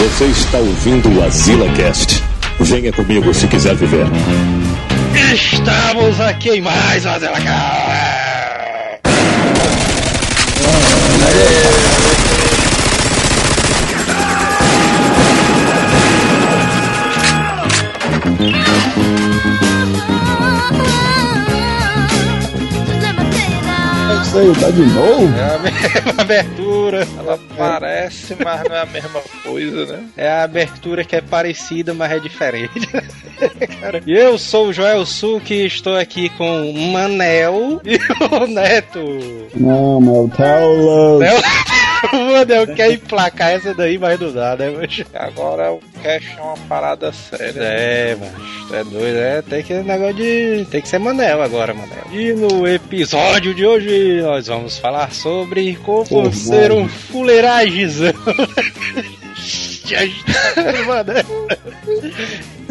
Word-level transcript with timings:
Você 0.00 0.24
está 0.24 0.56
ouvindo 0.56 1.14
o 1.14 1.22
AzilaCast. 1.22 2.22
Venha 2.58 2.90
comigo 2.90 3.34
se 3.34 3.46
quiser 3.46 3.74
viver. 3.74 4.06
Estamos 5.34 6.18
aqui 6.18 6.52
em 6.52 6.62
mais 6.62 7.04
uma 7.04 7.16
AzilaCast. 7.16 7.80
Isso 24.30 24.38
aí, 24.38 24.52
tá 24.60 24.70
de 24.70 24.82
novo? 24.82 25.36
É 25.36 25.54
a 25.56 25.58
mesma 25.58 26.22
abertura, 26.22 27.08
ela 27.18 27.40
parece, 27.56 28.36
mas 28.36 28.62
não 28.62 28.76
é 28.76 28.82
a 28.82 28.86
mesma 28.86 29.20
coisa, 29.42 29.86
né? 29.86 30.04
É 30.16 30.30
a 30.30 30.44
abertura 30.44 31.04
que 31.04 31.16
é 31.16 31.20
parecida, 31.20 31.92
mas 31.92 32.12
é 32.12 32.20
diferente. 32.20 32.86
Cara, 33.80 34.00
e 34.06 34.12
eu 34.12 34.38
sou 34.38 34.68
o 34.68 34.72
Joel 34.72 35.04
Suki 35.04 35.54
e 35.54 35.66
estou 35.66 35.96
aqui 35.96 36.28
com 36.28 36.70
o 36.70 36.92
Manel 36.92 37.80
e 37.84 37.98
o 38.32 38.46
Neto. 38.46 39.00
Não, 39.56 40.00
meu 40.00 40.30
Telo. 40.36 41.18
Manel, 41.18 41.42
o 42.12 42.32
Manel 42.32 42.66
quer 42.74 42.92
emplacar 42.92 43.52
essa 43.52 43.74
daí, 43.74 43.98
mas 43.98 44.18
não 44.18 44.32
dá, 44.32 44.56
né, 44.56 44.70
mas 44.70 45.04
Agora 45.14 45.72
o 45.72 45.80
cash 46.02 46.24
é 46.36 46.40
uma 46.40 46.56
parada 46.68 47.12
séria. 47.12 47.60
É, 47.60 48.16
mas 48.18 48.72
é 48.72 48.84
doido, 48.84 49.18
é. 49.18 49.42
Tem 49.42 49.62
que 49.62 49.74
negócio 49.74 50.14
de. 50.14 50.66
Tem 50.70 50.80
que 50.80 50.88
ser 50.88 50.98
Manel 50.98 51.42
agora, 51.42 51.74
Manel. 51.74 52.04
E 52.12 52.32
no 52.32 52.66
episódio 52.66 53.54
de 53.54 53.66
hoje 53.66 54.20
nós 54.22 54.46
vamos 54.46 54.78
falar 54.78 55.12
sobre 55.12 55.76
como 55.76 56.04
Porra. 56.06 56.32
ser 56.32 56.72
um 56.72 56.88
fuleiragezão. 59.96 60.84
Manel. 60.86 61.24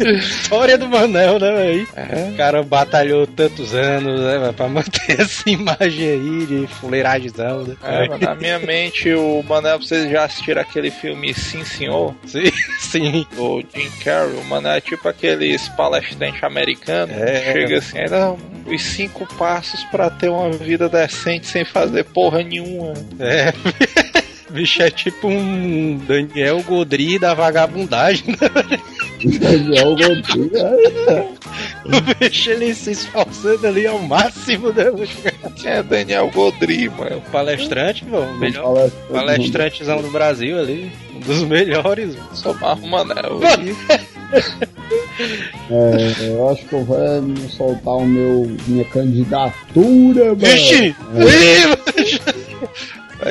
História 0.00 0.78
do 0.78 0.88
Manel, 0.88 1.38
né, 1.38 1.52
velho? 1.52 1.88
O 2.32 2.36
cara 2.36 2.62
batalhou 2.62 3.26
tantos 3.26 3.74
anos, 3.74 4.18
né, 4.20 4.38
véio, 4.38 4.52
pra 4.54 4.66
manter 4.68 5.20
essa 5.20 5.48
imagem 5.50 6.08
aí 6.08 6.46
de 6.46 6.66
fuleiragezão, 6.66 7.64
né? 7.64 7.76
É, 7.82 8.08
mano, 8.08 8.18
na 8.24 8.34
minha 8.34 8.58
mente, 8.58 9.12
o 9.12 9.42
Manel, 9.46 9.78
vocês 9.78 10.10
já 10.10 10.24
assistiram 10.24 10.62
aquele 10.62 10.90
filme 10.90 11.34
Sim 11.34 11.64
Senhor, 11.64 12.14
Sim, 12.26 12.50
sim. 12.80 13.26
do 13.36 13.62
Jim 13.74 13.90
Carrey? 14.02 14.36
O 14.36 14.44
Manel 14.44 14.72
é 14.72 14.80
tipo 14.80 15.06
aqueles 15.06 15.68
palestrantes 15.70 16.42
americanos. 16.42 17.14
É. 17.16 17.52
Chega 17.52 17.78
assim, 17.78 17.98
ainda 17.98 18.36
os 18.66 18.82
cinco 18.82 19.26
passos 19.36 19.84
pra 19.84 20.08
ter 20.08 20.30
uma 20.30 20.50
vida 20.50 20.88
decente 20.88 21.46
sem 21.46 21.64
fazer 21.64 22.04
porra 22.04 22.42
nenhuma. 22.42 22.94
É. 23.18 23.52
Bicho 24.50 24.82
é 24.82 24.90
tipo 24.90 25.28
um 25.28 25.96
Daniel 26.06 26.62
Godri 26.62 27.18
da 27.18 27.34
vagabundagem, 27.34 28.24
né? 28.28 28.80
É 29.76 29.84
o 29.86 29.94
Godinho, 29.94 30.50
é. 30.56 31.28
O 31.84 32.00
bicho 32.18 32.50
ele 32.50 32.74
se 32.74 32.92
esforçando 32.92 33.66
ali 33.66 33.86
ao 33.86 33.98
máximo, 33.98 34.72
né? 34.72 34.84
É 35.64 35.82
Daniel 35.82 36.30
Godri, 36.30 36.88
mano? 36.88 37.18
O 37.18 37.30
palestrante, 37.30 38.04
pô, 38.04 38.20
o 38.20 38.38
melhor 38.38 38.74
Palestrante. 38.74 39.12
palestrantezão 39.12 40.02
do 40.02 40.10
Brasil 40.10 40.58
ali. 40.58 40.90
Um 41.14 41.20
dos 41.20 41.42
melhores. 41.44 42.14
mano. 42.16 42.28
Sou 42.34 42.54
mais 42.54 42.78
o 42.78 42.86
Manel. 42.86 43.40
É, 45.70 46.28
eu 46.28 46.48
acho 46.50 46.64
que 46.66 46.72
eu 46.72 46.84
vou 46.84 46.98
soltar 47.50 47.94
o 47.94 48.06
meu, 48.06 48.56
minha 48.66 48.84
candidatura, 48.86 50.24
mano. 50.26 50.36
Vixe! 50.38 50.94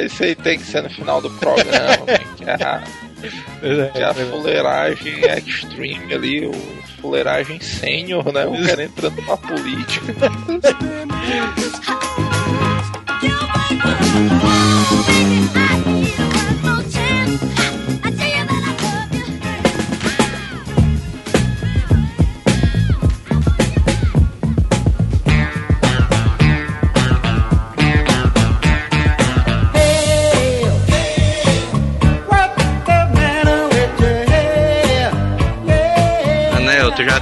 Isso 0.04 0.24
aí 0.24 0.36
tem 0.36 0.60
que 0.60 0.66
ser 0.66 0.84
no 0.84 0.90
final 0.90 1.22
do 1.22 1.30
programa, 1.32 2.06
que 2.38 2.44
é 2.44 2.54
a, 2.54 2.84
que 3.92 4.00
é 4.00 4.04
a 4.04 4.14
fuleiragem 4.14 5.22
extreme 5.48 6.14
ali, 6.14 6.46
o 6.48 6.54
fuleiragem 7.02 7.60
sênior, 7.60 8.32
né? 8.32 8.46
O 8.46 8.66
cara 8.66 8.84
entrando 8.84 9.22
na 9.22 9.38
política. 9.38 10.14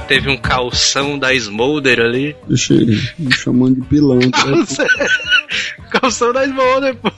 teve 0.08 0.28
um 0.30 0.36
calção 0.36 1.18
da 1.18 1.32
Smolder 1.34 2.00
ali? 2.00 2.34
Vixe, 2.48 2.74
me 3.18 3.32
chamando 3.34 3.76
de 3.80 3.86
pilantra. 3.86 4.42
calção 5.90 6.32
da 6.32 6.44
Smolder, 6.44 6.96
pô. 6.96 7.10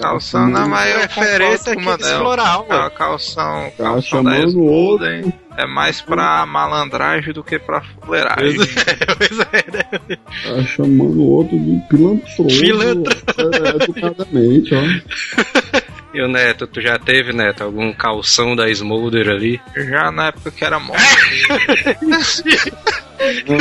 Calção 0.00 0.48
na 0.48 0.66
maior 0.66 1.00
Referência 1.00 1.72
aqui 1.72 1.82
de 1.96 2.04
floral, 2.18 2.66
É 2.68 2.72
mano. 2.72 2.86
a 2.86 2.90
calção, 2.90 3.72
Tá 3.76 3.84
calção 3.84 4.22
da 4.22 4.30
outro. 4.32 4.48
Smolden 4.50 5.32
é 5.56 5.66
mais 5.66 6.00
pra 6.02 6.44
malandragem 6.46 7.32
do 7.32 7.42
que 7.42 7.58
pra 7.58 7.80
fuleiragem. 7.82 8.56
Pois 8.58 9.40
é, 9.40 9.64
né? 9.72 10.16
Tá 10.44 10.62
chamando 10.64 11.18
o 11.18 11.30
outro 11.30 11.58
de 11.58 11.80
pilantroso. 11.88 12.60
Pilantra. 12.60 13.16
É, 13.38 13.82
educadamente, 13.84 14.74
ó. 14.74 15.76
E 16.16 16.22
o 16.22 16.28
Neto, 16.28 16.66
tu 16.66 16.80
já 16.80 16.98
teve, 16.98 17.30
Neto, 17.30 17.62
algum 17.62 17.92
calção 17.92 18.56
da 18.56 18.70
Smolder 18.70 19.28
ali? 19.28 19.60
Já 19.76 20.10
na 20.10 20.28
época 20.28 20.50
que 20.50 20.64
era 20.64 20.80
morto. 20.80 21.02
Não, 23.46 23.58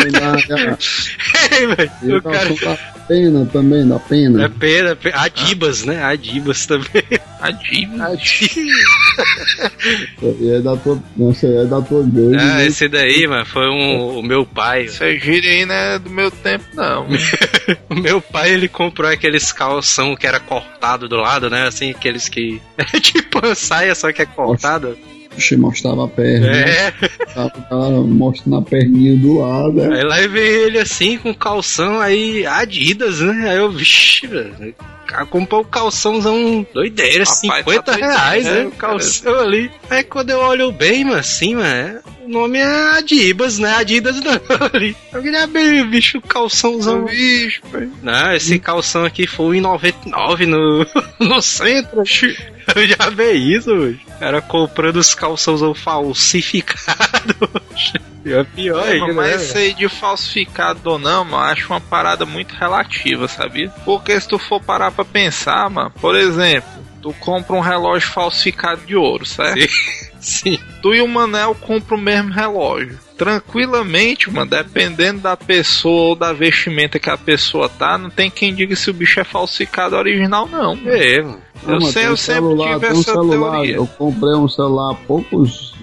dá. 0.47 0.77
Ei, 1.55 1.67
velho, 1.67 1.91
o 2.03 2.17
o 2.17 2.21
cara... 2.21 2.39
calção 2.39 2.73
da 2.73 2.77
pena 3.07 3.45
também, 3.45 3.87
da 3.87 3.95
É 3.95 3.99
pena. 3.99 4.49
pena, 4.49 4.89
é 4.89 4.95
pena. 4.95 5.17
Adibas, 5.17 5.85
né? 5.85 6.03
Adibas 6.03 6.65
também. 6.65 7.03
A 7.39 7.51
diva. 7.51 8.13
Isso 8.15 8.59
aí 10.21 10.49
é 10.49 10.61
da 10.61 10.75
tua, 10.77 11.01
isso 11.31 11.45
aí 11.45 11.57
é 11.57 11.65
da 11.65 11.81
tua 11.81 12.03
igreja. 12.03 12.37
Ah, 12.39 12.55
né? 12.55 12.65
esse 12.67 12.87
daí, 12.87 13.27
mano, 13.27 13.45
foi 13.45 13.67
um, 13.69 14.19
o 14.19 14.23
meu 14.23 14.45
pai. 14.45 14.85
Essa 14.85 15.11
gíria 15.15 15.51
aí 15.51 15.65
não 15.65 15.75
é 15.75 15.99
do 15.99 16.09
meu 16.09 16.31
tempo, 16.31 16.65
não. 16.73 17.07
O 17.89 17.95
meu 17.95 18.21
pai, 18.21 18.51
ele 18.51 18.67
comprou 18.67 19.09
aqueles 19.09 19.51
calção 19.51 20.15
que 20.15 20.27
era 20.27 20.39
cortado 20.39 21.07
do 21.07 21.15
lado, 21.15 21.49
né? 21.49 21.67
Assim, 21.67 21.91
aqueles 21.91 22.27
que... 22.27 22.61
É 22.77 22.83
tipo 22.99 23.39
uma 23.39 23.55
saia, 23.55 23.95
só 23.95 24.11
que 24.11 24.21
é 24.21 24.25
cortado. 24.25 24.97
Vixe, 25.35 25.55
mostrava 25.57 26.05
a 26.05 26.07
perna. 26.07 26.47
né? 26.47 26.69
É. 26.69 26.91
Tava 27.33 27.47
o 27.57 27.61
cara 27.69 27.89
mostrando 28.01 28.57
a 28.57 28.61
perninha 28.61 29.15
do 29.17 29.39
lado. 29.39 29.73
né? 29.73 29.97
Aí 29.97 30.03
lá 30.03 30.17
vem 30.27 30.43
ele 30.43 30.79
assim, 30.79 31.17
com 31.17 31.33
calção, 31.33 31.99
aí 31.99 32.45
Adidas, 32.45 33.19
né? 33.19 33.49
Aí 33.51 33.57
eu, 33.57 33.71
vixi, 33.71 34.27
velho. 34.27 34.73
O 35.03 35.07
cara 35.07 35.25
comprou 35.27 35.61
o 35.61 35.65
calçãozão 35.65 36.65
doideira, 36.73 37.23
Rapaz, 37.23 37.39
50 37.39 37.83
tá 37.83 37.95
reais, 37.95 38.43
né, 38.45 38.53
né? 38.63 38.65
O 38.65 38.71
calção 38.71 39.39
ali. 39.39 39.69
Aí 39.89 40.03
quando 40.03 40.31
eu 40.31 40.39
olho 40.39 40.71
bem, 40.71 41.05
mano, 41.05 41.17
assim, 41.19 41.53
mano, 41.55 41.65
é- 41.67 41.99
o 42.25 42.27
nome 42.27 42.57
é 42.57 42.65
Adibas, 42.97 43.59
né? 43.59 43.75
Adidas 43.75 44.19
não, 44.19 44.31
ali. 44.73 44.97
Eu 45.13 45.21
queria 45.21 45.43
abrir, 45.43 45.85
bicho, 45.85 46.17
o 46.17 46.21
calçãozão. 46.21 47.05
Bicho, 47.05 47.61
velho. 47.71 47.91
Não, 48.01 48.33
esse 48.33 48.57
calção 48.57 49.05
aqui 49.05 49.27
foi 49.27 49.57
em 49.57 49.61
99 49.61 50.47
no, 50.47 50.85
no 51.19 51.39
centro. 51.39 51.99
Eu 52.75 52.87
já 52.87 53.09
vi 53.15 53.53
isso, 53.55 53.71
hoje. 53.71 53.99
Era 54.19 54.41
comprando 54.41 54.97
os 54.97 55.13
calçãozão 55.13 55.73
falsificados. 55.73 57.93
E 58.25 58.33
é 58.33 58.43
pior 58.43 58.87
É, 58.87 58.93
ainda, 58.93 59.13
mas 59.13 59.35
né? 59.37 59.43
isso 59.43 59.57
aí 59.57 59.73
de 59.73 59.87
falsificado 59.87 60.79
ou 60.89 60.97
não, 60.97 61.23
mano, 61.23 61.43
acho 61.43 61.67
uma 61.71 61.79
parada 61.81 62.25
muito 62.25 62.55
relativa, 62.55 63.27
sabia? 63.27 63.69
Porque 63.85 64.19
se 64.19 64.27
tu 64.27 64.39
for 64.39 64.59
parar 64.61 64.91
pra 64.91 65.05
pensar, 65.05 65.69
mano, 65.69 65.91
por 66.01 66.15
exemplo, 66.15 66.74
tu 67.05 67.13
compra 67.19 67.55
um 67.55 67.59
relógio 67.59 68.09
falsificado 68.09 68.81
de 68.83 68.95
ouro, 68.95 69.27
certo? 69.27 69.71
Sim. 70.19 70.57
Tu 70.81 70.95
e 70.95 71.01
o 71.03 71.07
Manel 71.07 71.53
compram 71.53 71.99
o 71.99 72.01
mesmo 72.01 72.31
relógio. 72.31 72.97
Tranquilamente, 73.15 74.31
mano, 74.31 74.49
dependendo 74.49 75.19
da 75.19 75.37
pessoa 75.37 76.09
ou 76.09 76.15
da 76.15 76.33
vestimenta 76.33 76.97
que 76.97 77.09
a 77.11 77.15
pessoa 77.15 77.69
tá, 77.69 77.95
não 77.95 78.09
tem 78.09 78.31
quem 78.31 78.55
diga 78.55 78.75
se 78.75 78.89
o 78.89 78.93
bicho 78.93 79.19
é 79.19 79.23
falsificado 79.23 79.93
ou 79.93 80.01
original, 80.01 80.47
não. 80.47 80.75
mano. 80.75 80.89
É, 80.89 81.21
mano. 81.21 81.45
Eu, 81.67 81.81
sei, 81.81 82.07
eu 82.07 82.17
sempre 82.17 82.41
celular, 82.41 82.73
tive 82.73 82.87
um 82.87 82.91
essa 82.99 83.03
celular. 83.03 83.51
teoria. 83.51 83.75
Eu 83.75 83.87
comprei 83.87 84.33
um 84.33 84.47
celular 84.47 84.91
há 84.91 84.95
poucos 84.95 85.73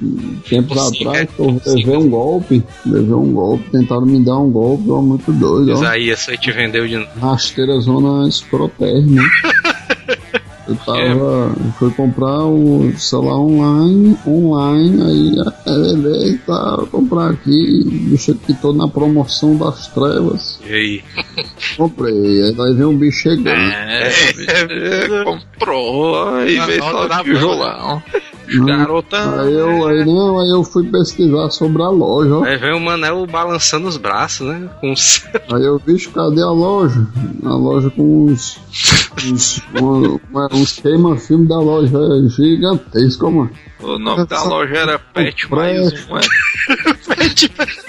tempos 0.49 0.89
Sim, 0.89 1.07
atrás. 1.09 1.23
é. 1.23 1.27
que 1.27 1.41
Eu 1.41 1.61
levei 1.67 1.97
um 1.97 2.09
golpe. 2.09 2.65
Levei 2.85 3.15
um 3.15 3.33
golpe. 3.33 3.71
Tentaram 3.71 4.07
me 4.07 4.25
dar 4.25 4.39
um 4.39 4.51
golpe. 4.51 4.91
Ó, 4.91 5.01
muito 5.01 5.33
doido. 5.33 5.71
Ó. 5.71 5.75
Isaías, 5.75 6.21
você 6.21 6.37
te 6.37 6.53
vendeu 6.53 6.87
de 6.87 6.99
novo. 6.99 7.11
Rasteira 7.19 7.81
zona 7.81 8.29
escrotérrima. 8.29 9.23
Eu 10.73 10.77
tava. 10.77 11.55
Eu 11.65 11.73
fui 11.79 11.91
comprar 11.93 12.45
o 12.45 12.93
celular 12.97 13.39
online, 13.39 14.17
online, 14.27 15.03
aí 15.03 15.37
é, 15.41 15.93
beleza, 15.93 16.39
tá, 16.47 16.87
comprar 16.91 17.31
aqui, 17.31 17.85
bicho 17.85 18.35
que 18.35 18.55
tô 18.55 18.73
na 18.73 18.89
promoção 18.89 19.57
das 19.57 19.87
trevas. 19.89 20.59
E 20.67 20.73
aí? 20.73 21.05
Comprei, 21.77 22.43
aí 22.43 22.55
daí 22.55 22.75
vem 22.75 22.87
um 22.87 22.97
bicho 22.97 23.21
chegando. 23.21 23.51
É, 23.51 24.09
bicho, 24.09 25.25
comprou 25.25 26.47
e 26.47 26.59
A 26.59 26.67
veio 26.67 26.83
só 26.83 27.07
da 27.07 27.23
tijolão. 27.23 28.03
Garota. 28.47 29.43
Aí 29.43 29.53
eu, 29.53 29.87
aí 29.87 30.05
não, 30.05 30.41
aí 30.41 30.51
eu 30.51 30.65
fui 30.65 30.85
pesquisar 30.85 31.51
sobre 31.51 31.83
a 31.83 31.89
loja, 31.89 32.37
ó. 32.37 32.45
Aí 32.45 32.57
vem 32.57 32.75
o 32.75 32.81
Manel 32.81 33.27
balançando 33.27 33.89
os 33.89 33.97
braços, 33.97 34.47
né? 34.47 34.69
Com 34.81 34.93
os... 34.93 35.25
Aí 35.53 35.65
eu, 35.65 35.79
bicho, 35.79 36.11
cadê 36.11 36.43
a 36.43 36.51
loja? 36.51 37.07
A 37.45 37.55
loja 37.55 37.91
com 37.91 38.27
uns. 38.27 38.59
uns, 39.25 39.63
uma, 39.75 40.21
uma, 40.31 40.49
uns 40.53 40.73
queima-filme 40.73 41.47
da 41.47 41.59
loja 41.59 41.97
é 41.97 42.29
gigantesco, 42.29 43.31
mano. 43.31 43.51
O 43.81 43.99
nome 43.99 44.27
da 44.27 44.43
loja 44.45 44.75
era 44.75 44.99
Pet 44.99 45.51
mais 45.51 46.09
um, 46.09 46.17
é. 46.17 46.21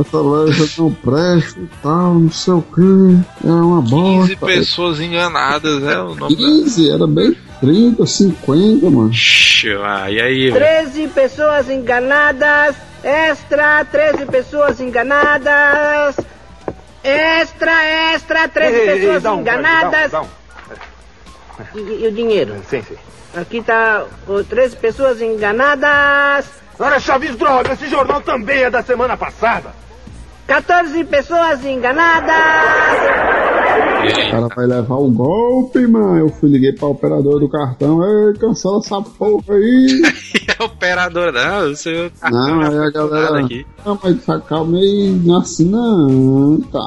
Essa 0.00 0.16
loja 0.16 0.66
não 0.78 0.92
presta 0.92 1.60
e 1.60 1.68
tal, 1.82 2.14
não 2.14 2.30
sei 2.30 2.54
o 2.54 2.62
que. 2.62 3.46
É 3.46 3.50
uma 3.50 3.82
15 3.82 4.36
bosta. 4.36 4.46
pessoas 4.46 4.98
enganadas, 5.00 5.82
é 5.82 6.00
o 6.00 6.14
nome 6.14 6.36
da... 6.36 6.42
15, 6.42 6.90
era 6.90 7.06
bem 7.06 7.36
30, 7.64 8.04
50, 8.06 8.90
mano. 8.90 9.10
Ah, 9.82 10.10
e 10.10 10.20
aí, 10.20 10.50
velho? 10.50 10.64
13 10.66 11.08
pessoas 11.08 11.70
enganadas. 11.70 12.76
Extra, 13.02 13.84
13 13.86 14.26
pessoas 14.26 14.80
enganadas. 14.80 16.16
Extra, 17.02 17.84
extra, 18.12 18.48
13 18.48 18.80
pessoas 18.80 19.24
enganadas. 19.24 20.12
E, 21.74 21.78
e 21.78 22.06
o 22.06 22.12
dinheiro? 22.12 22.56
Sim, 22.68 22.82
sim. 22.82 22.96
Aqui 23.34 23.62
tá 23.62 24.04
o 24.28 24.44
13 24.44 24.76
pessoas 24.76 25.22
enganadas. 25.22 26.46
Ora, 26.78 27.00
Chaves, 27.00 27.34
droga, 27.36 27.72
esse 27.72 27.88
jornal 27.88 28.20
também 28.20 28.64
é 28.64 28.70
da 28.70 28.82
semana 28.82 29.16
passada. 29.16 29.83
14 30.46 31.04
pessoas 31.04 31.64
enganadas. 31.64 32.34
O 34.04 34.30
cara 34.30 34.48
vai 34.54 34.66
levar 34.66 34.96
o 34.96 35.10
golpe, 35.10 35.86
mano. 35.86 36.18
Eu 36.18 36.28
fui 36.28 36.50
liguei 36.50 36.72
pra 36.72 36.88
operador 36.88 37.40
do 37.40 37.48
cartão. 37.48 38.00
Ei, 38.04 38.34
cancela 38.34 38.78
essa 38.78 39.00
porra 39.00 39.54
aí. 39.54 40.02
A 40.56 40.64
operadora, 40.66 41.32
não, 41.32 41.70
o 41.72 41.74
seu 41.76 42.12
Não, 42.30 42.60
aí 42.60 42.78
a 42.86 42.90
galera. 42.90 43.40
aqui. 43.40 43.66
Não, 43.84 43.98
mas 44.00 44.24
calma 44.46 44.78
aí, 44.78 45.10
não 45.24 45.36
é 45.36 45.40
assim 45.40 45.64
não. 45.68 46.60
Tá. 46.70 46.78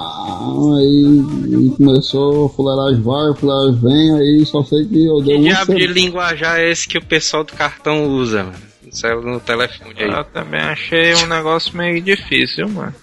Aí, 0.77 1.69
começou 1.75 2.45
a 2.45 2.50
fuleiragem 2.50 3.01
vai, 3.01 3.36
fuleiragem 3.36 3.81
vem, 3.81 4.13
aí 4.19 4.45
só 4.45 4.63
sei 4.63 4.86
que 4.86 5.06
eu 5.06 5.21
dei 5.21 5.36
Que 5.36 5.42
um 5.42 5.44
diabo 5.44 5.75
de 5.75 5.88
linguajar 5.88 6.60
é 6.60 6.71
esse 6.71 6.88
que 6.88 6.98
o 6.98 7.03
pessoal 7.06 7.44
do 7.44 7.51
cartão 7.53 8.07
usa, 8.07 8.44
mano? 8.45 8.56
No 8.86 8.95
celu- 8.95 9.21
No 9.24 9.39
telefone 9.42 9.94
aí. 9.98 10.10
Eu 10.10 10.24
também 10.24 10.62
achei 10.62 11.13
um 11.15 11.25
negócio 11.27 11.75
meio 11.75 12.01
difícil, 12.01 12.69
mano. 12.69 12.94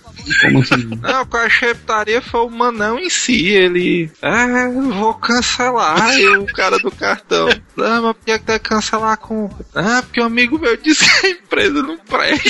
Como 0.40 0.60
assim? 0.62 0.84
Não, 1.00 1.28
eu 1.32 1.38
achei 1.40 1.74
putaria 1.74 2.22
foi 2.22 2.40
o 2.40 2.50
Manão 2.50 2.98
em 2.98 3.10
si. 3.10 3.48
Ele. 3.48 4.10
Ah, 4.22 4.46
eu 4.46 4.90
vou 4.92 5.14
cancelar. 5.14 6.14
E 6.14 6.28
o 6.36 6.46
cara 6.46 6.78
do 6.78 6.90
cartão. 6.90 7.48
Não, 7.76 8.02
mas 8.02 8.16
por 8.16 8.24
que 8.24 8.38
vai 8.38 8.58
cancelar 8.58 9.12
a 9.12 9.16
compra? 9.16 9.66
Ah, 9.74 10.02
porque 10.02 10.20
um 10.20 10.24
amigo 10.24 10.58
meu 10.58 10.76
disse 10.76 11.04
que 11.20 11.26
a 11.26 11.30
empresa 11.30 11.82
não 11.82 11.98
presta. 11.98 12.48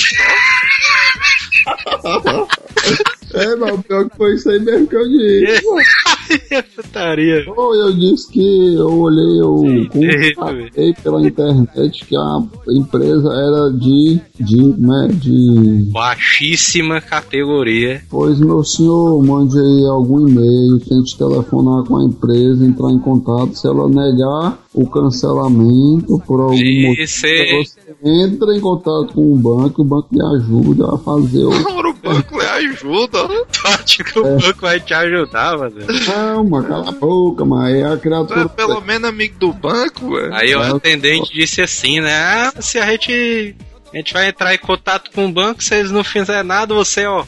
É, 3.34 3.56
mas 3.56 3.74
o 3.74 3.82
pior 3.82 4.08
que 4.08 4.16
foi 4.16 4.34
isso 4.34 4.48
aí 4.48 4.60
mesmo 4.60 4.86
que 4.86 4.96
eu 4.96 5.08
disse. 5.08 5.62
Putaria. 6.76 7.44
Ou 7.56 7.74
eu 7.74 7.92
disse 7.92 8.30
que 8.30 8.74
eu 8.74 8.98
olhei, 8.98 9.24
Sim, 9.60 9.88
constatei 10.36 10.94
pela 11.02 11.26
internet 11.26 12.04
que 12.06 12.16
a 12.16 12.38
empresa 12.70 13.28
era 13.32 13.70
de. 13.72 14.20
de. 14.40 14.62
né, 14.78 15.08
de. 15.12 15.90
Baixíssima 15.92 17.00
categoria. 17.00 18.02
Pois 18.08 18.38
meu 18.40 18.62
senhor, 18.64 19.22
mande 19.24 19.58
aí 19.58 19.84
algum 19.86 20.28
e-mail, 20.28 20.78
tente 20.80 21.16
telefonar 21.18 21.84
com 21.84 21.98
a 21.98 22.04
empresa, 22.04 22.64
entrar 22.64 22.90
em 22.90 22.98
contato. 22.98 23.54
Se 23.54 23.66
ela 23.66 23.88
negar 23.88 24.58
o 24.72 24.86
cancelamento 24.88 26.18
por 26.26 26.40
algum 26.40 26.52
motivo, 26.56 27.02
Isso 27.02 27.26
é- 27.26 27.62
você 27.64 27.78
entra 28.02 28.56
em 28.56 28.60
contato 28.60 29.12
com 29.14 29.32
o 29.32 29.36
banco, 29.36 29.82
o 29.82 29.84
banco 29.84 30.08
lhe 30.12 30.22
ajuda 30.36 30.94
a 30.94 30.98
fazer 30.98 31.44
o. 31.44 31.50
O 31.94 31.94
banco 32.06 32.40
ajuda. 32.56 33.28
Tu 33.52 33.66
acha 33.68 34.04
que 34.04 34.18
o 34.18 34.38
banco 34.38 34.60
vai 34.60 34.80
te 34.80 34.94
ajudar, 34.94 35.56
mano? 35.58 35.74
Calma, 36.06 36.62
cala 36.62 36.88
a 36.88 36.92
boca, 36.92 37.44
mas 37.44 37.74
aí 37.74 37.82
a 37.82 37.88
Tu 37.90 37.94
é 37.94 37.98
criatura. 37.98 38.48
pelo 38.48 38.80
menos 38.80 39.08
amigo 39.08 39.38
do 39.38 39.52
banco, 39.52 40.14
velho. 40.14 40.34
Aí 40.34 40.54
o 40.54 40.60
atendente 40.62 41.32
disse 41.32 41.60
assim, 41.62 42.00
né? 42.00 42.12
Ah, 42.12 42.52
se 42.60 42.78
a 42.78 42.86
gente. 42.90 43.56
A 43.92 43.96
gente 43.96 44.12
vai 44.12 44.28
entrar 44.28 44.52
em 44.52 44.58
contato 44.58 45.10
com 45.12 45.26
o 45.26 45.32
banco, 45.32 45.62
se 45.62 45.72
eles 45.76 45.92
não 45.92 46.02
fizerem 46.02 46.42
nada, 46.42 46.74
você, 46.74 47.06
ó. 47.06 47.24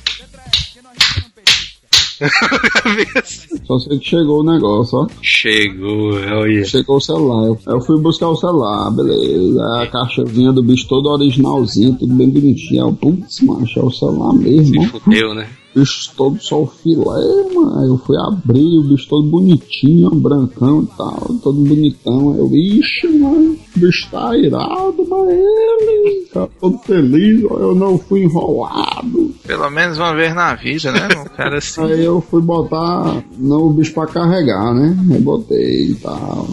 Só 3.66 3.78
sei 3.78 3.98
que 3.98 4.08
chegou 4.08 4.40
o 4.40 4.44
negócio, 4.44 4.98
ó. 4.98 5.06
Chegou, 5.20 6.14
olha. 6.14 6.64
Chegou 6.64 6.96
o 6.96 7.00
celular. 7.00 7.46
Eu, 7.46 7.58
eu 7.66 7.80
fui 7.80 8.00
buscar 8.00 8.28
o 8.28 8.36
celular, 8.36 8.90
beleza. 8.90 9.62
A 9.82 9.86
caixazinha 9.86 10.52
do 10.52 10.62
bicho 10.62 10.88
todo 10.88 11.10
originalzinho, 11.10 11.96
tudo 11.98 12.14
bem 12.14 12.28
bonitinho. 12.28 12.86
Eu, 12.86 12.92
Putz, 12.92 13.40
macho, 13.40 13.78
é 13.78 13.82
o 13.82 13.90
celular 13.90 14.32
mesmo. 14.34 14.82
Se 14.82 14.88
fudeu, 14.88 15.34
né? 15.34 15.48
Bicho 15.76 16.10
todo 16.16 16.40
só 16.40 16.66
filé, 16.66 17.54
mano. 17.54 17.78
Aí 17.78 17.88
eu 17.88 17.98
fui 17.98 18.16
abrir, 18.18 18.78
o 18.78 18.82
bicho 18.84 19.08
todo 19.08 19.28
bonitinho, 19.28 20.10
brancão 20.10 20.82
e 20.82 20.96
tal, 20.96 21.28
todo 21.42 21.60
bonitão. 21.60 22.32
Aí 22.32 22.38
eu, 22.38 22.50
ixi, 22.54 23.08
mano, 23.18 23.56
o 23.76 23.78
bicho 23.78 24.08
tá 24.10 24.36
irado, 24.36 25.06
mas 25.08 25.28
ele 25.28 26.26
tá 26.32 26.48
todo 26.60 26.78
feliz, 26.78 27.42
eu 27.42 27.74
não 27.74 27.98
fui 27.98 28.22
enrolado. 28.22 29.34
Pelo 29.46 29.70
menos 29.70 29.98
uma 29.98 30.14
vez 30.14 30.34
na 30.34 30.54
vida, 30.54 30.90
né? 30.90 31.08
Um 31.16 31.36
cara 31.36 31.58
assim. 31.58 31.82
Aí 31.82 32.04
eu 32.04 32.20
fui 32.20 32.40
botar 32.40 33.22
não, 33.38 33.66
o 33.66 33.72
bicho 33.72 33.92
pra 33.94 34.06
carregar, 34.06 34.74
né? 34.74 34.96
Aí 35.12 35.20
botei 35.20 35.90
e 35.90 35.94
tal. 35.94 36.48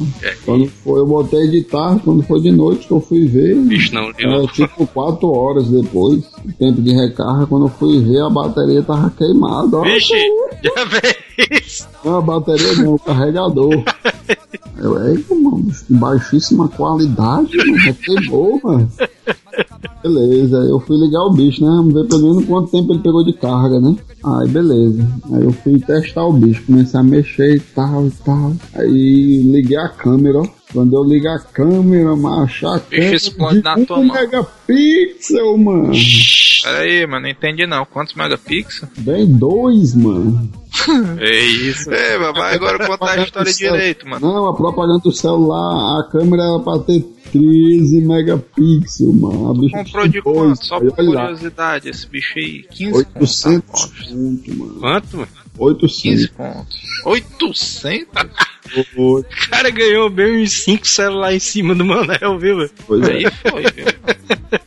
Quando 0.46 0.68
foi, 0.68 1.00
eu 1.00 1.08
botei 1.08 1.48
de 1.50 1.64
tarde, 1.64 2.02
quando 2.04 2.22
foi 2.24 2.42
de 2.42 2.52
noite 2.52 2.88
que 2.88 2.94
eu 2.94 3.00
fui 3.00 3.26
ver. 3.26 3.56
Bicho 3.56 3.96
não 3.96 4.12
Era 4.20 4.38
liu. 4.38 4.48
tipo 4.48 4.86
4 4.86 5.28
horas 5.28 5.70
depois, 5.70 6.24
o 6.46 6.52
tempo 6.60 6.82
de 6.82 6.92
recarga, 6.92 7.48
quando 7.48 7.66
eu 7.66 7.70
fui 7.70 8.00
ver 8.00 8.22
a 8.22 8.30
bateria 8.30 8.84
tava 8.84 9.13
queimada. 9.14 9.78
ó. 9.78 9.84
Vixe, 9.84 10.14
já 10.64 10.88
fez. 10.88 11.88
Não, 12.04 12.18
a 12.18 12.22
bateria 12.22 12.74
não, 12.76 12.96
o 12.96 13.00
carregador. 13.00 13.72
Eu, 14.78 15.02
eita, 15.08 15.34
mano, 15.36 15.64
bicho 15.64 15.86
de 15.88 15.94
baixíssima 15.94 16.68
qualidade, 16.68 17.56
mano, 17.56 17.80
já 17.80 17.94
queimou, 17.94 18.60
mano. 18.62 18.92
Beleza, 20.02 20.62
aí 20.62 20.70
eu 20.70 20.80
fui 20.80 20.98
ligar 20.98 21.22
o 21.22 21.32
bicho, 21.32 21.64
né? 21.64 21.70
Vamos 21.70 21.94
ver 21.94 22.08
pelo 22.08 22.24
menos 22.34 22.46
quanto 22.46 22.72
tempo 22.72 22.92
ele 22.92 23.02
pegou 23.02 23.24
de 23.24 23.32
carga, 23.34 23.80
né? 23.80 23.96
Aí 24.26 24.50
beleza. 24.50 25.08
Aí 25.32 25.44
eu 25.44 25.52
fui 25.54 25.80
testar 25.80 26.26
o 26.26 26.34
bicho, 26.34 26.66
comecei 26.66 27.00
a 27.00 27.04
mexer 27.04 27.56
e 27.56 27.60
tal 27.60 28.08
e 28.08 28.12
tal. 28.26 28.52
Aí 28.74 29.44
liguei 29.44 29.78
a 29.78 29.88
câmera, 29.88 30.40
ó. 30.40 30.48
Quando 30.74 30.96
eu 30.96 31.04
ligo 31.04 31.28
a 31.28 31.40
câmera, 31.40 32.16
macho, 32.16 32.68
a 32.68 32.80
câmera 32.80 33.16
explode 33.16 33.58
de 33.58 33.64
na 33.64 33.76
um 33.76 33.86
tua 33.86 33.98
mão. 34.02 34.16
megapixel, 34.16 35.58
mano. 35.58 35.92
Pera 36.64 36.78
aí, 36.80 37.06
mano, 37.06 37.22
não 37.24 37.30
entendi 37.30 37.68
não. 37.68 37.86
Quantos 37.86 38.16
megapixels? 38.16 38.90
Bem 38.98 39.28
dois, 39.28 39.94
mano. 39.96 40.50
É 41.20 41.40
isso. 41.46 41.92
É, 41.94 42.18
vai 42.34 42.56
agora 42.56 42.88
contar 42.88 43.20
a 43.20 43.24
história 43.24 43.54
direito, 43.54 44.08
mano. 44.08 44.26
Não, 44.28 44.48
a 44.48 44.56
propaganda 44.56 45.00
do 45.04 45.12
celular, 45.12 46.00
a 46.00 46.10
câmera 46.12 46.42
era 46.44 46.60
pra 46.60 46.80
ter 46.80 47.02
13 47.32 48.02
megapixels, 48.02 49.16
mano. 49.16 49.52
A 49.52 49.54
bicha 49.54 49.78
Comprou 49.78 50.06
de 50.06 50.12
tinha 50.12 50.24
quanto? 50.24 50.46
dois, 50.48 50.60
Só 50.66 50.80
por 50.80 50.92
curiosidade, 50.96 51.90
esse 51.90 52.08
bicho 52.08 52.34
aí. 52.40 52.64
15 52.72 52.98
800 52.98 53.62
pontos. 53.62 53.86
pontos, 54.10 54.58
mano. 54.58 54.74
Quanto, 54.80 55.18
mano? 55.18 55.30
800. 55.58 56.02
15 56.02 56.28
pontos. 56.32 56.80
800? 57.06 58.08
Oi, 58.76 58.86
O 58.98 59.50
cara 59.52 59.70
ganhou 59.70 60.10
bem 60.10 60.42
uns 60.44 60.52
5 60.64 60.88
celulares 60.88 61.36
em 61.36 61.40
cima 61.52 61.76
do 61.76 61.86
Manel, 61.86 62.40
viu, 62.40 62.58
velho? 62.58 62.72
Pois 62.88 63.08
é. 63.08 63.12
Aí 63.14 63.26
foi, 63.32 63.62
viu? 63.72 63.86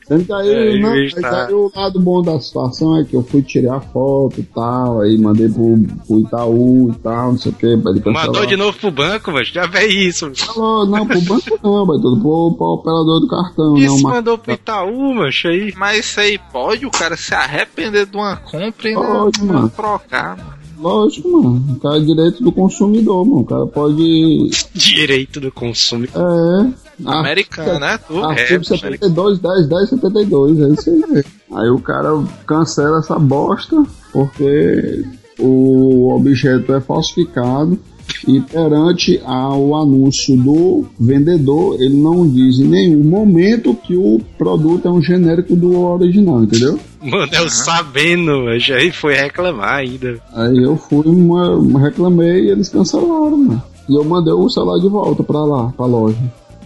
Sendo 0.07 0.25
que 0.25 0.33
aí, 0.33 0.49
É, 0.77 0.79
não, 0.79 0.93
vez 0.93 1.13
de 1.13 1.21
tá- 1.21 1.47
aí 1.47 1.53
o 1.53 1.73
lado 1.75 1.99
bom 1.99 2.23
da 2.23 2.39
situação 2.39 2.97
é 3.01 3.05
que 3.05 3.15
eu 3.15 3.25
fui 3.25 3.43
tirar 3.43 3.77
a 3.77 3.81
foto 3.81 4.39
e 4.39 4.43
tal, 4.45 5.01
aí 5.01 5.19
mandei 5.19 5.49
pro, 5.49 5.77
pro 6.07 6.21
Itaú 6.21 6.91
e 6.93 6.99
tal, 7.03 7.33
não 7.33 7.39
sei 7.39 7.51
o 7.51 7.55
que. 7.57 7.77
Mandou 8.11 8.47
de 8.47 8.57
novo 8.57 8.79
pro 8.79 8.91
banco, 8.93 9.33
mas 9.33 9.49
já 9.49 9.69
fez 9.69 9.93
isso. 10.15 10.31
Falou, 10.37 10.87
não, 10.87 11.05
pro 11.07 11.21
banco 11.23 11.59
não, 11.63 11.85
vai 11.87 11.97
tudo 11.99 12.21
pro, 12.21 12.55
pro 12.57 12.67
operador 12.75 13.21
do 13.21 13.29
cartão, 13.29 13.75
né? 13.75 13.81
Isso 13.81 13.97
Uma... 13.97 14.11
mandou 14.11 14.39
pro 14.39 14.53
Itaú, 14.53 15.15
macho, 15.15 15.49
aí. 15.49 15.73
Mas 15.77 16.07
isso 16.07 16.21
aí 16.21 16.39
pode 16.53 16.87
o 16.87 16.91
cara 16.91 17.17
se 17.17 17.35
arrepender 17.35 18.07
de 18.07 18.17
uma 18.17 18.37
compra 18.37 18.89
e 18.89 18.95
não, 18.95 19.03
Pode, 19.25 19.41
não 19.45 19.55
mano. 19.55 19.69
trocar, 19.71 20.37
mano. 20.37 20.57
Lógico, 20.79 21.31
mano. 21.31 21.77
O 21.77 21.81
cara 21.81 21.97
é 21.99 22.01
direito 22.01 22.43
do 22.43 22.53
consumidor, 22.53 23.25
mano. 23.25 23.41
O 23.41 23.47
cara 23.47 23.67
pode. 23.67 24.51
Direito 24.75 25.41
do 25.41 25.51
consumo. 25.51 26.05
É. 26.05 26.87
Americano, 27.05 27.79
né? 27.79 27.99
Tu 27.99 28.25
Artigo 28.25 28.63
é, 28.63 28.65
72, 28.65 29.39
10, 29.39 29.69
10, 29.69 29.89
72, 29.91 30.61
é 30.61 30.69
isso 30.69 30.91
aí. 30.91 31.25
Aí 31.53 31.71
o 31.71 31.79
cara 31.79 32.09
cancela 32.45 32.99
essa 32.99 33.19
bosta 33.19 33.83
porque 34.13 35.05
o 35.39 36.13
objeto 36.15 36.75
é 36.75 36.81
falsificado 36.81 37.79
e 38.27 38.41
perante 38.41 39.21
ao 39.25 39.75
anúncio 39.75 40.37
do 40.37 40.87
vendedor, 40.99 41.77
ele 41.81 41.97
não 41.97 42.29
diz 42.29 42.59
em 42.59 42.65
nenhum 42.69 43.03
momento 43.05 43.75
que 43.75 43.97
o 43.97 44.21
produto 44.39 44.87
é 44.89 44.91
um 44.91 45.03
genérico 45.03 45.55
do 45.57 45.79
original, 45.81 46.43
entendeu? 46.45 46.79
Manel 47.03 47.49
sabendo, 47.49 48.45
mas 48.45 48.69
aí 48.71 48.91
foi 48.91 49.15
reclamar 49.15 49.75
ainda. 49.75 50.19
Aí 50.33 50.63
eu 50.63 50.77
fui, 50.77 51.07
uma- 51.07 51.81
reclamei 51.81 52.45
e 52.47 52.51
eles 52.51 52.69
cancelaram, 52.69 53.37
mano. 53.37 53.63
E 53.89 53.95
eu 53.97 54.05
mandei 54.05 54.33
o 54.33 54.49
celular 54.49 54.81
de 54.81 54.89
volta 54.89 55.23
pra 55.23 55.45
lá, 55.45 55.73
pra 55.77 55.87
loja. 55.87 56.17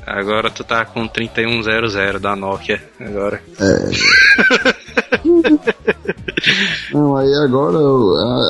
Agora 0.06 0.50
tu 0.50 0.64
tá 0.64 0.84
com 0.84 1.06
3100 1.06 2.18
da 2.20 2.34
Nokia. 2.34 2.82
Agora. 2.98 3.40
Não, 6.92 7.16
aí 7.16 7.32
agora 7.34 7.78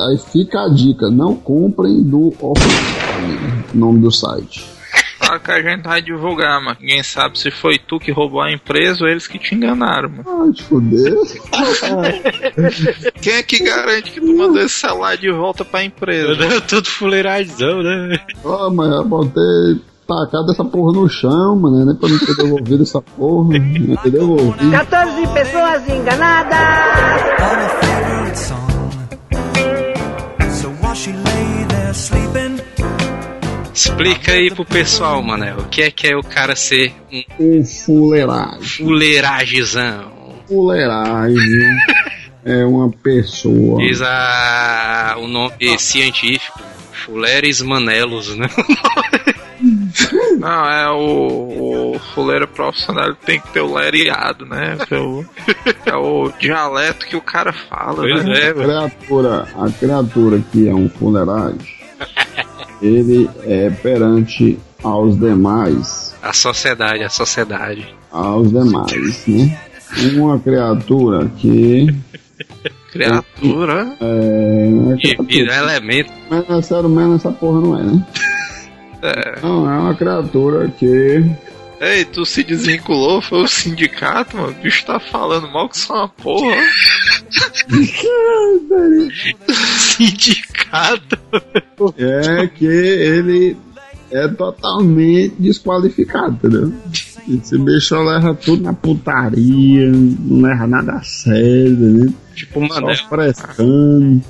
aí 0.09 0.17
fica 0.17 0.61
a 0.61 0.69
dica, 0.69 1.09
não 1.09 1.35
comprem 1.35 2.01
do 2.03 2.33
oficial, 2.39 3.21
nome 3.73 3.99
do 3.99 4.11
site. 4.11 4.69
Claro 5.19 5.39
que 5.39 5.51
a 5.51 5.61
gente 5.61 5.83
vai 5.83 6.01
divulgar, 6.01 6.59
mas 6.61 6.79
ninguém 6.79 7.03
sabe 7.03 7.39
se 7.39 7.51
foi 7.51 7.77
tu 7.77 7.99
que 7.99 8.11
roubou 8.11 8.41
a 8.41 8.51
empresa 8.51 9.03
ou 9.03 9.09
eles 9.09 9.27
que 9.27 9.37
te 9.37 9.53
enganaram, 9.55 10.09
mano. 10.09 10.25
Ai, 10.45 10.51
te 10.51 10.63
fuder. 10.63 11.13
Quem 13.21 13.33
é 13.33 13.43
que 13.43 13.63
garante 13.63 14.11
que 14.11 14.19
tu 14.19 14.35
mandou 14.35 14.61
esse 14.61 14.79
celular 14.79 15.15
de 15.15 15.31
volta 15.31 15.63
pra 15.63 15.83
empresa? 15.83 16.61
Tudo 16.67 16.89
fuleiradzão, 16.89 17.83
né? 17.83 18.19
Ó, 18.43 18.69
mas 18.71 18.91
eu 18.91 19.05
botei 19.05 19.81
tacado 20.15 20.51
essa 20.51 20.63
porra 20.65 20.91
no 20.93 21.07
chão, 21.09 21.55
mano, 21.55 21.85
né? 21.85 21.95
Pra 21.99 22.09
não 22.09 22.19
ter 22.19 22.35
devolvido 22.35 22.83
essa 22.83 23.01
porra. 23.01 23.49
Não 23.59 23.95
ter 23.97 24.11
devolvido. 24.11 24.71
14 24.71 25.27
pessoas 25.33 25.89
enganadas. 25.89 26.57
on 27.39 27.59
a 27.59 27.69
favorite 27.69 28.39
song. 28.39 28.71
So 30.51 30.69
while 30.81 30.95
she 30.95 31.11
lay 31.11 31.65
there 31.67 31.93
sleeping, 31.93 32.61
Explica 33.73 34.33
aí 34.33 34.53
pro 34.53 34.65
pessoal, 34.65 35.21
Manel, 35.23 35.57
o 35.59 35.65
que 35.65 35.81
é 35.83 35.91
que 35.91 36.07
é 36.07 36.15
o 36.15 36.21
cara 36.23 36.55
ser 36.55 36.93
um 37.39 37.59
Um 37.59 37.65
fuleiragem. 37.65 38.85
fuleiragezão? 38.85 40.11
Fuleiragem 40.47 41.37
é 42.45 42.65
uma 42.65 42.89
pessoa. 42.91 43.77
Diz 43.79 44.01
a, 44.01 45.15
o 45.19 45.27
nome 45.27 45.79
científico, 45.79 46.59
Fuleres 46.91 47.61
Manelos, 47.61 48.35
né? 48.35 48.47
Não, 50.39 50.69
é 50.69 50.89
o, 50.91 51.93
o 51.95 51.99
fuleiro 52.13 52.47
profissional 52.47 53.13
tem 53.15 53.39
que 53.39 53.47
ter 53.49 53.61
o 53.61 53.73
lereado, 53.73 54.45
né? 54.45 54.77
É 54.89 54.95
o, 54.97 55.25
é 55.85 55.95
o 55.95 56.31
dialeto 56.39 57.05
que 57.05 57.15
o 57.15 57.21
cara 57.21 57.51
fala, 57.53 57.95
Pois 57.95 58.23
né? 58.25 58.39
é, 58.39 58.49
A 58.49 58.53
criatura, 58.53 59.47
a 59.57 59.69
criatura 59.71 60.41
que 60.51 60.67
é 60.69 60.73
um 60.73 60.89
fuleiragem, 60.89 61.59
ele 62.81 63.29
é 63.43 63.69
perante 63.69 64.57
aos 64.83 65.17
demais, 65.19 66.15
A 66.21 66.33
sociedade, 66.33 67.03
a 67.03 67.09
sociedade. 67.09 67.87
aos 68.11 68.49
demais, 68.51 69.25
né? 69.27 69.59
Uma 70.15 70.39
criatura 70.39 71.29
que 71.37 71.87
Criatura. 72.91 73.95
é, 74.01 74.67
uma 74.71 74.95
De 74.97 75.07
vida, 75.09 75.23
criatura, 75.23 75.55
elemento. 75.55 76.11
mas 76.29 76.49
é 76.49 76.61
sério 76.61 76.89
mesmo 76.89 77.15
essa 77.15 77.31
porra 77.31 77.61
não 77.61 77.79
é, 77.79 77.83
né? 77.83 78.05
É. 79.01 79.39
Não, 79.41 79.69
é 79.69 79.79
uma 79.79 79.95
criatura 79.95 80.67
que 80.69 81.23
Ei, 81.81 82.05
tu 82.05 82.23
se 82.27 82.43
desvinculou, 82.43 83.21
foi 83.21 83.41
o 83.41 83.47
sindicato, 83.47 84.37
mano. 84.37 84.51
O 84.51 84.61
bicho 84.61 84.85
tá 84.85 84.99
falando 84.99 85.49
mal 85.51 85.67
que 85.67 85.79
só 85.79 85.95
uma 85.95 86.09
porra. 86.09 86.55
Sindicato. 89.79 91.17
é 91.97 92.47
que 92.47 92.65
ele 92.65 93.57
é 94.11 94.27
totalmente 94.27 95.33
desqualificado, 95.39 96.35
entendeu? 96.35 96.71
Esse 97.27 97.57
bicho 97.57 97.95
leva 97.99 98.35
tudo 98.35 98.61
na 98.61 98.73
putaria, 98.73 99.89
não 99.91 100.41
leva 100.41 100.67
nada 100.67 100.93
a 100.93 101.01
sério, 101.01 101.77
né? 101.77 102.13
Tipo, 102.35 102.61
Manel. 102.61 102.95
Só 102.95 103.09
frescando. 103.09 104.21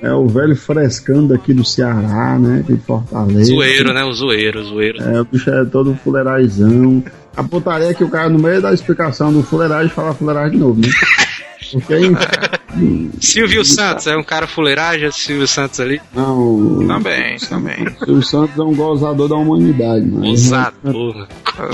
É 0.00 0.12
o 0.12 0.26
velho 0.26 0.54
frescando 0.54 1.34
aqui 1.34 1.52
do 1.52 1.64
Ceará, 1.64 2.38
né? 2.38 2.64
De 2.66 2.76
Fortaleza. 2.76 3.44
Zoeiro, 3.44 3.92
né? 3.92 4.04
O 4.04 4.12
zoeiro, 4.12 4.60
o 4.60 4.64
zoeiro. 4.64 5.02
É, 5.02 5.20
o 5.20 5.24
bicho 5.24 5.50
é 5.50 5.64
todo 5.64 5.94
fuleiraizão. 6.02 7.02
A 7.36 7.42
putaria 7.42 7.88
é 7.88 7.94
que 7.94 8.04
o 8.04 8.08
cara, 8.08 8.28
no 8.28 8.38
meio 8.38 8.60
da 8.60 8.72
explicação 8.72 9.32
do 9.32 9.42
fuleiragem, 9.42 9.90
fala 9.90 10.14
fuleiragem 10.14 10.52
de 10.52 10.58
novo, 10.58 10.80
né? 10.80 10.88
Porque 11.72 11.94
aí. 11.94 12.10
Silvio 13.20 13.64
Santos, 13.64 14.06
é 14.06 14.16
um 14.16 14.22
cara 14.22 14.46
fuleiragem, 14.46 15.10
Silvio 15.10 15.48
Santos 15.48 15.80
ali. 15.80 16.00
Não. 16.14 16.86
Também, 16.86 17.36
também. 17.38 17.86
O 18.06 18.22
Santos 18.22 18.58
é 18.58 18.62
um 18.62 18.74
gozador 18.74 19.28
da 19.28 19.34
humanidade, 19.34 20.06
mano. 20.06 20.30
Osador, 20.30 21.26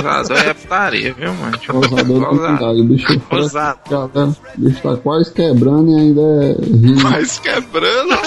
Casador 0.03 0.39
é 0.39 0.55
putaria, 0.55 1.13
viu, 1.15 1.35
mano? 1.35 1.59
Gozador 1.69 2.21
da 2.21 2.31
humanidade. 2.31 2.81
O 2.81 2.85
bicho, 2.85 3.23
Osador. 3.31 4.11
galera, 4.11 4.37
o 4.57 4.61
bicho 4.61 4.83
tá 4.83 4.97
quase 4.97 5.33
quebrando 5.33 5.91
e 5.91 6.01
ainda 6.01 6.21
é 6.21 6.65
rindo. 6.65 7.01
Quase 7.03 7.41
quebrando. 7.41 8.19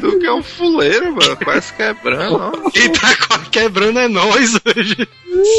Tu 0.00 0.18
que 0.18 0.26
é 0.26 0.32
um 0.32 0.42
fuleiro, 0.42 1.14
mano. 1.14 1.36
Quase 1.44 1.72
quebrando. 1.74 2.36
ó. 2.36 2.70
Quem 2.70 2.90
tá 2.92 3.14
quase 3.26 3.48
quebrando 3.50 3.98
é 3.98 4.08
nós 4.08 4.54
hoje. 4.64 5.08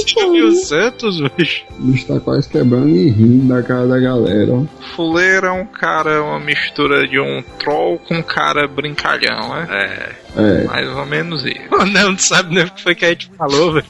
Silvio 0.07 0.51
Santos, 0.55 1.19
bicho. 1.35 1.63
O 1.79 1.83
bicho 1.83 2.07
tá 2.07 2.19
quase 2.19 2.47
quebrando 2.49 2.89
e 2.89 3.09
rindo 3.09 3.47
da 3.53 3.63
cara 3.63 3.87
da 3.87 3.99
galera, 3.99 4.51
ó. 4.53 4.63
Fuleiro 4.95 5.47
é 5.47 5.51
um 5.51 5.65
cara, 5.65 6.21
uma 6.23 6.39
mistura 6.39 7.07
de 7.07 7.19
um 7.19 7.41
troll 7.59 7.97
com 7.99 8.15
um 8.15 8.23
cara 8.23 8.67
brincalhão, 8.67 9.49
né? 9.55 9.67
É. 9.69 10.21
É. 10.33 10.63
Mais 10.65 10.87
ou 10.89 11.05
menos 11.05 11.43
isso. 11.45 11.59
Não, 11.91 12.11
não 12.11 12.17
sabe 12.17 12.53
nem 12.55 12.63
o 12.63 12.71
que 12.71 12.83
foi 12.83 12.95
que 12.95 13.03
a 13.05 13.09
gente 13.09 13.29
falou, 13.37 13.73
velho. 13.73 13.85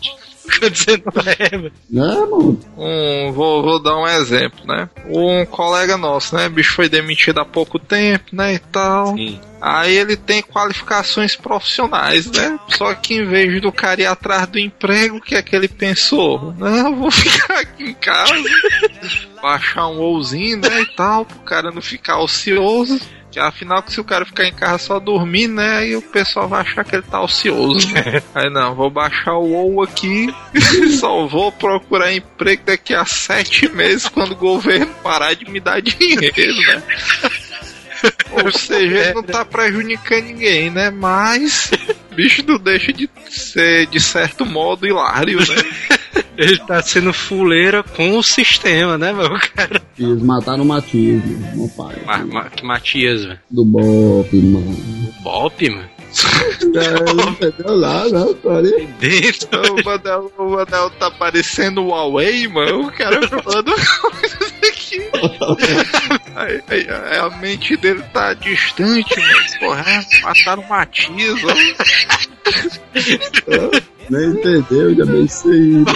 Não 1.89 2.21
mano? 2.29 2.59
Um, 2.77 3.31
vou, 3.31 3.63
vou 3.63 3.79
dar 3.79 3.97
um 3.97 4.07
exemplo, 4.07 4.65
né? 4.65 4.89
Um 5.07 5.45
colega 5.45 5.97
nosso, 5.97 6.35
né? 6.35 6.47
O 6.47 6.51
bicho 6.51 6.75
foi 6.75 6.89
demitido 6.89 7.39
há 7.39 7.45
pouco 7.45 7.77
tempo, 7.79 8.35
né? 8.35 8.53
E 8.55 8.59
tal. 8.59 9.15
Sim. 9.15 9.39
Aí 9.61 9.95
ele 9.95 10.17
tem 10.17 10.41
qualificações 10.41 11.35
profissionais, 11.35 12.25
né? 12.31 12.59
Só 12.69 12.93
que 12.95 13.15
em 13.15 13.25
vez 13.25 13.61
do 13.61 13.71
cara 13.71 14.01
ir 14.01 14.05
atrás 14.07 14.47
do 14.47 14.57
emprego, 14.57 15.17
o 15.17 15.21
que 15.21 15.35
é 15.35 15.41
que 15.41 15.55
ele 15.55 15.67
pensou? 15.67 16.53
Não, 16.57 16.89
eu 16.89 16.95
vou 16.95 17.11
ficar 17.11 17.59
aqui 17.59 17.83
em 17.83 17.93
casa, 17.93 18.33
baixar 19.41 19.87
um 19.87 19.99
ouzinho, 19.99 20.57
né? 20.57 20.81
E 20.81 20.85
tal, 20.95 21.25
pro 21.25 21.39
cara 21.39 21.71
não 21.71 21.81
ficar 21.81 22.19
ocioso. 22.19 22.99
Afinal, 23.39 23.81
que 23.81 23.91
se 23.91 23.99
o 23.99 24.03
cara 24.03 24.25
ficar 24.25 24.45
em 24.45 24.53
casa 24.53 24.77
só 24.77 24.99
dormindo, 24.99 25.55
né? 25.55 25.77
Aí 25.77 25.95
o 25.95 26.01
pessoal 26.01 26.47
vai 26.47 26.61
achar 26.61 26.83
que 26.83 26.95
ele 26.95 27.03
tá 27.03 27.21
ocioso. 27.21 27.91
né? 27.93 28.21
Aí 28.35 28.49
não, 28.49 28.75
vou 28.75 28.89
baixar 28.89 29.35
o 29.35 29.53
OU 29.53 29.83
aqui, 29.83 30.33
só 30.99 31.25
vou 31.27 31.51
procurar 31.51 32.13
emprego 32.13 32.63
daqui 32.65 32.93
a 32.93 33.05
sete 33.05 33.69
meses 33.69 34.07
quando 34.07 34.31
o 34.31 34.35
governo 34.35 34.93
parar 35.03 35.33
de 35.33 35.49
me 35.49 35.59
dar 35.59 35.81
dinheiro, 35.81 36.57
né? 36.67 36.83
Ou 38.43 38.51
seja, 38.51 38.97
ele 38.97 39.13
não 39.13 39.21
tá 39.21 39.45
prejudicando 39.45 40.23
ninguém, 40.25 40.71
né? 40.71 40.89
Mas 40.89 41.69
bicho 42.15 42.43
não 42.47 42.57
deixa 42.57 42.91
de 42.91 43.09
ser, 43.29 43.87
de 43.87 43.99
certo 43.99 44.45
modo, 44.45 44.87
hilário, 44.87 45.39
né? 45.39 45.99
Ele 46.37 46.57
tá 46.59 46.81
sendo 46.81 47.13
fuleira 47.13 47.83
com 47.83 48.17
o 48.17 48.23
sistema, 48.23 48.97
né, 48.97 49.13
meu 49.13 49.29
cara? 49.55 49.81
Eles 49.97 50.21
mataram 50.21 50.63
o 50.63 50.65
Matias, 50.65 51.23
mano, 51.23 51.57
meu 51.57 51.69
pai. 51.69 51.95
Ma 52.05 52.17
Ma 52.25 52.49
que 52.49 52.65
Matias, 52.65 53.23
velho. 53.25 53.39
Do 53.49 53.65
Bop, 53.65 54.35
mano. 54.35 54.77
Bop, 55.21 55.69
mano. 55.69 55.89
É, 56.73 57.13
não 57.13 57.29
entendeu 57.29 57.77
nada, 57.77 58.09
não, 58.09 58.33
tá 58.33 58.57
ali. 58.57 58.87
Dentro. 58.99 59.49
O 59.73 59.83
Manel, 59.83 60.31
o 60.37 60.49
Manel 60.51 60.89
tá 60.91 61.09
parecendo 61.11 61.81
o 61.81 61.87
Huawei, 61.87 62.47
mano. 62.47 62.87
O 62.87 62.91
cara 62.91 63.27
falando 63.27 63.73
coisas 63.73 64.53
aqui. 64.63 65.01
Aí, 66.35 66.61
aí, 66.69 66.87
aí 66.89 67.17
a 67.17 67.29
mente 67.37 67.75
dele 67.77 68.03
tá 68.13 68.33
distante, 68.33 69.19
mano. 69.19 69.59
Porra, 69.59 70.05
mataram 70.21 70.63
o 70.63 70.69
Matias, 70.69 71.39
ó. 71.43 71.53
Nem 74.09 74.29
entendeu, 74.29 74.95
já 74.95 75.05
bem 75.05 75.27
sei. 75.27 75.83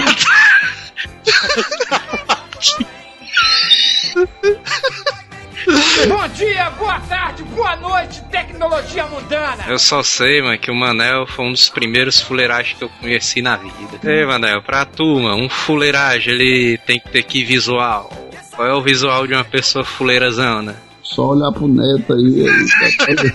Bom 6.08 6.28
dia, 6.30 6.70
boa 6.72 7.00
tarde, 7.02 7.44
boa 7.44 7.76
noite, 7.78 8.22
tecnologia 8.32 9.06
mundana. 9.08 9.64
Eu 9.68 9.80
só 9.80 10.04
sei, 10.04 10.42
mano, 10.42 10.58
que 10.58 10.70
o 10.70 10.76
Manel 10.76 11.26
foi 11.26 11.46
um 11.46 11.52
dos 11.52 11.70
primeiros 11.70 12.20
fuleiragens 12.20 12.78
que 12.78 12.84
eu 12.84 12.90
conheci 13.02 13.42
na 13.42 13.56
vida. 13.58 14.00
Ei, 14.04 14.26
Manel, 14.26 14.62
pra 14.62 14.86
tu, 14.86 15.20
mano, 15.20 15.38
um 15.44 15.50
fuleiragem, 15.50 16.34
ele 16.34 16.78
tem 16.86 17.00
que 17.00 17.10
ter 17.10 17.24
que 17.24 17.44
visual. 17.44 18.12
Qual 18.56 18.68
é 18.68 18.74
o 18.74 18.82
visual 18.82 19.26
de 19.26 19.34
uma 19.34 19.44
pessoa 19.44 19.84
fuleirazão, 19.84 20.62
né? 20.62 20.76
Só 21.02 21.30
olhar 21.30 21.52
pro 21.52 21.68
neto 21.68 22.14
aí. 22.14 22.48
aí 22.48 23.32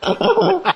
tá- 0.00 0.74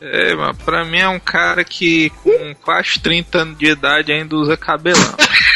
É, 0.00 0.34
mano, 0.34 0.54
pra 0.64 0.84
mim 0.84 0.98
é 0.98 1.08
um 1.08 1.20
cara 1.20 1.64
que 1.64 2.10
com 2.22 2.54
quase 2.62 2.98
30 3.00 3.38
anos 3.38 3.58
de 3.58 3.66
idade 3.66 4.12
ainda 4.12 4.34
usa 4.36 4.56
cabelão. 4.56 5.16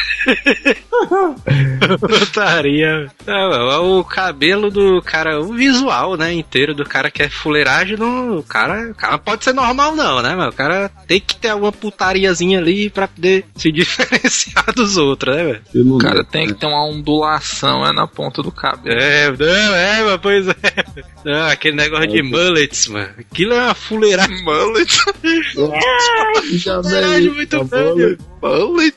Putaria. 2.01 3.11
Não, 3.27 3.53
é 3.71 3.79
o 3.79 4.05
cabelo 4.05 4.71
do 4.71 5.01
cara, 5.03 5.41
o 5.41 5.53
visual, 5.55 6.17
né, 6.17 6.33
inteiro 6.33 6.75
do 6.75 6.85
cara 6.85 7.11
que 7.11 7.23
é 7.23 7.29
fuleiragem, 7.29 7.97
não, 7.97 8.39
o 8.39 8.43
cara, 8.43 8.91
o 8.91 8.95
cara 8.95 9.19
pode 9.19 9.45
ser 9.45 9.53
normal 9.53 9.95
não, 9.95 10.23
né, 10.23 10.35
o 10.47 10.53
cara 10.53 10.91
tem 11.07 11.21
que 11.21 11.37
ter 11.37 11.49
alguma 11.49 11.73
putariazinha 11.73 12.59
ali 12.59 12.91
pra 12.91 13.09
poder 13.09 13.45
se 13.55 13.71
diferenciar 13.73 14.73
dos 14.75 14.97
outros, 14.97 15.37
né, 15.37 15.45
velho? 15.45 15.95
O 15.95 15.99
cara 15.99 16.25
tem 16.25 16.47
que 16.49 16.55
ter 16.55 16.67
uma 16.67 16.85
ondulação 16.85 17.87
é 17.87 17.93
na 17.93 18.07
ponta 18.07 18.43
do 18.43 18.51
cabelo. 18.51 18.99
É, 18.99 19.31
não, 19.31 19.75
é, 19.75 20.03
mas 20.03 20.21
pois 20.21 20.49
é. 20.49 20.55
Não, 21.25 21.47
aquele 21.49 21.77
negócio 21.77 22.07
de 22.07 22.23
mullets, 22.23 22.87
mano. 22.89 23.11
Aquilo 23.19 23.55
é 23.55 23.65
uma 23.65 23.75
fuleiragem. 23.75 24.45
Mullet. 24.45 24.97
Fuleiragem 26.83 27.21
veio. 27.21 27.35
muito 27.35 27.51
tá 27.51 27.63
velho. 27.65 28.19
Mullet. 28.43 28.97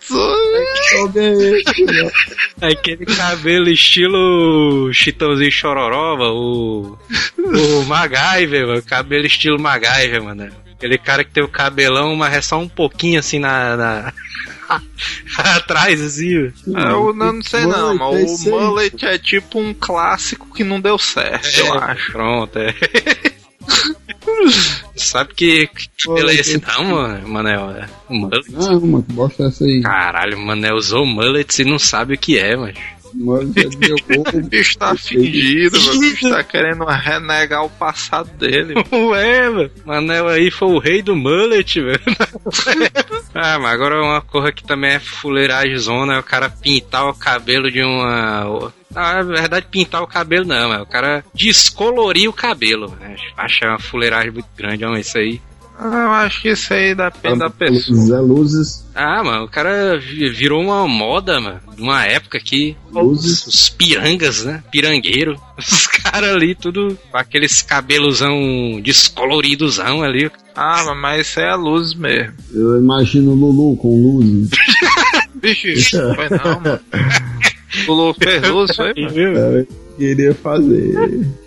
Alguém. 0.99 1.18
Aquele 2.61 3.05
cabelo 3.05 3.69
estilo 3.69 4.91
Chitãozinho 4.93 5.51
Chororó, 5.51 6.17
mano, 6.17 6.33
o, 6.33 6.97
o 7.81 7.85
MacGyver, 7.85 8.67
mano, 8.67 8.83
cabelo 8.83 9.25
estilo 9.25 9.59
MacGyver, 9.59 10.23
mano. 10.23 10.49
Aquele 10.73 10.97
cara 10.97 11.23
que 11.25 11.31
tem 11.31 11.43
o 11.43 11.47
cabelão, 11.49 12.15
mas 12.15 12.33
é 12.33 12.41
só 12.41 12.57
um 12.57 12.69
pouquinho 12.69 13.19
assim 13.19 13.39
na. 13.39 13.75
na... 13.75 14.13
Atrás, 15.37 16.01
assim. 16.01 16.37
É, 16.37 16.49
eu 16.67 17.13
não, 17.13 17.33
não 17.33 17.41
sei 17.41 17.65
não, 17.65 17.91
é 17.91 17.95
mas 17.95 18.45
o 18.45 18.55
aí. 18.55 18.61
mullet 18.61 19.05
é 19.05 19.17
tipo 19.17 19.59
um 19.59 19.73
clássico 19.73 20.53
que 20.53 20.63
não 20.63 20.79
deu 20.79 20.97
certo, 20.97 21.59
eu 21.59 21.73
acho. 21.73 22.11
Pronto, 22.11 22.57
é. 22.59 22.73
Sabe 24.95 25.33
que 25.33 25.67
que 25.67 25.89
cabelo 26.05 26.29
é 26.29 26.35
esse 26.35 26.61
não, 26.61 26.83
mano, 26.83 27.27
Manel? 27.27 27.71
É 27.71 27.87
mullet. 28.09 28.51
Não, 28.51 28.81
mano, 28.81 29.03
que 29.03 29.13
bosta 29.13 29.43
é 29.43 29.47
essa 29.47 29.63
aí? 29.63 29.81
Caralho, 29.81 30.37
o 30.37 30.45
Manel 30.45 30.75
usou 30.75 31.05
mullets 31.05 31.59
e 31.59 31.65
não 31.65 31.79
sabe 31.79 32.15
o 32.15 32.17
que 32.17 32.37
é, 32.37 32.55
mas. 32.55 32.75
Mas 33.13 33.55
é 33.57 33.69
meu 33.77 34.43
bicho 34.43 34.77
tá 34.77 34.95
fingido, 34.95 35.79
mano. 35.79 35.93
o 35.93 35.99
bicho 35.99 36.29
tá 36.29 36.43
querendo 36.43 36.85
renegar 36.85 37.65
o 37.65 37.69
passado 37.69 38.29
dele. 38.37 38.75
Ué, 38.91 39.49
mano. 39.49 39.71
Manel 39.85 40.27
aí 40.27 40.51
foi 40.51 40.67
o 40.69 40.79
rei 40.79 41.01
do 41.01 41.15
mullet, 41.15 41.81
velho. 41.81 42.01
ah, 43.33 43.59
mas 43.59 43.73
agora 43.73 44.01
uma 44.01 44.21
coisa 44.21 44.51
que 44.51 44.63
também 44.63 44.91
é 44.91 44.99
fuleiragem 44.99 45.77
zona 45.77 46.15
é 46.15 46.19
o 46.19 46.23
cara 46.23 46.49
pintar 46.49 47.07
o 47.07 47.13
cabelo 47.13 47.71
de 47.71 47.83
uma. 47.83 48.71
Ah, 48.95 49.23
na 49.23 49.41
verdade, 49.41 49.67
pintar 49.69 50.01
o 50.01 50.07
cabelo 50.07 50.45
não, 50.45 50.73
é 50.73 50.81
o 50.81 50.85
cara 50.85 51.23
descolorir 51.33 52.29
o 52.29 52.33
cabelo. 52.33 52.95
Né? 52.99 53.15
Acho 53.37 53.65
uma 53.65 53.79
fuleiragem 53.79 54.31
muito 54.31 54.49
grande, 54.57 54.85
ó, 54.85 54.95
isso 54.95 55.17
aí. 55.17 55.41
Ah, 55.81 56.03
eu 56.03 56.11
acho 56.11 56.41
que 56.41 56.49
isso 56.49 56.73
aí 56.73 56.93
depende 56.93 57.39
da 57.39 57.49
pessoa. 57.49 57.97
Zé 57.97 58.19
Luzes. 58.19 58.85
Ah, 58.93 59.23
mano, 59.23 59.45
o 59.45 59.47
cara 59.47 59.97
vi- 59.97 60.29
virou 60.29 60.61
uma 60.61 60.85
moda, 60.85 61.39
mano. 61.39 61.61
Uma 61.77 62.05
época 62.05 62.37
que 62.37 62.75
Luzes. 62.91 63.47
os 63.47 63.69
pirangas, 63.69 64.43
né? 64.43 64.61
Pirangueiro. 64.69 65.39
Os 65.57 65.87
caras 65.87 66.31
ali, 66.35 66.53
tudo 66.55 66.97
com 67.09 67.17
aqueles 67.17 67.61
cabelosão 67.61 68.79
descoloridozão 68.83 70.03
ali. 70.03 70.29
Ah, 70.55 70.93
mas 70.95 71.27
isso 71.27 71.39
é 71.39 71.49
a 71.49 71.55
luz 71.55 71.93
mesmo. 71.93 72.33
Eu 72.53 72.77
imagino 72.77 73.31
o 73.31 73.35
Lulu 73.35 73.77
com 73.77 74.17
luzes. 74.17 74.49
Bicho, 75.35 75.67
isso 75.69 75.97
foi 76.15 76.29
não, 76.29 76.59
mano. 76.59 76.79
Lulu 77.87 78.13
fez 78.21 78.49
luz, 78.49 78.75
foi, 78.75 78.93
mano. 78.95 79.17
Eu 79.17 79.67
queria 79.99 80.33
fazer. 80.33 80.93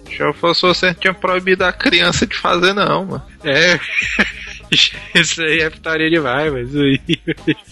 Se 0.06 0.22
eu 0.22 0.34
fosse 0.34 0.62
você, 0.62 0.86
não 0.88 0.94
tinha 0.94 1.14
proibido 1.14 1.64
a 1.64 1.72
criança 1.72 2.26
de 2.26 2.36
fazer, 2.36 2.74
não, 2.74 3.06
mano. 3.06 3.22
É. 3.42 3.80
Isso 5.14 5.42
aí 5.42 5.60
é 5.60 5.70
putaria 5.70 6.10
demais, 6.10 6.52
mas 6.52 6.68
isso 6.68 6.80
aí. 6.80 7.00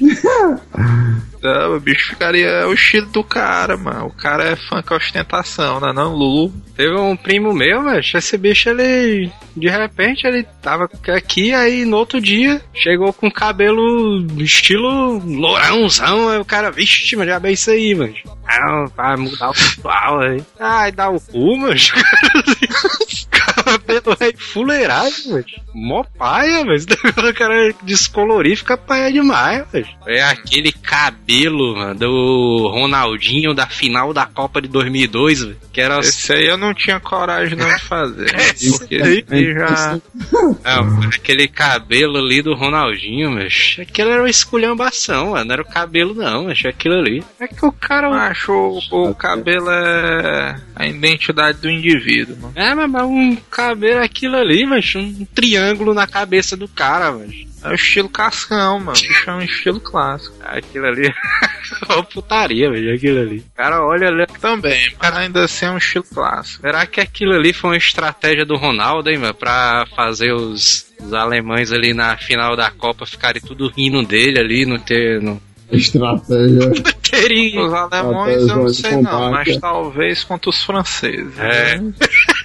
Não, 1.42 1.76
o 1.76 1.80
bicho 1.80 2.10
ficaria 2.10 2.46
é 2.46 2.66
o 2.66 2.74
estilo 2.74 3.06
do 3.06 3.24
cara, 3.24 3.74
mano. 3.76 4.06
O 4.06 4.12
cara 4.12 4.44
é 4.44 4.56
fã 4.56 4.82
com 4.82 4.94
ostentação, 4.94 5.80
né? 5.80 5.90
Não, 5.92 6.14
Lulu. 6.14 6.52
Teve 6.76 6.94
um 6.98 7.16
primo 7.16 7.54
meu, 7.54 7.82
velho. 7.82 8.02
Esse 8.14 8.36
bicho, 8.36 8.68
ele. 8.68 9.32
De 9.56 9.68
repente, 9.68 10.26
ele 10.26 10.42
tava 10.60 10.88
aqui, 11.08 11.54
aí 11.54 11.86
no 11.86 11.96
outro 11.96 12.20
dia, 12.20 12.60
chegou 12.74 13.12
com 13.12 13.30
cabelo 13.30 14.26
estilo 14.38 15.18
lourãozão. 15.24 16.28
Aí 16.28 16.38
o 16.38 16.44
cara, 16.44 16.70
vixe, 16.70 17.16
mas 17.16 17.26
já 17.26 17.40
bem 17.40 17.54
isso 17.54 17.70
aí, 17.70 17.94
mano. 17.94 18.14
Ah, 18.46 18.84
vai 18.94 19.16
mudar 19.16 19.50
o 19.50 19.54
visual 19.54 20.20
aí. 20.20 20.44
Ai, 20.58 20.92
dá 20.92 21.08
o 21.08 21.18
cu, 21.20 21.56
mano. 21.56 21.74
aí, 24.20 24.34
fuleiragem, 24.36 25.30
mano. 25.30 25.44
Mó 25.74 26.04
paia, 26.18 26.64
mas 26.64 26.84
o 26.84 27.34
cara 27.34 27.72
descolorir 27.82 28.56
fica 28.56 28.76
paia 28.76 29.12
demais, 29.12 29.64
velho. 29.70 29.86
É 30.06 30.22
aquele 30.22 30.72
cabelo, 30.72 31.76
mano, 31.76 31.94
do 31.94 32.68
Ronaldinho 32.72 33.54
da 33.54 33.66
final 33.66 34.12
da 34.12 34.26
Copa 34.26 34.60
de 34.60 34.68
2002, 34.68 35.42
velho. 35.42 35.56
Que 35.72 35.80
era 35.80 36.00
Esse 36.00 36.32
aí 36.32 36.46
eu 36.46 36.58
não 36.58 36.74
tinha 36.74 36.98
coragem 36.98 37.56
não 37.56 37.68
de 37.68 37.80
fazer. 37.82 38.34
Esse 38.34 38.78
porque 38.78 38.96
aí- 38.96 39.24
já. 39.54 39.98
Não, 40.32 40.58
aquele 41.08 41.46
cabelo 41.48 42.18
ali 42.18 42.42
do 42.42 42.54
Ronaldinho, 42.54 43.30
mas 43.30 43.76
aquilo 43.80 44.10
era 44.10 44.22
uma 44.22 44.30
esculhambação, 44.30 45.30
mano. 45.30 45.44
Não 45.44 45.52
era 45.52 45.62
o 45.62 45.68
cabelo, 45.68 46.14
não, 46.14 46.44
mas 46.44 46.62
aquilo 46.64 46.96
ali. 46.96 47.22
É 47.38 47.46
que 47.46 47.64
o 47.64 47.72
cara. 47.72 48.10
Acho 48.10 48.52
o, 48.52 49.08
o 49.10 49.14
cabelo 49.14 49.70
é 49.70 50.60
a 50.74 50.86
identidade 50.86 51.58
do 51.58 51.70
indivíduo, 51.70 52.36
mano. 52.40 52.52
É, 52.56 52.74
mas 52.74 52.90
mas 52.90 53.02
um 53.04 53.36
cabelo 53.50 54.00
é 54.00 54.04
aquilo 54.04 54.36
ali, 54.36 54.64
mas 54.64 54.94
um 54.94 55.24
triângulo 55.26 55.92
na 55.92 56.06
cabeça 56.06 56.56
do 56.56 56.68
cara, 56.68 57.12
mas 57.12 57.46
É 57.62 57.68
o 57.68 57.74
estilo 57.74 58.08
cascão, 58.08 58.78
mano. 58.78 58.96
O 58.96 59.02
bicho 59.02 59.28
é 59.30 59.34
um 59.34 59.42
estilo 59.42 59.80
clássico. 59.80 60.34
aquilo 60.42 60.86
ali. 60.86 61.08
é 61.88 61.92
uma 61.92 62.02
putaria, 62.02 62.70
velho, 62.70 62.94
aquilo 62.94 63.20
ali. 63.20 63.38
O 63.38 63.56
cara 63.56 63.84
olha 63.84 64.08
ali. 64.08 64.26
Também, 64.40 64.94
mas 65.00 65.16
ainda 65.16 65.44
assim 65.44 65.66
é 65.66 65.70
um 65.70 65.78
estilo 65.78 66.04
clássico. 66.04 66.62
Será 66.62 66.86
que 66.86 67.00
aquilo 67.00 67.34
ali 67.34 67.52
foi 67.52 67.70
uma 67.70 67.76
estratégia 67.76 68.46
do 68.46 68.56
Ronaldo, 68.56 69.10
hein, 69.10 69.18
mano? 69.18 69.34
Pra 69.34 69.84
fazer 69.94 70.32
os, 70.32 70.86
os 70.98 71.12
alemães 71.12 71.72
ali 71.72 71.92
na 71.92 72.16
final 72.16 72.56
da 72.56 72.70
Copa 72.70 73.04
ficarem 73.04 73.42
tudo 73.42 73.68
rindo 73.68 74.02
dele 74.02 74.38
ali, 74.38 74.64
não 74.64 74.78
ter. 74.78 75.20
Não 75.20 75.40
Estratégia. 75.70 76.72
terem 77.10 77.58
Os 77.58 77.72
alemães 77.72 78.48
eu 78.48 78.56
não 78.56 78.68
sei 78.68 78.96
não, 78.96 79.30
mas 79.30 79.56
talvez 79.56 80.24
contra 80.24 80.50
os 80.50 80.62
franceses. 80.62 81.38
É. 81.38 81.78
né? 81.78 81.92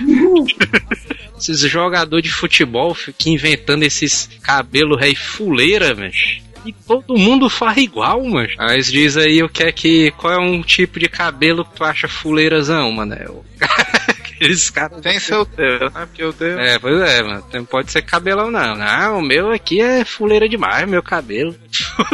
Esses 1.38 1.60
jogadores 1.60 2.24
de 2.24 2.32
futebol 2.32 2.94
ficam 2.94 3.32
inventando 3.32 3.82
esses 3.82 4.28
cabelo 4.42 4.96
rei 4.96 5.14
fuleira, 5.14 5.94
mas. 5.94 6.40
E 6.64 6.72
todo 6.72 7.16
mundo 7.16 7.48
faz 7.48 7.76
igual, 7.76 8.24
mas. 8.24 8.54
Mas 8.56 8.90
diz 8.90 9.16
aí 9.16 9.42
o 9.42 9.48
que 9.48 9.62
é 9.62 9.70
que. 9.70 10.10
Qual 10.12 10.32
é 10.32 10.38
um 10.38 10.62
tipo 10.62 10.98
de 10.98 11.08
cabelo 11.08 11.64
que 11.64 11.76
tu 11.76 11.84
acha 11.84 12.08
fuleirazão, 12.08 12.90
Manel? 12.90 13.44
Aqueles 14.08 14.70
caras. 14.70 15.00
Tem 15.00 15.20
seu 15.20 15.44
teu, 15.44 15.90
né? 15.90 16.06
Porque 16.06 16.24
o 16.24 16.32
teu. 16.32 16.58
É, 16.58 16.78
pois 16.78 17.00
é, 17.00 17.22
mano. 17.22 17.44
Pode 17.70 17.92
ser 17.92 18.02
cabelão, 18.02 18.50
não. 18.50 18.74
Não, 18.74 19.18
o 19.18 19.22
meu 19.22 19.52
aqui 19.52 19.80
é 19.80 20.04
fuleira 20.04 20.48
demais, 20.48 20.88
meu 20.88 21.02
cabelo. 21.02 21.54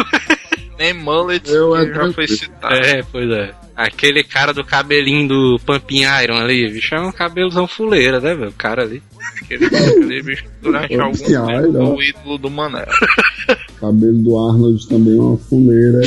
Nem 0.79 0.93
mullet, 0.93 1.49
Eu 1.49 1.77
é 1.77 1.87
já 1.87 2.13
foi 2.13 2.27
citado. 2.27 2.75
É, 2.75 3.03
pois 3.05 3.31
é. 3.31 3.55
Aquele 3.77 4.23
cara 4.23 4.53
do 4.53 4.65
cabelinho 4.65 5.29
do 5.29 5.61
Pumping 5.65 6.03
Iron 6.23 6.37
ali, 6.37 6.71
bicho, 6.71 6.95
é 6.95 7.01
um 7.01 7.11
cabelozão 7.11 7.67
fuleira, 7.67 8.21
né, 8.21 8.35
meu? 8.35 8.51
O 8.51 8.53
cara 8.53 8.83
ali. 8.83 9.03
Aquele, 9.43 9.67
aquele 9.67 10.23
bicho 10.23 10.45
que 10.45 10.51
durante 10.61 10.95
algum 11.01 11.17
tempo 11.17 11.95
o 11.97 12.03
ídolo 12.03 12.39
do 12.39 12.51
Manel. 12.51 12.87
Cabelo 13.81 14.19
do 14.19 14.39
Arnold 14.39 14.89
também 14.89 15.17
é 15.17 15.21
uma 15.21 15.39
fuleira. 15.39 16.01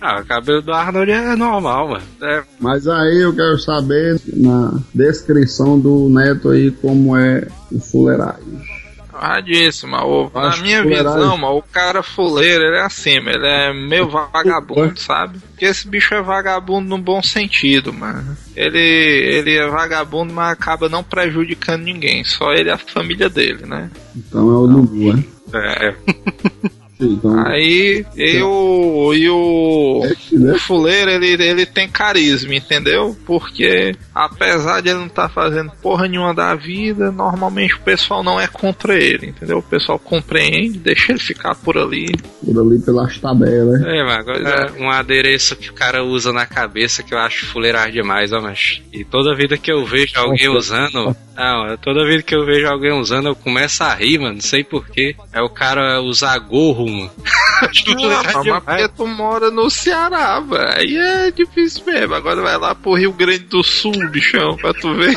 Ah, 0.00 0.20
o 0.20 0.26
cabelo 0.26 0.62
do 0.62 0.72
Arnold 0.72 1.10
é 1.10 1.34
normal, 1.34 1.88
mano. 1.88 2.04
É, 2.22 2.42
Mas 2.60 2.86
aí 2.86 3.22
eu 3.22 3.34
quero 3.34 3.58
saber 3.58 4.20
na 4.34 4.78
descrição 4.94 5.80
do 5.80 6.08
Neto 6.08 6.50
aí 6.50 6.70
como 6.70 7.16
é 7.16 7.48
o 7.72 7.80
fuleiragem. 7.80 8.60
Ah, 9.18 9.40
disse, 9.40 9.86
mas 9.86 10.02
o- 10.02 10.30
na 10.34 10.56
minha 10.58 10.82
fuleiragem. 10.82 11.20
visão, 11.20 11.56
o 11.56 11.62
cara 11.62 12.02
fuleiro, 12.02 12.62
ele 12.64 12.76
é 12.76 12.82
assim, 12.82 13.18
mano, 13.20 13.30
ele 13.38 13.46
é 13.46 13.72
meio 13.72 14.08
vagabundo, 14.08 14.98
sabe? 15.00 15.38
Porque 15.38 15.64
esse 15.64 15.88
bicho 15.88 16.14
é 16.14 16.22
vagabundo 16.22 16.88
no 16.88 16.98
bom 16.98 17.22
sentido, 17.22 17.92
mano. 17.92 18.36
Ele, 18.54 18.78
ele 18.78 19.56
é 19.56 19.66
vagabundo, 19.68 20.32
mas 20.32 20.52
acaba 20.52 20.88
não 20.88 21.02
prejudicando 21.02 21.82
ninguém, 21.82 22.24
só 22.24 22.52
ele 22.52 22.68
e 22.68 22.72
a 22.72 22.78
família 22.78 23.28
dele, 23.28 23.64
né? 23.66 23.90
Então 24.14 24.40
é 24.40 24.52
o 24.52 24.60
Lulu, 24.66 25.14
né? 25.14 25.24
é, 25.54 25.94
Então, 26.98 27.46
Aí, 27.46 28.04
e 28.16 28.42
o, 28.42 29.12
e 29.14 29.28
o, 29.28 30.02
é, 30.04 30.36
né? 30.36 30.52
o 30.52 30.58
fuleiro, 30.58 31.10
ele, 31.10 31.42
ele 31.42 31.66
tem 31.66 31.88
carisma, 31.88 32.54
entendeu? 32.54 33.16
Porque, 33.26 33.94
apesar 34.14 34.80
de 34.80 34.88
ele 34.88 35.00
não 35.00 35.06
estar 35.06 35.28
fazendo 35.28 35.72
porra 35.82 36.08
nenhuma 36.08 36.34
da 36.34 36.54
vida, 36.54 37.12
normalmente 37.12 37.74
o 37.74 37.80
pessoal 37.80 38.22
não 38.22 38.40
é 38.40 38.46
contra 38.46 38.98
ele, 38.98 39.26
entendeu? 39.26 39.58
O 39.58 39.62
pessoal 39.62 39.98
compreende, 39.98 40.78
deixa 40.78 41.12
ele 41.12 41.20
ficar 41.20 41.54
por 41.54 41.76
ali. 41.76 42.14
por 42.44 42.58
ali 42.58 42.80
pelas 42.80 43.18
tabelas. 43.18 43.82
é, 43.82 44.02
mas 44.02 44.18
agora 44.18 44.72
um 44.78 44.90
adereço 44.90 45.54
que 45.56 45.70
o 45.70 45.74
cara 45.74 46.02
usa 46.02 46.32
na 46.32 46.46
cabeça 46.46 47.02
que 47.02 47.12
eu 47.12 47.18
acho 47.18 47.46
fuleirar 47.46 47.90
demais, 47.90 48.32
ó, 48.32 48.40
mas. 48.40 48.80
E 48.92 49.04
toda 49.04 49.34
vida 49.34 49.58
que 49.58 49.70
eu 49.70 49.84
vejo 49.84 50.12
alguém 50.16 50.48
usando. 50.48 51.14
Não, 51.36 51.76
toda 51.76 52.06
vida 52.06 52.22
que 52.22 52.34
eu 52.34 52.46
vejo 52.46 52.66
alguém 52.66 52.92
usando, 52.92 53.28
eu 53.28 53.36
começo 53.36 53.82
a 53.84 53.94
rir, 53.94 54.18
mano. 54.18 54.34
Não 54.34 54.40
sei 54.40 54.64
porquê. 54.64 55.14
É 55.32 55.42
o 55.42 55.50
cara 55.50 56.00
usar 56.00 56.38
gorro 56.38 56.85
mas 57.62 58.62
porque 58.64 58.88
tu 58.88 59.06
mora 59.06 59.50
no 59.50 59.70
Ceará, 59.70 60.40
velho. 60.40 60.68
Aí 60.68 60.96
é 60.96 61.30
difícil 61.30 61.84
mesmo. 61.86 62.14
Agora 62.14 62.42
vai 62.42 62.56
lá 62.58 62.74
pro 62.74 62.94
Rio 62.94 63.12
Grande 63.12 63.44
do 63.44 63.62
Sul, 63.62 63.92
bichão, 64.10 64.56
pra 64.56 64.74
tu 64.74 64.94
ver. 64.94 65.14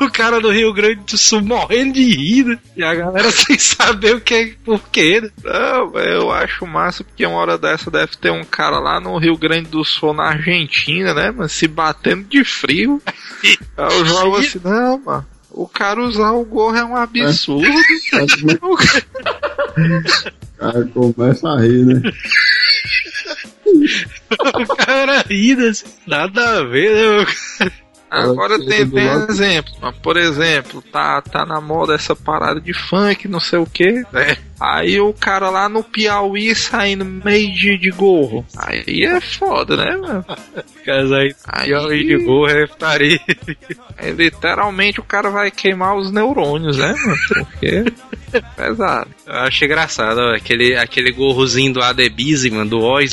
o 0.00 0.10
cara 0.10 0.40
do 0.40 0.50
Rio 0.50 0.72
Grande 0.72 1.02
do 1.02 1.18
Sul 1.18 1.42
morrendo 1.42 1.94
de 1.94 2.02
rir, 2.02 2.44
né? 2.44 2.58
E 2.76 2.82
a 2.82 2.94
galera 2.94 3.30
sem 3.32 3.58
saber 3.58 4.16
o 4.16 4.20
que 4.20 4.34
é 4.34 4.54
porquê, 4.64 5.20
né? 5.20 5.30
Não, 5.44 5.98
eu 5.98 6.30
acho 6.30 6.66
massa 6.66 7.04
porque 7.04 7.26
uma 7.26 7.38
hora 7.38 7.58
dessa 7.58 7.90
deve 7.90 8.16
ter 8.16 8.30
um 8.30 8.44
cara 8.44 8.78
lá 8.78 9.00
no 9.00 9.18
Rio 9.18 9.36
Grande 9.36 9.68
do 9.68 9.84
Sul, 9.84 10.14
na 10.14 10.28
Argentina, 10.28 11.12
né, 11.12 11.30
mano, 11.30 11.48
se 11.48 11.68
batendo 11.68 12.24
de 12.24 12.44
frio. 12.44 13.02
Aí 13.76 13.98
eu 13.98 14.06
jogo 14.06 14.36
assim, 14.36 14.60
não, 14.62 14.98
mano. 14.98 15.26
O 15.52 15.66
cara 15.68 16.00
usar 16.00 16.30
o 16.32 16.44
gorro 16.44 16.76
é 16.76 16.84
um 16.84 16.96
absurdo. 16.96 17.66
O 18.62 18.76
cara- 20.58 20.84
começa 20.92 21.48
a 21.48 21.60
rir, 21.60 21.84
né? 21.86 22.00
O 24.54 24.76
cara 24.76 25.24
rindo 25.28 25.66
assim, 25.66 25.86
nada 26.06 26.58
a 26.58 26.64
ver, 26.64 26.94
né? 26.94 27.16
meu 27.16 27.26
cara? 27.26 27.72
Agora 28.10 28.54
Ela 28.54 28.66
tem, 28.66 28.90
tem 28.90 29.04
mas, 29.80 29.96
por 30.02 30.16
exemplo, 30.16 30.82
tá, 30.82 31.22
tá 31.22 31.46
na 31.46 31.60
moda 31.60 31.94
essa 31.94 32.16
parada 32.16 32.60
de 32.60 32.72
funk, 32.74 33.28
não 33.28 33.38
sei 33.38 33.60
o 33.60 33.66
que, 33.66 34.04
né? 34.12 34.36
Aí 34.60 35.00
o 35.00 35.12
cara 35.14 35.48
lá 35.48 35.68
no 35.68 35.82
Piauí 35.82 36.54
saindo 36.54 37.04
meio 37.04 37.52
de, 37.54 37.78
de 37.78 37.90
gorro. 37.90 38.44
Aí 38.58 39.04
é 39.04 39.20
foda, 39.20 39.76
né, 39.76 39.96
mano? 39.96 40.24
Aí, 40.90 41.34
Aí- 41.46 41.72
aí 41.72 42.04
de 42.04 42.18
boa, 42.24 42.50
é 42.50 42.66
putaria. 42.66 43.20
Aí, 43.96 44.10
literalmente 44.12 44.98
o 44.98 45.04
cara 45.04 45.30
vai 45.30 45.50
queimar 45.50 45.96
os 45.96 46.10
neurônios, 46.10 46.78
né, 46.78 46.92
mano? 46.92 47.16
Porque 47.28 47.84
é 48.32 48.40
pesado. 48.56 49.10
Eu 49.24 49.34
acho 49.34 49.64
engraçado, 49.64 50.18
ó, 50.18 50.34
aquele, 50.34 50.76
aquele 50.76 51.12
gorrozinho 51.12 51.74
do 51.74 51.82
Adebise, 51.82 52.50
mano, 52.50 52.70
do 52.70 52.80
Oz. 52.80 53.12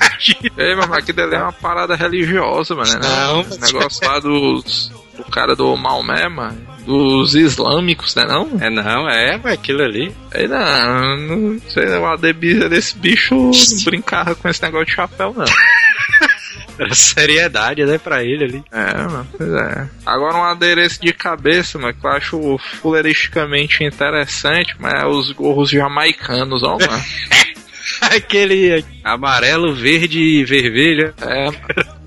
Ei, 0.56 0.74
mas 0.74 0.90
aquilo 0.92 1.22
ali 1.22 1.34
é 1.34 1.42
uma 1.42 1.52
parada 1.52 1.94
religiosa, 1.94 2.74
mano. 2.74 2.92
Né? 2.92 3.00
Não. 3.02 3.40
Esse 3.40 3.60
negócio 3.60 4.06
lá 4.06 4.18
dos. 4.18 4.92
Do 5.16 5.24
cara 5.24 5.56
do 5.56 5.76
Maomé, 5.76 6.28
mano. 6.28 6.56
Dos 6.86 7.34
islâmicos, 7.34 8.14
né 8.14 8.24
não? 8.24 8.56
É 8.60 8.70
não, 8.70 9.08
é, 9.08 9.36
mas 9.36 9.54
aquilo 9.54 9.82
ali. 9.82 10.14
Aí 10.32 10.46
não, 10.46 11.16
não 11.16 11.60
sei, 11.68 11.86
o 11.88 12.06
Adebisa 12.06 12.68
desse 12.68 12.96
bicho 12.96 13.34
não 13.34 13.50
brincava 13.84 14.34
com 14.34 14.48
esse 14.48 14.62
negócio 14.62 14.86
de 14.86 14.92
chapéu, 14.92 15.34
não. 15.36 15.44
Era 16.78 16.94
seriedade, 16.94 17.84
né, 17.84 17.98
pra 17.98 18.22
ele 18.22 18.44
ali. 18.44 18.64
É, 18.70 18.94
mano, 18.94 19.26
pois 19.36 19.50
é. 19.50 19.88
Agora 20.06 20.36
um 20.36 20.44
adereço 20.44 21.00
de 21.00 21.12
cabeça, 21.12 21.76
mano, 21.78 21.92
que 21.92 22.06
eu 22.06 22.10
acho 22.10 22.58
fuleiristicamente 22.80 23.82
interessante, 23.82 24.76
mas 24.78 24.94
é 25.02 25.04
os 25.04 25.32
gorros 25.32 25.70
jamaicanos, 25.70 26.62
ó, 26.62 26.78
mano. 26.78 27.04
Aquele 28.00 28.84
amarelo, 29.04 29.74
verde 29.74 30.18
e 30.18 30.44
vermelho. 30.44 31.14
É, 31.20 31.48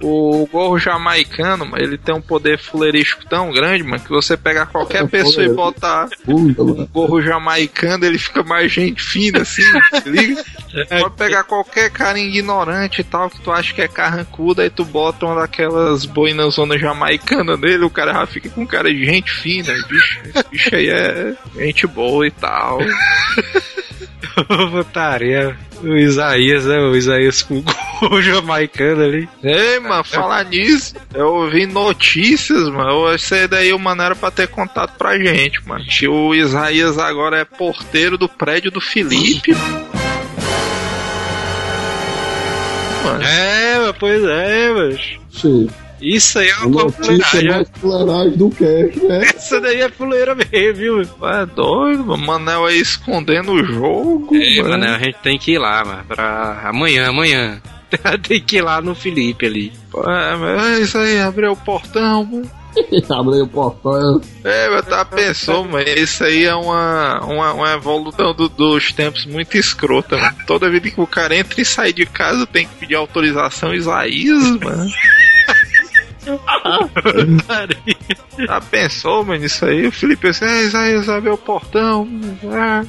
o 0.02 0.48
gorro 0.52 0.80
jamaicano, 0.80 1.66
mano, 1.66 1.84
ele 1.84 1.98
tem 1.98 2.14
um 2.14 2.22
poder 2.22 2.58
fuleirístico 2.58 3.26
tão 3.26 3.52
grande, 3.52 3.84
mano, 3.84 4.04
que 4.04 4.10
você 4.10 4.36
pegar 4.36 4.68
qualquer 4.68 5.08
pessoa 5.08 5.46
e 5.46 5.50
botar 5.50 6.08
Puta, 6.24 6.64
mano. 6.64 6.88
gorro 6.92 7.22
jamaicano, 7.22 8.06
ele 8.06 8.18
fica 8.18 8.44
mais 8.44 8.72
gente 8.72 9.02
fina, 9.02 9.42
assim, 9.42 9.64
se 10.02 10.10
liga? 10.10 10.44
Pode 11.00 11.16
pegar 11.16 11.44
qualquer 11.44 11.90
cara 11.92 12.20
ignorante 12.20 13.02
e 13.02 13.04
tal, 13.04 13.30
que 13.30 13.42
tu 13.42 13.52
acha 13.52 13.74
que 13.74 13.82
é 13.82 13.88
carrancudo, 13.88 14.62
aí 14.62 14.70
tu 14.70 14.86
bota 14.86 15.26
uma 15.26 15.42
daquelas 15.42 16.06
boinas 16.06 16.56
zona 16.56 16.78
jamaicana 16.78 17.58
nele, 17.58 17.84
o 17.84 17.90
cara 17.90 18.14
já 18.14 18.26
fica 18.26 18.50
com 18.50 18.66
cara 18.66 18.92
de 18.92 19.06
gente 19.06 19.32
fina, 19.32 19.74
bicho. 19.88 20.20
Esse 20.26 20.50
bicho 20.50 20.76
aí 20.76 20.90
é 20.90 21.36
gente 21.58 21.88
boa 21.88 22.26
e 22.26 22.32
tal. 22.32 22.80
Putaria. 24.72 25.58
O 25.84 25.98
Isaías, 25.98 26.66
né? 26.66 26.78
O 26.80 26.96
Isaías 26.96 27.42
com 27.42 27.64
o 28.12 28.22
jamaicano 28.22 29.04
ali. 29.04 29.30
Ei, 29.44 29.80
mano, 29.80 30.04
falar 30.04 30.46
nisso, 30.46 30.96
eu 31.14 31.28
ouvi 31.28 31.66
notícias, 31.66 32.70
mano. 32.70 33.14
Isso 33.16 33.34
aí 33.34 33.48
daí 33.48 33.74
o 33.74 33.80
mano 33.80 34.02
era 34.02 34.16
pra 34.16 34.30
ter 34.32 34.48
contado 34.48 34.96
pra 34.98 35.18
gente, 35.18 35.68
mano. 35.68 35.84
Que 35.86 36.08
o 36.08 36.36
Isaías 36.36 36.98
agora 36.98 37.40
é 37.40 37.46
porteiro 37.46 38.18
do 38.18 38.30
prédio 38.30 38.72
do 38.72 38.82
Felipe. 38.82 39.56
Mano. 43.04 43.24
É, 43.24 43.80
mas 43.80 43.96
pois 43.98 44.24
é, 44.24 44.70
mas. 44.74 45.00
Che, 45.32 45.68
Isso 46.02 46.40
aí 46.40 46.50
é 46.50 46.56
uma 46.58 46.84
notícia 46.84 47.04
fuleiragem. 47.26 47.50
mais 47.50 47.68
fuleiragem 47.80 48.38
do 48.38 48.50
cast, 48.50 49.00
né? 49.06 49.22
Essa 49.36 49.62
daí 49.62 49.82
é 49.82 49.90
fuleira 49.90 50.36
mesmo, 50.36 50.74
viu? 50.76 51.02
É 51.02 51.46
doido, 51.46 52.06
mano. 52.06 52.26
Manel 52.26 52.66
aí 52.66 52.80
escondendo 52.80 53.52
o 53.54 53.64
jogo. 53.64 54.36
É, 54.36 54.58
mano. 54.58 54.70
mano, 54.70 54.86
a 54.96 55.00
gente 55.00 55.18
tem 55.22 55.38
que 55.38 55.52
ir 55.54 55.60
lá, 55.60 55.84
mano, 55.86 56.04
pra 56.08 56.62
amanhã, 56.66 57.10
amanhã. 57.10 57.62
tem 58.28 58.42
que 58.42 58.58
ir 58.58 58.62
lá 58.62 58.82
no 58.82 58.96
Felipe 58.96 59.46
ali. 59.46 59.72
É, 59.96 60.36
mas 60.38 60.66
é 60.66 60.80
isso 60.82 60.98
aí, 60.98 61.20
abriu 61.20 61.52
o 61.52 61.58
portão, 61.58 62.24
mano. 62.26 62.50
Abre 63.12 63.42
o 63.42 63.48
portão. 63.48 64.22
É, 64.46 64.70
mas 64.70 64.86
tá 64.86 65.04
pensou, 65.04 65.66
mano. 65.66 65.84
Isso 65.90 66.24
aí 66.24 66.46
é 66.46 66.56
uma, 66.56 67.20
uma, 67.26 67.54
uma 67.54 67.74
evolução 67.74 68.34
do- 68.34 68.48
dos 68.48 68.94
tempos 68.94 69.26
muito 69.26 69.58
escrota, 69.58 70.16
mano. 70.16 70.38
Toda 70.48 70.70
vida 70.70 70.90
que 70.90 71.02
o 71.02 71.06
cara 71.06 71.36
entra 71.36 71.60
e 71.60 71.66
sai 71.66 71.92
de 71.92 72.06
casa 72.06 72.48
tem 72.48 72.66
que 72.66 72.76
pedir 72.76 72.96
autorização 72.96 73.74
Isaías, 73.74 74.42
mano. 74.62 74.90
Já 78.38 78.62
pensou, 78.62 79.26
mano, 79.26 79.44
isso 79.44 79.66
aí? 79.66 79.88
O 79.88 79.92
Felipe 79.92 80.28
assim, 80.28 80.46
é, 80.46 80.64
Isaías 80.64 81.10
abriu 81.10 81.34
o 81.34 81.38
portão. 81.38 82.08
Ah. 82.52 82.84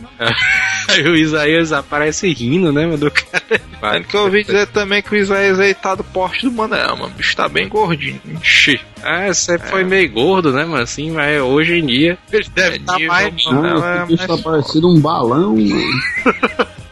Aí 0.89 1.03
o 1.03 1.17
Isaías 1.17 1.73
aparece 1.73 2.33
rindo, 2.33 2.73
né, 2.73 2.85
mano, 2.85 2.99
do 2.99 3.11
cara. 3.11 3.61
Mas 3.81 4.07
que 4.07 4.17
eu 4.17 4.23
ouvi 4.23 4.45
dizer 4.45 4.67
também 4.69 5.03
que 5.03 5.13
o 5.15 5.17
Isaías 5.17 5.59
aí 5.59 5.75
tá 5.75 5.95
do 5.95 6.05
porte 6.05 6.47
do 6.47 6.53
Manel, 6.53 6.97
mano. 6.97 7.13
O 7.13 7.17
bicho 7.17 7.37
tá 7.37 7.49
bem 7.49 7.69
gordinho. 7.69 8.21
Ixi. 8.43 8.81
Ah, 9.03 9.33
você 9.33 9.59
foi 9.59 9.85
meio 9.85 10.11
gordo, 10.13 10.53
né, 10.53 10.65
mano, 10.65 10.83
assim, 10.83 11.11
mas 11.11 11.41
hoje 11.41 11.79
em 11.79 11.87
dia 11.87 12.19
ele 12.33 12.49
deve 12.55 12.77
É 12.77 12.79
estar 12.79 12.95
nível, 12.95 13.09
mais... 13.09 13.45
mano. 13.45 13.63
Não, 13.63 13.81
Não, 13.81 14.15
é 14.15 14.27
tá 14.27 14.39
parecendo 14.39 14.89
um 14.89 15.01
balão, 15.01 15.57
mano. 15.57 16.73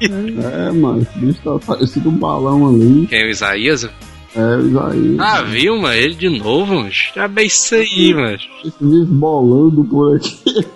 É, 0.00 0.70
mano, 0.70 1.02
esse 1.02 1.18
bicho 1.18 1.40
tá 1.42 1.58
parecendo 1.66 2.08
um 2.08 2.16
balão 2.16 2.68
ali. 2.68 3.06
Quem 3.08 3.20
é 3.20 3.24
o 3.24 3.30
Isaías? 3.30 3.88
É, 4.36 4.90
aí. 4.90 5.16
Ah, 5.18 5.42
viu, 5.42 5.76
mano, 5.78 5.94
ele 5.94 6.14
de 6.14 6.28
novo, 6.28 6.74
mano. 6.76 6.90
Já 6.90 7.26
bem 7.26 7.46
isso 7.46 7.74
aí, 7.74 8.14
mano. 8.14 8.38
Esse 8.64 8.84
bicho 8.84 9.06
bolando 9.06 9.84
por 9.84 10.16
aqui. 10.16 10.42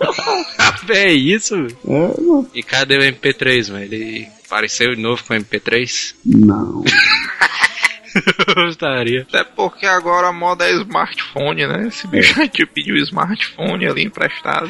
É 0.93 1.13
isso, 1.13 1.57
mano. 1.57 1.77
É, 1.87 2.21
mano. 2.21 2.49
E 2.53 2.63
cadê 2.63 2.97
o 2.97 3.01
MP3, 3.01 3.71
mano? 3.71 3.85
Ele 3.85 4.27
apareceu 4.45 4.95
de 4.95 5.01
novo 5.01 5.23
com 5.23 5.35
o 5.35 5.37
MP3? 5.37 6.15
Não. 6.27 6.83
Gostaria. 8.57 9.23
Até 9.23 9.45
porque 9.45 9.87
agora 9.87 10.29
a 10.29 10.33
moda 10.33 10.65
é 10.65 10.73
smartphone, 10.73 11.67
né? 11.67 11.87
Esse 11.87 12.09
bicho 12.09 12.41
aí 12.41 12.49
te 12.49 12.67
pediu 12.67 12.97
smartphone 12.97 13.87
ali 13.87 14.03
emprestado. 14.03 14.69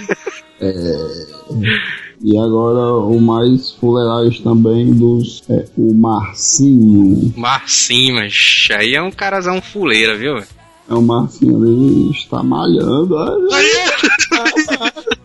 E 2.22 2.36
agora 2.36 2.96
o 2.96 3.18
mais 3.18 3.72
fuleiragem 3.72 4.42
também 4.42 4.92
dos. 4.92 5.42
É 5.48 5.64
o 5.76 5.94
Marcinho. 5.94 7.32
Marcinho, 7.34 8.16
mas 8.16 8.68
aí 8.76 8.94
é 8.94 9.02
um 9.02 9.10
carazão 9.10 9.62
fuleira, 9.62 10.16
viu? 10.16 10.36
É 10.36 10.94
o 10.94 11.00
Marcinho 11.00 11.56
ali, 11.56 12.10
está 12.10 12.42
malhando. 12.42 13.16
Aí, 13.16 13.72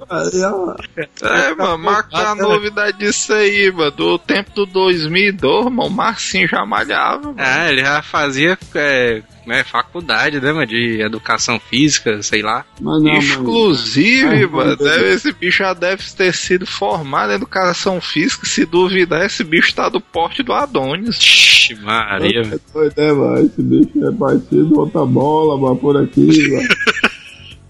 aí, 0.10 0.43
ó. 0.43 0.75
É, 1.21 1.55
mano, 1.55 1.77
marca 1.79 2.17
a 2.29 2.36
novidade 2.36 2.99
disso 2.99 3.34
aí, 3.34 3.69
mano. 3.71 3.91
Do 3.91 4.17
tempo 4.17 4.51
do 4.53 4.65
2002, 4.65 5.65
mano, 5.65 5.89
o 5.89 5.89
Marcinho 5.89 6.47
já 6.47 6.65
malhava, 6.65 7.23
mano. 7.23 7.36
Ah, 7.39 7.69
ele 7.69 7.81
já 7.81 8.01
fazia 8.01 8.58
é, 8.75 9.21
né, 9.45 9.63
faculdade, 9.63 10.39
né, 10.41 10.51
mano, 10.51 10.65
de 10.67 11.01
educação 11.01 11.60
física, 11.60 12.21
sei 12.23 12.41
lá. 12.41 12.65
Mas 12.81 13.01
não, 13.03 13.13
mano. 13.13 13.21
Inclusive, 13.21 14.47
mano, 14.47 14.75
deve- 14.75 15.13
esse 15.13 15.31
bicho 15.34 15.60
já 15.60 15.73
deve 15.73 16.03
ter 16.17 16.34
sido 16.34 16.65
formado 16.65 17.31
em 17.31 17.36
educação 17.36 17.99
física. 18.01 18.45
Se 18.45 18.65
duvidar, 18.65 19.25
esse 19.25 19.43
bicho 19.43 19.73
tá 19.75 19.88
do 19.89 20.01
porte 20.01 20.41
do 20.43 20.53
Adonis. 20.53 21.17
Ixi, 21.17 21.75
Maria, 21.75 22.41
É 22.41 22.60
doido, 22.73 22.93
né, 22.97 23.12
mano? 23.13 23.45
Esse 23.45 23.62
bicho 23.62 24.05
é 24.08 24.12
parecido 24.12 24.79
outra 24.79 25.05
bola, 25.05 25.58
mano, 25.60 25.75
por 25.77 25.97
aqui, 25.97 26.49
mano. 26.51 26.67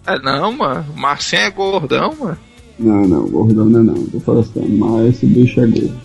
É 0.07 0.19
não, 0.19 0.51
mano. 0.51 0.85
O 0.95 0.99
Marcinho 0.99 1.41
é 1.41 1.49
gordão, 1.49 2.15
mano. 2.19 2.37
Não, 2.77 3.07
não, 3.07 3.27
gordão 3.27 3.65
não 3.65 3.79
é 3.79 3.83
não, 3.83 4.05
tô 4.05 4.19
forçando, 4.19 4.69
mas 4.69 5.15
esse 5.15 5.25
bicho 5.25 5.59
é 5.61 5.65
gordo. 5.65 5.97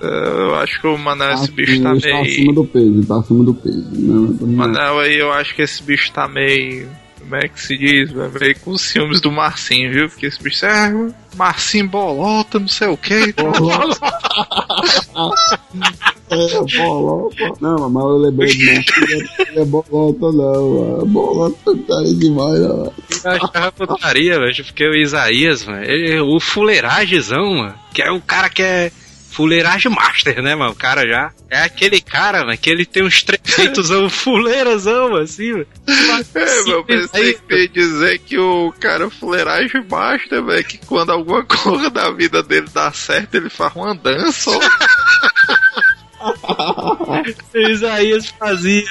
Eu 0.00 0.54
acho 0.56 0.80
que 0.80 0.86
o 0.86 0.98
Manel, 0.98 1.32
esse 1.34 1.44
Assim, 1.44 1.52
bicho 1.52 1.82
tá 1.82 1.88
ele 1.90 1.98
está 1.98 2.20
acima 2.20 2.22
meio. 2.22 2.52
do 2.52 2.64
peso, 2.66 3.06
tá 3.06 3.16
acima 3.18 3.44
do 3.44 3.54
peso. 3.54 3.84
Não, 3.92 4.20
não, 4.22 4.46
Manel 4.48 4.98
aí, 5.00 5.18
eu 5.18 5.32
acho 5.32 5.54
que 5.54 5.62
esse 5.62 5.82
bicho 5.82 6.12
tá 6.12 6.28
meio. 6.28 6.88
como 7.18 7.36
é 7.36 7.48
que 7.48 7.60
se 7.60 7.76
diz, 7.78 8.10
ver 8.12 8.58
com 8.60 8.72
os 8.72 8.82
ciúmes 8.82 9.20
do 9.20 9.32
Marcinho, 9.32 9.90
viu? 9.92 10.08
Porque 10.08 10.26
esse 10.26 10.42
bicho 10.42 10.66
é 10.66 10.92
Marcinho 11.34 11.88
bolota, 11.88 12.58
não 12.58 12.68
sei 12.68 12.88
o 12.88 12.96
que. 12.96 13.34
É, 16.28 16.76
bolota. 16.76 17.52
Não, 17.60 17.88
mas 17.90 18.04
eu 18.04 18.16
lembrei 18.18 18.48
de 18.48 18.66
Marcinho, 18.66 19.28
não 19.54 19.62
é 19.62 19.64
bolota 19.64 20.32
não, 20.32 20.70
mano. 20.80 21.06
Bolota 21.06 21.76
tá 21.88 21.98
aí 22.00 22.14
demais, 22.14 22.60
ó. 22.62 22.92
Eu 23.24 23.30
achava 23.30 23.72
putaria, 23.72 24.38
velho, 24.38 24.64
porque 24.64 24.86
o 24.88 24.94
Isaías, 24.94 25.64
mano, 25.64 25.84
ele, 25.84 26.20
o 26.20 26.38
fuleiragezão, 26.40 27.54
mano, 27.56 27.74
que 27.94 28.02
é 28.02 28.10
o 28.10 28.20
cara 28.20 28.48
que 28.50 28.62
é 28.62 28.90
fuleiragem 29.36 29.92
master, 29.92 30.42
né, 30.42 30.54
mano? 30.54 30.72
O 30.72 30.74
cara 30.74 31.06
já 31.06 31.30
é 31.50 31.62
aquele 31.62 32.00
cara, 32.00 32.40
mano, 32.40 32.56
que 32.56 32.70
ele 32.70 32.86
tem 32.86 33.04
uns 33.04 33.22
trejeitos 33.22 33.90
fuleirazão, 34.10 35.14
assim, 35.16 35.52
mano. 35.52 35.66
É, 36.34 36.62
meu, 36.64 36.78
eu 36.78 36.84
pensei 36.84 37.34
que 37.34 37.54
ia 37.54 37.68
dizer 37.68 38.18
que 38.20 38.38
o 38.38 38.72
cara 38.80 39.10
fuleiragem 39.10 39.82
basta, 39.82 40.40
velho, 40.40 40.64
que 40.64 40.78
quando 40.78 41.10
alguma 41.10 41.44
coisa 41.46 41.90
da 41.90 42.10
vida 42.10 42.42
dele 42.42 42.66
dá 42.72 42.90
certo, 42.92 43.34
ele 43.34 43.50
faz 43.50 43.76
uma 43.76 43.94
dança, 43.94 44.50
ó. 44.50 44.60
O 47.54 47.58
Isaías 47.70 48.26
fazia. 48.38 48.82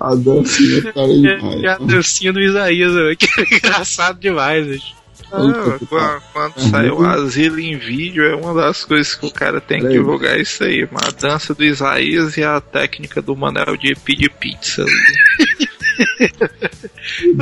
A 0.00 0.14
dancinha 0.14 0.92
tá 0.92 1.02
aí 1.02 1.20
demais. 1.20 1.62
É, 1.62 1.68
a 1.68 1.78
dancinha 1.78 2.32
do 2.32 2.40
Isaías, 2.40 2.94
velho, 2.94 3.16
que 3.16 3.28
é 3.38 3.56
engraçado 3.56 4.18
demais, 4.18 4.66
velho. 4.66 4.99
Ah, 5.32 6.20
quando, 6.32 6.70
saiu 6.70 6.98
o 6.98 7.06
asilo 7.06 7.60
em 7.60 7.78
vídeo, 7.78 8.24
é 8.24 8.34
uma 8.34 8.54
das 8.54 8.84
coisas 8.84 9.14
que 9.14 9.26
o 9.26 9.30
cara 9.30 9.60
tem 9.60 9.80
que 9.80 9.88
divulgar 9.88 10.38
isso 10.38 10.64
aí. 10.64 10.88
A 10.94 11.10
dança 11.10 11.54
do 11.54 11.64
Isaías 11.64 12.36
e 12.36 12.42
a 12.42 12.60
técnica 12.60 13.22
do 13.22 13.36
Manel 13.36 13.76
de 13.76 13.94
pedir 13.94 14.30
pizza. 14.30 14.84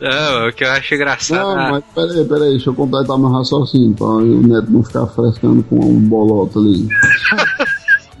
Não, 0.00 0.48
o 0.48 0.52
que 0.52 0.64
eu 0.64 0.70
acho 0.70 0.94
engraçado. 0.94 1.56
Não, 1.56 1.70
mas 1.72 1.84
peraí, 1.94 2.24
peraí, 2.24 2.50
deixa 2.50 2.70
eu 2.70 2.74
completar 2.74 3.18
meu 3.18 3.30
raciocínio 3.30 3.94
pra 3.94 4.06
o 4.06 4.46
Neto 4.46 4.70
não 4.70 4.82
ficar 4.82 5.06
frescando 5.08 5.62
com 5.64 5.76
um 5.76 6.00
bolota 6.00 6.58
ali. 6.58 6.88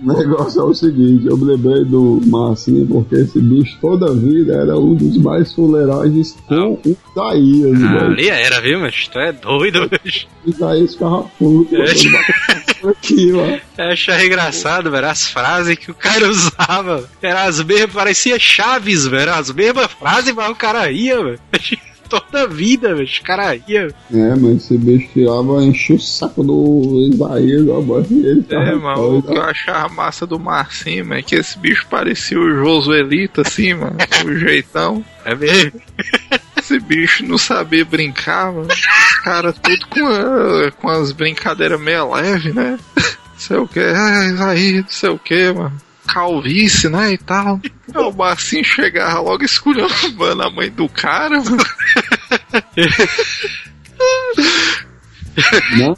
O 0.00 0.12
negócio 0.12 0.60
é 0.60 0.64
o 0.64 0.72
seguinte, 0.74 1.26
eu 1.26 1.36
me 1.36 1.44
lembrei 1.56 1.84
do 1.84 2.20
Marcinho 2.26 2.86
porque 2.86 3.16
esse 3.16 3.40
bicho 3.40 3.76
toda 3.80 4.10
a 4.10 4.14
vida 4.14 4.54
era 4.54 4.78
um 4.78 4.94
dos 4.94 5.16
mais 5.18 5.52
fuleiragens 5.52 6.36
com 6.46 6.74
o 6.74 6.96
Isaías, 7.12 7.82
Ah, 7.82 8.04
ali 8.06 8.28
era, 8.28 8.60
viu, 8.60 8.78
mas 8.80 9.08
tu 9.08 9.18
é 9.18 9.32
doido, 9.32 9.90
bicho. 10.04 10.26
Isaías 10.46 10.92
ficava 10.92 11.22
puto, 11.38 11.74
É. 11.76 11.84
aqui, 12.90 13.32
ó. 13.32 13.82
Eu 13.82 13.90
achava 13.90 14.24
engraçado, 14.24 14.90
velho, 14.90 15.06
as 15.08 15.26
frases 15.26 15.76
que 15.76 15.90
o 15.90 15.94
cara 15.94 16.28
usava. 16.28 17.08
Eram 17.20 17.40
as 17.48 17.60
mesmas, 17.64 17.92
parecia 17.92 18.38
Chaves, 18.38 19.06
velho. 19.06 19.32
As 19.34 19.50
mesmas 19.52 19.90
frases, 19.92 20.32
mas 20.32 20.48
o 20.50 20.54
cara 20.54 20.90
ia, 20.92 21.22
velho. 21.22 21.40
Toda 22.08 22.42
a 22.42 22.46
vida, 22.46 22.94
velho, 22.94 23.04
os 23.04 23.18
caras 23.18 23.60
iam. 23.68 23.88
É, 24.12 24.34
mas 24.36 24.56
esse 24.64 24.78
bicho 24.78 25.08
tirava, 25.12 25.62
enchia 25.62 25.96
o 25.96 26.00
saco 26.00 26.42
do 26.42 27.08
Isaías, 27.12 27.62
e 28.10 28.26
ele 28.26 28.46
É, 28.48 28.74
mano, 28.74 29.02
o 29.02 29.10
doido, 29.22 29.28
que 29.32 29.38
eu 29.38 29.42
achava 29.42 29.88
massa 29.94 30.26
do 30.26 30.38
Marcinho, 30.38 31.04
mano, 31.06 31.20
é 31.20 31.22
que 31.22 31.34
esse 31.34 31.58
bicho 31.58 31.86
parecia 31.90 32.38
o 32.38 32.50
Josuelito, 32.54 33.42
assim, 33.42 33.74
mano, 33.74 33.96
o 34.24 34.34
jeitão. 34.36 35.04
É 35.24 35.34
mesmo? 35.34 35.72
Esse 36.56 36.80
bicho 36.80 37.24
não 37.26 37.36
sabia 37.38 37.84
brincar, 37.84 38.52
mano. 38.52 38.68
Os 38.68 39.18
caras 39.20 39.54
tudo 39.62 39.86
com, 39.88 40.06
a- 40.06 40.70
com 40.72 40.88
as 40.88 41.12
brincadeiras 41.12 41.80
meio 41.80 42.10
leve, 42.12 42.52
né? 42.52 42.78
Não 42.96 43.04
sei 43.36 43.56
o 43.58 43.68
que, 43.68 43.80
ah, 43.80 44.26
isso 44.32 44.42
aí, 44.42 44.72
não 44.80 44.88
sei 44.88 45.08
o 45.10 45.18
que, 45.18 45.52
mano. 45.52 45.76
Calvície, 46.08 46.88
né, 46.88 47.12
e 47.12 47.18
tal. 47.18 47.60
Aí 47.94 48.02
O 48.02 48.12
Marcinho 48.12 48.64
chegava 48.64 49.20
logo 49.20 49.44
esculhambando 49.44 50.42
a 50.42 50.50
mãe 50.50 50.70
do 50.70 50.88
cara, 50.88 51.40
mano. 51.40 51.56
Não, 55.78 55.96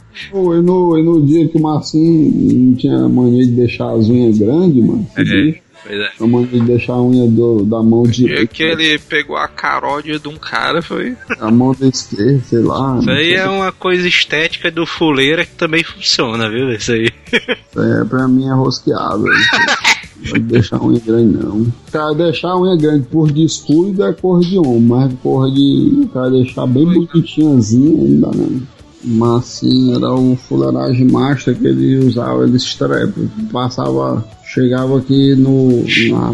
e 0.55 0.61
no, 0.61 0.97
e 0.97 1.03
no 1.03 1.25
dia 1.25 1.47
que 1.47 1.57
o 1.57 1.61
Marcinho 1.61 2.67
não 2.69 2.75
tinha 2.75 3.09
mania 3.09 3.45
de 3.45 3.51
deixar 3.51 3.91
as 3.91 4.07
unhas 4.07 4.37
grandes, 4.37 4.83
mano. 4.85 5.07
esse 5.17 5.41
bicho 5.43 5.61
Pois 5.83 5.99
é. 5.99 6.09
tinha 6.15 6.29
mania 6.29 6.47
de 6.47 6.61
deixar 6.61 6.93
a 6.93 7.01
unha 7.01 7.27
do, 7.27 7.65
da 7.65 7.81
mão 7.81 8.03
direita, 8.03 8.45
que 8.47 8.63
ele 8.63 8.99
pegou 8.99 9.35
a 9.35 9.47
caródia 9.47 10.19
de 10.19 10.27
um 10.27 10.37
cara, 10.37 10.81
foi. 10.81 11.15
a 11.39 11.49
mão 11.49 11.75
da 11.77 11.87
esquerda, 11.87 12.39
sei 12.47 12.59
lá. 12.59 12.99
Isso 12.99 13.09
aí 13.09 13.33
é 13.33 13.49
uma 13.49 13.71
coisa 13.71 14.07
estética 14.07 14.69
do 14.69 14.85
fuleira 14.85 15.43
que 15.45 15.55
também 15.55 15.83
funciona, 15.83 16.49
viu? 16.49 16.71
Isso 16.71 16.91
aí. 16.91 17.09
É, 17.33 18.03
pra 18.05 18.27
mim 18.27 18.47
é 18.47 18.53
rosqueado. 18.53 19.23
Pode 20.29 20.43
deixar 20.43 20.77
a 20.77 20.85
unha 20.85 20.99
grande, 20.99 21.37
não. 21.37 21.67
Cara, 21.91 22.13
deixar 22.13 22.49
a 22.49 22.59
unha 22.59 22.75
grande 22.75 23.05
por 23.07 23.31
descuido 23.31 24.03
é 24.03 24.13
cor 24.13 24.41
de 24.41 24.57
homem, 24.57 24.81
mas 24.81 25.13
porra 25.15 25.49
de. 25.51 26.07
Cara, 26.13 26.29
deixar 26.29 26.67
bem 26.67 26.85
bonitinhazinha 26.85 28.01
ainda 28.01 28.31
não. 28.33 28.61
Mas 29.03 29.45
sim, 29.45 29.95
era 29.95 30.13
o 30.13 30.35
fuleiragem 30.35 31.09
master 31.09 31.57
que 31.57 31.65
ele 31.65 31.97
usava, 32.05 32.43
ele 32.43 32.57
estrepa. 32.57 33.19
Passava. 33.51 34.23
Chegava 34.45 34.99
aqui 34.99 35.35
no. 35.35 35.83
Na, 36.11 36.33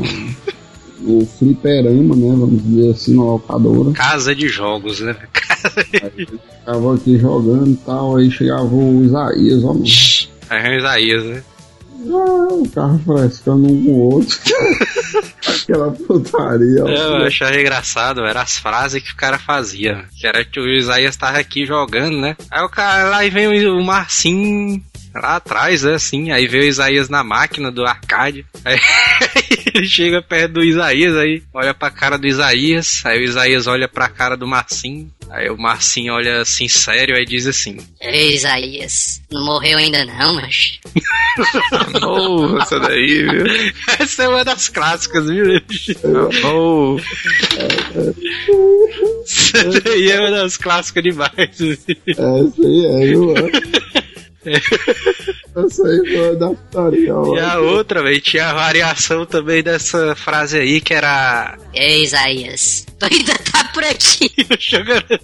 no 0.99 1.25
fliperama, 1.25 2.15
né? 2.15 2.35
Vamos 2.37 2.63
dizer 2.63 2.91
assim, 2.91 3.15
na 3.15 3.23
locadora. 3.23 3.91
Casa 3.91 4.35
de 4.35 4.49
jogos, 4.49 4.99
né? 4.99 5.15
Ficava 6.59 6.95
aqui 6.95 7.17
jogando 7.17 7.71
e 7.71 7.77
tal, 7.77 8.17
aí 8.17 8.29
chegava 8.29 8.65
o 8.65 9.05
Isaías, 9.05 9.63
ó. 9.63 9.75
Aí 10.49 10.65
é 10.65 10.75
o 10.75 10.79
Isaías, 10.79 11.23
né? 11.23 11.43
Ah, 11.99 12.53
o 12.53 12.69
carro 12.69 12.99
frescando 12.99 13.67
um 13.67 13.83
com 13.83 13.89
o 13.89 13.99
outro. 14.13 14.37
Aquela 15.63 15.91
putaria. 15.91 16.83
ó. 16.83 16.87
Eu 16.87 17.25
achava 17.25 17.59
engraçado, 17.59 18.25
era 18.25 18.41
as 18.41 18.57
frases 18.57 19.01
que 19.01 19.11
o 19.11 19.15
cara 19.15 19.39
fazia. 19.39 20.05
Que 20.15 20.27
era 20.27 20.45
que 20.45 20.59
o 20.59 20.69
Isaías 20.69 21.15
tava 21.15 21.39
aqui 21.39 21.65
jogando, 21.65 22.19
né? 22.19 22.35
Aí 22.51 22.61
o 22.63 22.69
cara 22.69 23.09
lá 23.09 23.25
e 23.25 23.29
vem 23.29 23.67
o, 23.67 23.83
Marcinho 23.83 24.81
lá 25.15 25.37
atrás, 25.37 25.83
né? 25.83 25.95
Assim, 25.95 26.31
aí 26.31 26.47
vê 26.47 26.59
o 26.59 26.63
Isaías 26.63 27.09
na 27.09 27.23
máquina 27.23 27.71
do 27.71 27.85
arcade. 27.85 28.45
Aí 28.63 28.79
chega 29.85 30.21
perto 30.21 30.53
do 30.53 30.63
Isaías, 30.63 31.15
aí 31.15 31.43
olha 31.53 31.73
pra 31.73 31.89
cara 31.89 32.17
do 32.17 32.27
Isaías, 32.27 33.01
aí 33.05 33.19
o 33.19 33.23
Isaías 33.23 33.67
olha 33.67 33.87
pra 33.87 34.09
cara 34.09 34.35
do 34.35 34.47
Marcinho. 34.47 35.11
Aí 35.29 35.49
o 35.49 35.57
Marcinho 35.57 36.13
olha 36.13 36.41
assim 36.41 36.67
sério 36.69 37.15
aí 37.15 37.25
diz 37.25 37.45
assim: 37.47 37.77
Ei, 38.01 38.33
Isaías, 38.33 39.21
não 39.29 39.45
morreu 39.45 39.77
ainda 39.77 40.05
não, 40.05 40.35
mas. 40.35 40.79
Nossa, 41.99 42.63
essa 42.63 42.79
daí, 42.79 43.23
viu? 43.23 43.45
Essa 43.99 44.23
é 44.23 44.29
uma 44.29 44.45
das 44.45 44.69
clássicas, 44.69 45.25
viu? 45.27 45.45
Oh, 46.45 46.97
Essa 49.25 49.81
daí 49.81 50.11
é 50.11 50.19
uma 50.19 50.31
das 50.31 50.55
clássicas 50.55 51.03
demais. 51.03 51.31
É, 51.59 51.73
isso 51.73 52.65
aí 52.65 52.85
é, 52.85 53.05
viu? 53.05 53.33
Essa 55.65 55.87
aí 55.87 55.97
foi 56.15 56.35
da 56.35 56.47
putaria. 56.49 57.13
E 57.35 57.39
a 57.39 57.59
outra, 57.59 58.03
velho, 58.03 58.21
tinha 58.21 58.49
a 58.49 58.53
variação 58.53 59.25
também 59.25 59.63
dessa 59.63 60.15
frase 60.15 60.57
aí 60.59 60.79
que 60.79 60.93
era. 60.93 61.57
Ei, 61.73 62.03
Isaías, 62.03 62.85
tu 62.99 63.05
ainda 63.11 63.33
tá 63.51 63.63
por 63.73 63.83
aqui. 63.83 64.29
Jogando- 64.59 65.19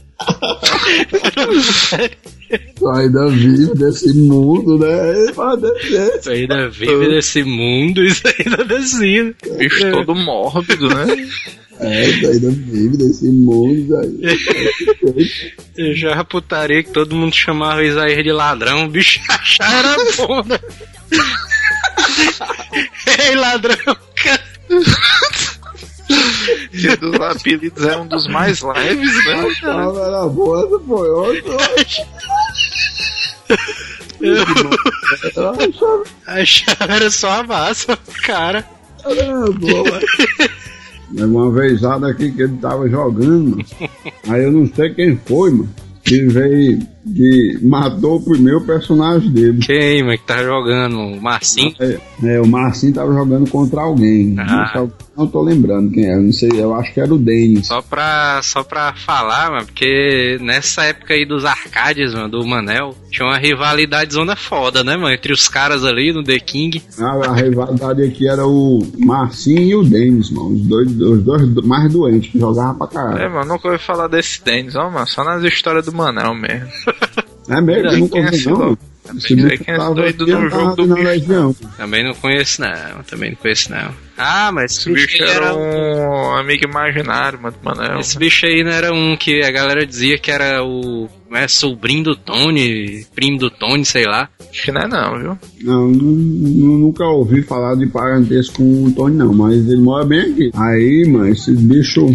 Tu 2.76 2.88
ainda 2.88 3.28
vive 3.30 3.74
desse 3.76 4.14
mundo, 4.14 4.78
né? 4.78 5.32
Tu 6.24 6.30
ainda 6.30 6.70
vive 6.70 7.08
nesse 7.08 7.44
mundo, 7.44 8.04
isso 8.06 8.24
ainda 8.28 8.64
descia. 8.64 9.36
bicho 9.58 9.92
todo 9.92 10.16
mórbido, 10.16 10.88
né? 10.90 11.06
É, 11.80 12.12
tu 12.20 12.28
ainda 12.28 12.52
vive 12.52 12.98
desse 12.98 13.28
mundo 13.30 13.98
aí. 13.98 14.20
Eu 15.76 15.96
já 15.96 16.24
putaria 16.24 16.84
que 16.84 16.92
todo 16.92 17.16
mundo 17.16 17.34
chamava 17.36 17.82
o 17.82 17.84
Isaías 17.84 18.24
de 18.24 18.32
ladrão, 18.32 18.86
o 18.86 18.90
bicho 18.90 19.20
achava 19.30 19.76
era 19.76 19.96
bom, 20.18 20.44
né? 20.44 20.60
Ei, 23.28 23.36
ladrão, 23.36 23.76
cara. 24.16 24.44
Que 26.72 26.96
dos 26.98 27.20
apelidos 27.20 27.84
é 27.86 27.98
um 27.98 28.08
dos 28.08 28.28
mais 28.28 28.62
leves, 28.62 29.26
né? 29.26 29.46
Ah, 29.64 29.92
era 30.06 30.28
boa, 30.28 30.66
essa 30.66 30.80
foi 30.80 31.10
outra. 31.10 31.58
Eu 34.22 34.44
achava 35.24 36.04
Achava 36.26 36.94
era 36.94 37.12
só 37.12 37.40
a 37.40 37.44
massa, 37.44 37.98
cara. 38.24 38.66
era 39.06 39.52
boa. 39.52 40.00
Uma 41.16 41.52
vezada 41.52 42.10
aqui 42.10 42.32
que 42.32 42.42
ele 42.42 42.58
tava 42.58 42.90
jogando, 42.90 43.52
mano. 43.52 43.66
Aí 44.28 44.44
eu 44.44 44.52
não 44.52 44.68
sei 44.74 44.94
quem 44.94 45.16
foi, 45.26 45.52
mano. 45.52 45.70
Que 46.04 46.24
veio, 46.24 46.80
que 47.06 47.58
matou 47.62 48.18
o 48.18 48.22
primeiro 48.24 48.62
personagem 48.62 49.30
dele. 49.32 49.60
Quem, 49.66 50.04
mano, 50.04 50.18
que 50.18 50.26
tá 50.26 50.44
jogando? 50.44 51.00
O 51.00 51.22
Marcinho? 51.22 51.74
É, 51.80 51.98
é, 52.24 52.42
o 52.42 52.48
Marcinho 52.48 52.94
tava 52.94 53.14
jogando 53.14 53.50
contra 53.50 53.82
alguém. 53.82 54.36
Ah. 54.40 54.72
Não 54.76 54.92
Não 55.16 55.28
tô 55.28 55.44
lembrando 55.44 55.92
quem 55.92 56.06
é, 56.10 56.16
eu 56.16 56.22
não 56.22 56.32
sei, 56.32 56.50
eu 56.56 56.74
acho 56.74 56.92
que 56.92 57.00
era 57.00 57.14
o 57.14 57.20
Denis. 57.20 57.68
Só 57.68 57.84
pra, 57.84 58.40
só 58.42 58.64
pra 58.64 58.94
falar, 58.96 59.52
mano, 59.52 59.66
porque 59.68 60.40
nessa 60.42 60.86
época 60.86 61.14
aí 61.14 61.24
dos 61.24 61.46
arcades, 61.46 62.14
mano, 62.16 62.30
do 62.30 62.44
Manel, 62.48 62.96
tinha 63.12 63.28
uma 63.28 63.38
rivalidade 63.38 64.12
zona 64.12 64.36
foda, 64.36 64.84
né, 64.84 64.96
mano? 64.98 65.14
Entre 65.14 65.32
os 65.32 65.48
caras 65.48 65.86
ali 65.86 66.12
no 66.12 66.24
The 66.24 66.40
King. 66.40 66.82
A, 67.00 67.30
a 67.30 67.36
rivalidade 67.36 68.02
aqui 68.02 68.28
era 68.28 68.44
o 68.48 68.80
Marcinho 68.98 69.62
e 69.62 69.76
o 69.76 69.84
Denis, 69.84 70.32
mano. 70.32 70.50
Os 70.56 70.62
dois, 70.62 70.92
os 71.00 71.24
dois 71.24 71.48
do- 71.50 71.68
mais 71.68 71.94
doentes 71.94 72.32
que 72.32 72.40
jogavam 72.40 72.76
pra 72.76 72.88
É, 72.88 72.94
caralho. 72.94 73.34
mano, 73.36 73.54
nunca 73.54 73.68
ouvi 73.68 73.78
falar 73.80 74.08
desse 74.08 74.44
Dennis, 74.44 74.76
ó, 74.76 74.90
mano. 74.90 75.06
Só 75.08 75.24
nas 75.24 75.44
histórias 75.44 75.86
do 75.86 75.94
Manel 75.94 76.34
mesmo. 76.34 76.68
É 77.50 77.60
mesmo, 77.62 78.10
eu 78.16 78.24
é 78.24 78.32
não. 78.46 78.54
louco? 78.58 78.78
Esse 79.18 79.36
Também 79.36 79.48
bicho 79.50 79.52
é 79.52 79.54
esse 79.56 79.78
tava 79.78 79.96
doido 79.96 80.26
no 80.28 80.50
jogo 80.50 80.76
do 80.78 80.96
bicho, 80.96 81.04
legião. 81.08 81.56
Também 81.76 82.04
não 82.06 82.14
conheço, 82.14 82.62
não. 82.62 83.04
Também 83.06 83.32
não 83.32 83.38
conheço, 83.38 83.70
não. 83.70 83.92
Ah, 84.18 84.50
mas 84.54 84.78
Esse 84.78 84.90
bicho 84.94 85.22
era 85.24 85.54
um 85.54 86.36
amigo 86.38 86.64
imaginário, 86.66 87.38
mano, 87.42 87.54
do 87.62 87.66
Manel. 87.66 88.00
Esse 88.00 88.18
bicho 88.18 88.46
aí 88.46 88.64
não 88.64 88.72
era 88.72 88.94
um 88.94 89.18
que 89.18 89.44
a 89.44 89.52
galera 89.52 89.86
dizia 89.86 90.18
que 90.18 90.32
era 90.32 90.64
o. 90.64 91.10
Não 91.30 91.38
é 91.38 91.48
sobrinho 91.50 92.04
do 92.04 92.16
Tony, 92.16 93.06
primo 93.14 93.40
do 93.40 93.50
Tony, 93.50 93.84
sei 93.84 94.06
lá. 94.06 94.30
Acho 94.50 94.64
que 94.64 94.72
não 94.72 94.82
é 94.82 94.88
não, 94.88 95.20
viu? 95.20 95.38
Não, 95.64 95.88
nu- 95.90 96.12
nu- 96.16 96.78
nunca 96.78 97.04
ouvi 97.06 97.42
falar 97.42 97.76
de 97.76 97.88
parentesco 97.88 98.56
com 98.58 98.84
o 98.86 98.92
Tony, 98.94 99.18
não, 99.18 99.34
mas 99.34 99.56
ele 99.68 99.82
mora 99.82 100.06
bem 100.06 100.20
aqui. 100.22 100.52
Aí, 100.56 101.06
mano, 101.10 101.28
esse 101.28 101.52
bicho, 101.54 102.06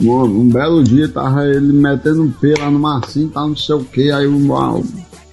um, 0.00 0.22
um 0.22 0.48
belo 0.48 0.82
dia, 0.82 1.08
tava 1.08 1.46
ele 1.46 1.72
metendo 1.72 2.22
um 2.22 2.30
pé 2.30 2.54
lá 2.58 2.70
no 2.70 2.78
Marcinho, 2.78 3.28
tá 3.28 3.40
não 3.40 3.56
sei 3.56 3.74
o 3.74 3.84
que, 3.84 4.10
aí 4.10 4.26
o, 4.26 4.36
o, 4.36 4.84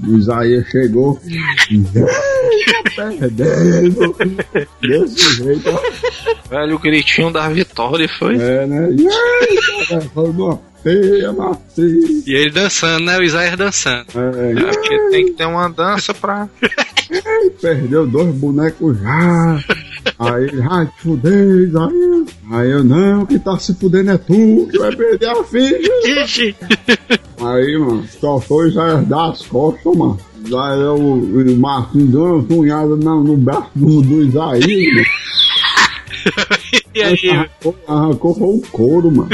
o 0.08 0.18
Isaías 0.18 0.68
chegou. 0.68 1.20
Perdendo. 2.96 4.16
Desse 4.82 5.36
jeito. 5.36 5.70
Velho, 6.50 6.76
o 6.76 6.80
gritinho 6.80 7.32
da 7.32 7.48
vitória 7.50 8.10
foi. 8.20 8.36
É, 8.36 8.66
né? 8.66 8.90
E 8.92 9.08
aí, 9.08 9.60
Marcinho. 11.32 12.24
E 12.26 12.34
ele 12.34 12.52
dançando, 12.52 13.06
né? 13.06 13.18
O 13.18 13.24
Isaías 13.24 13.58
dançando. 13.58 14.06
É, 14.16 14.52
É, 14.52 14.72
porque 14.72 15.00
tem 15.10 15.26
que 15.26 15.32
ter 15.34 15.46
uma 15.46 15.70
dança 15.70 16.14
pra. 16.14 16.48
Ai, 16.64 17.50
perdeu 17.62 18.08
dois 18.08 18.34
bonecos 18.36 18.98
já. 19.00 19.64
Aí 20.18 20.44
ele, 20.44 20.64
ai, 20.70 20.86
te 20.86 21.02
fudei, 21.02 21.32
aí. 21.34 22.26
Aí 22.52 22.72
eu, 22.72 22.84
não, 22.84 23.26
que 23.26 23.38
tá 23.38 23.58
se 23.60 23.74
fudendo 23.76 24.12
é 24.12 24.18
tu, 24.18 24.68
que 24.72 24.78
vai 24.80 24.96
perder 24.96 25.30
a 25.30 25.44
ficha. 25.44 26.56
Aí, 27.40 27.78
mano, 27.78 28.06
só 28.20 28.40
foi 28.40 28.72
já 28.72 28.96
dar 29.02 29.32
as 29.32 29.42
costas, 29.46 29.96
mano. 29.96 30.20
Já 30.46 30.74
é 30.74 30.90
o, 30.90 30.96
o 30.96 31.58
Marquinhos 31.58 32.10
deu 32.10 32.24
uma 32.24 32.44
punhada 32.44 32.96
no, 32.96 33.24
no 33.24 33.38
braço 33.38 33.70
do, 33.76 34.02
do 34.02 34.24
Isaías, 34.24 34.66
mano. 34.94 35.06
E 36.94 37.02
aí, 37.02 37.30
Arrancou, 37.30 37.76
arrancou 37.88 38.36
foi 38.36 38.48
o 38.48 38.62
couro, 38.72 39.12
mano. 39.12 39.30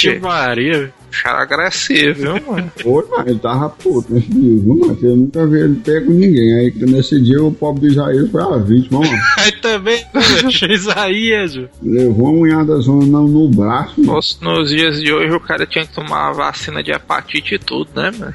que 0.00 0.18
Maria. 0.18 0.92
Cara 1.22 1.42
agressivo, 1.42 2.20
viu, 2.20 2.46
mano? 2.46 2.72
Foi, 2.76 3.06
mano, 3.08 3.28
ele 3.28 3.38
tava 3.38 3.70
puto 3.70 4.12
nesse 4.12 4.28
dia, 4.28 4.60
viu, 4.60 4.76
mano? 4.76 4.98
Eu 5.02 5.16
nunca 5.16 5.46
vi 5.46 5.60
ele 5.60 5.74
pego 5.76 6.10
ninguém. 6.10 6.58
Aí 6.58 6.72
nesse 6.76 7.20
dia 7.22 7.42
o 7.42 7.52
pobre 7.52 7.82
do 7.82 7.86
Isaías 7.88 8.30
foi 8.30 8.42
a 8.42 8.56
vítima, 8.58 9.00
mano. 9.00 9.22
Aí 9.38 9.52
também, 9.52 10.04
né, 10.12 10.20
o 10.44 10.48
Isaías. 10.72 11.54
Levou 11.82 12.34
uma 12.34 12.40
unhada 12.40 12.76
zona 12.80 13.06
no, 13.06 13.48
braço, 13.48 13.94
mano. 13.98 14.12
Fosse 14.12 14.42
nos 14.42 14.68
dias 14.70 15.00
de 15.00 15.12
hoje 15.12 15.34
o 15.34 15.40
cara 15.40 15.66
tinha 15.66 15.86
que 15.86 15.94
tomar 15.94 16.28
a 16.28 16.32
vacina 16.32 16.82
de 16.82 16.92
hepatite 16.92 17.54
e 17.54 17.58
tudo, 17.58 17.88
né, 17.94 18.10
mano? 18.18 18.34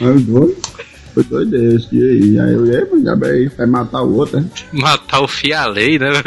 Aí 0.00 0.24
foi, 0.24 0.56
foi 1.18 1.24
doido 1.24 1.56
esse 1.74 1.90
dia 1.90 2.04
aí. 2.04 2.40
Aí 2.40 2.54
eu, 2.54 2.66
ei, 2.66 2.86
mas 2.90 3.02
já 3.02 3.16
bem, 3.16 3.48
vai 3.48 3.66
matar 3.66 4.02
o 4.02 4.14
outro, 4.14 4.40
né? 4.40 4.46
Matar 4.72 5.20
o 5.20 5.28
Fialei, 5.28 5.98
né? 5.98 6.08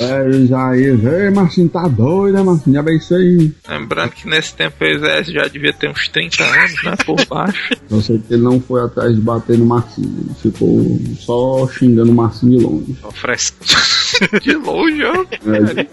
É, 0.00 0.46
já 0.46 0.76
ia, 0.76 0.92
ei, 0.92 1.30
Marcinho, 1.30 1.68
tá 1.68 1.88
doido, 1.88 2.36
né, 2.36 2.42
Marcinho? 2.42 2.74
Já 2.74 2.82
bem 2.82 2.96
isso 2.96 3.14
aí. 3.16 3.52
Lembrando 3.68 4.10
que 4.10 4.28
nesse 4.28 4.54
tempo 4.54 4.76
o 4.80 4.86
exército 4.86 5.32
já 5.32 5.48
devia 5.48 5.72
ter 5.72 5.90
uns 5.90 6.06
30 6.08 6.44
anos, 6.44 6.84
né, 6.84 6.94
por 7.04 7.26
baixo. 7.26 7.74
Eu 7.90 8.00
sei 8.00 8.18
que 8.18 8.34
ele 8.34 8.44
não 8.44 8.60
foi 8.60 8.80
atrás 8.82 9.12
de 9.12 9.20
bater 9.20 9.58
no 9.58 9.66
Marcinho. 9.66 10.24
Ele 10.24 10.34
ficou 10.40 11.00
só 11.18 11.66
xingando 11.66 12.12
o 12.12 12.14
Marcinho 12.14 12.58
de 12.58 12.64
longe. 12.64 12.96
Oferece. 13.02 13.52
De 14.42 14.54
longe, 14.54 15.04
ó. 15.04 15.22
É, 15.22 15.84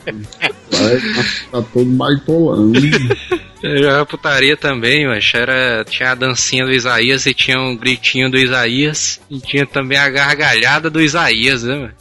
parece 0.72 1.14
que 1.14 1.52
tá 1.52 1.62
todo 1.62 1.86
baitolando. 1.86 2.80
A 4.02 4.06
putaria 4.06 4.56
também, 4.58 5.08
mas 5.08 5.32
era, 5.34 5.84
tinha 5.86 6.12
a 6.12 6.16
dancinha 6.16 6.66
do 6.66 6.72
Isaías 6.72 7.26
e 7.26 7.34
tinha 7.34 7.60
um 7.60 7.76
gritinho 7.76 8.30
do 8.30 8.38
Isaías 8.38 9.20
e 9.30 9.40
tinha 9.40 9.66
também 9.66 9.98
a 9.98 10.10
gargalhada 10.10 10.90
do 10.90 11.02
Isaías, 11.02 11.64
né, 11.64 11.76
mano? 11.76 11.92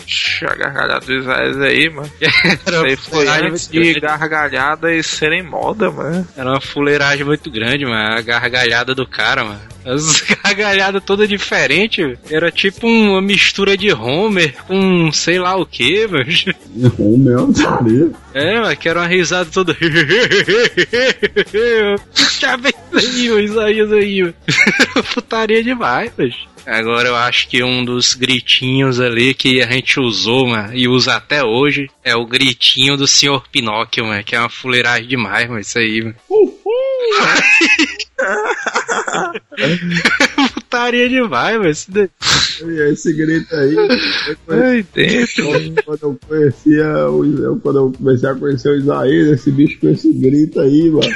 A 0.42 0.55
gargalhada 0.55 1.00
dos 1.07 1.24
Isaías 1.24 1.61
aí, 1.61 1.88
mano. 1.90 2.11
Isso 2.20 2.35
Era 2.66 2.83
aí 2.83 2.94
uma 2.94 2.96
foi 2.96 3.29
antes 3.29 3.68
de 3.68 3.79
grande. 3.81 4.00
gargalhadas 4.00 5.07
serem 5.07 5.42
moda, 5.42 5.90
mano. 5.90 6.27
Era 6.37 6.50
uma 6.50 6.61
fuleiragem 6.61 7.24
muito 7.24 7.50
grande, 7.50 7.85
mano. 7.85 8.16
A 8.16 8.20
gargalhada 8.20 8.94
do 8.94 9.07
cara, 9.07 9.44
mano. 9.44 9.61
As 9.87 10.22
gargalhadas 10.42 11.03
todas 11.05 11.29
diferentes. 11.29 12.05
velho. 12.05 12.18
Era 12.31 12.50
tipo 12.50 12.87
uma 12.87 13.20
mistura 13.20 13.77
de 13.77 13.92
Homer 13.92 14.55
com 14.66 15.12
sei 15.12 15.38
lá 15.38 15.57
o 15.57 15.66
que, 15.66 16.07
mano. 16.07 16.24
O 16.98 17.18
meu, 17.18 17.53
taria. 17.53 18.11
É, 18.33 18.61
mas 18.61 18.79
que 18.79 18.88
era 18.88 19.00
uma 19.00 19.07
risada 19.07 19.48
toda. 19.53 19.77
Bem 22.61 22.75
aí, 22.93 23.31
o 23.31 23.40
Isaías 23.40 23.93
aí. 23.93 24.35
Putaria 25.14 25.62
demais, 25.62 26.12
velho. 26.17 26.35
Agora 26.67 27.09
eu 27.09 27.17
acho 27.17 27.49
que 27.49 27.62
um 27.62 27.85
dos 27.85 28.14
gritinhos 28.14 28.99
ali 28.99 29.35
que 29.35 29.62
a 29.62 29.67
gente 29.67 30.01
usou, 30.01 30.47
mano, 30.47 30.75
e 30.75 30.88
usa 30.88 31.14
até 31.14 31.45
hoje, 31.45 31.90
é 32.03 32.17
o 32.17 32.27
gritinho 32.27 32.97
do 32.97 33.07
Sr. 33.07 33.43
Pinóquio, 33.53 34.07
mano, 34.07 34.25
que 34.25 34.35
é 34.35 34.40
uma 34.40 34.49
fuleiragem 34.49 35.07
demais, 35.07 35.47
mano, 35.47 35.61
isso 35.61 35.79
aí, 35.79 36.03
mano. 36.03 36.17
Putaria 40.55 41.09
demais, 41.09 41.57
mano. 41.57 41.71
Isso 41.71 41.90
daí. 41.90 42.09
Esse 42.90 43.12
grito 43.12 43.55
aí. 43.55 43.77
Ai, 44.49 44.87
dentro. 44.95 45.45
Quando 45.85 46.03
eu 46.03 46.19
conhecia, 46.27 47.09
o, 47.11 47.25
eu, 47.25 47.61
quando 47.61 47.79
eu 47.79 47.93
comecei 47.93 48.29
a 48.29 48.35
conhecer 48.35 48.69
o 48.71 48.77
Isaías, 48.77 49.29
esse 49.29 49.51
bicho 49.51 49.79
com 49.81 49.88
esse 49.88 50.12
grito 50.12 50.61
aí, 50.61 50.90
mano. 50.90 51.12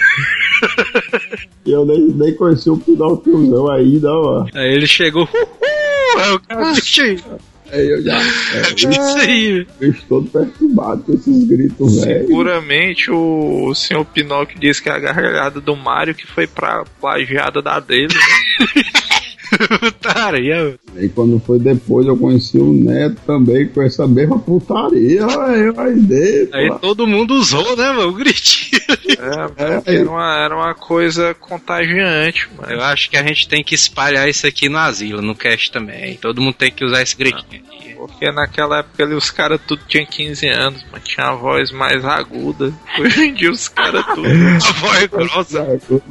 E 1.65 1.71
eu 1.71 1.85
nem, 1.85 2.01
nem 2.09 2.35
conheci 2.35 2.69
o 2.71 2.79
Pinóquiozão 2.79 3.71
ainda, 3.71 4.09
mano. 4.11 4.49
Aí 4.55 4.75
ele 4.75 4.87
chegou, 4.87 5.23
uhul, 5.23 6.19
aí 6.19 6.33
o 6.33 6.41
cara, 6.41 6.73
"Vixe, 6.73 7.23
Aí 7.71 7.87
eu 7.87 8.03
já. 8.03 8.17
É, 8.19 8.73
isso 8.75 9.19
aí, 9.19 9.61
o 9.61 9.67
bicho 9.79 10.03
todo 10.09 10.29
perturbado 10.31 11.03
com 11.03 11.13
esses 11.13 11.45
gritos, 11.45 12.01
velho. 12.03 12.27
Seguramente 12.27 13.11
o, 13.11 13.67
o 13.69 13.75
senhor 13.75 14.05
Pinóquio 14.07 14.59
disse 14.59 14.83
que 14.83 14.89
é 14.89 14.93
a 14.93 14.99
gargalhada 14.99 15.61
do 15.61 15.77
Mario 15.77 16.15
que 16.15 16.27
foi 16.27 16.47
pra 16.47 16.85
plagiada 17.01 17.61
da 17.61 17.79
dele. 17.79 18.09
né? 18.09 18.83
putaria, 19.81 20.57
mano. 20.65 20.79
Aí 20.97 21.09
quando 21.09 21.39
foi 21.41 21.59
depois 21.59 22.07
eu 22.07 22.17
conheci 22.17 22.59
o 22.59 22.73
Neto 22.73 23.17
também 23.27 23.69
com 23.69 23.83
essa 23.83 24.07
mesma 24.07 24.39
putaria, 24.39 25.25
aí 25.27 25.71
vai 25.73 25.93
dentro. 25.95 26.57
Aí 26.57 26.71
todo 26.81 27.07
mundo 27.07 27.35
usou, 27.35 27.77
né, 27.77 27.93
mano, 27.93 28.09
o 28.09 28.13
gritinho. 28.13 28.81
É, 29.09 29.49
porque 29.49 29.91
era 29.91 30.09
uma, 30.11 30.37
era 30.45 30.57
uma 30.57 30.75
coisa 30.75 31.35
contagiante, 31.35 32.49
mano. 32.57 32.73
Eu 32.73 32.83
acho 32.83 33.09
que 33.11 33.17
a 33.17 33.23
gente 33.23 33.49
tem 33.49 33.63
que 33.63 33.75
espalhar 33.75 34.29
isso 34.29 34.47
aqui 34.47 34.69
no 34.69 34.79
asilo, 34.79 35.23
no 35.23 35.35
cast 35.35 35.71
também. 35.71 36.17
Todo 36.17 36.41
mundo 36.41 36.55
tem 36.55 36.71
que 36.71 36.85
usar 36.85 37.03
esse 37.03 37.17
gritinho 37.17 37.63
aqui. 37.67 37.79
Porque 37.99 38.31
naquela 38.31 38.79
época 38.79 39.03
ali 39.03 39.15
os 39.15 39.29
caras 39.29 39.61
tudo 39.67 39.83
tinham 39.89 40.07
15 40.07 40.47
anos, 40.47 40.87
mas 40.93 41.03
tinha 41.03 41.27
a 41.27 41.35
voz 41.35 41.73
mais 41.73 42.05
aguda. 42.05 42.73
Hoje 42.99 43.25
em 43.27 43.35
dia 43.35 43.51
os 43.51 43.67
caras 43.67 44.05
tudo. 44.15 44.29
A 44.29 44.73
voz 44.73 45.07
grossa, 45.07 45.59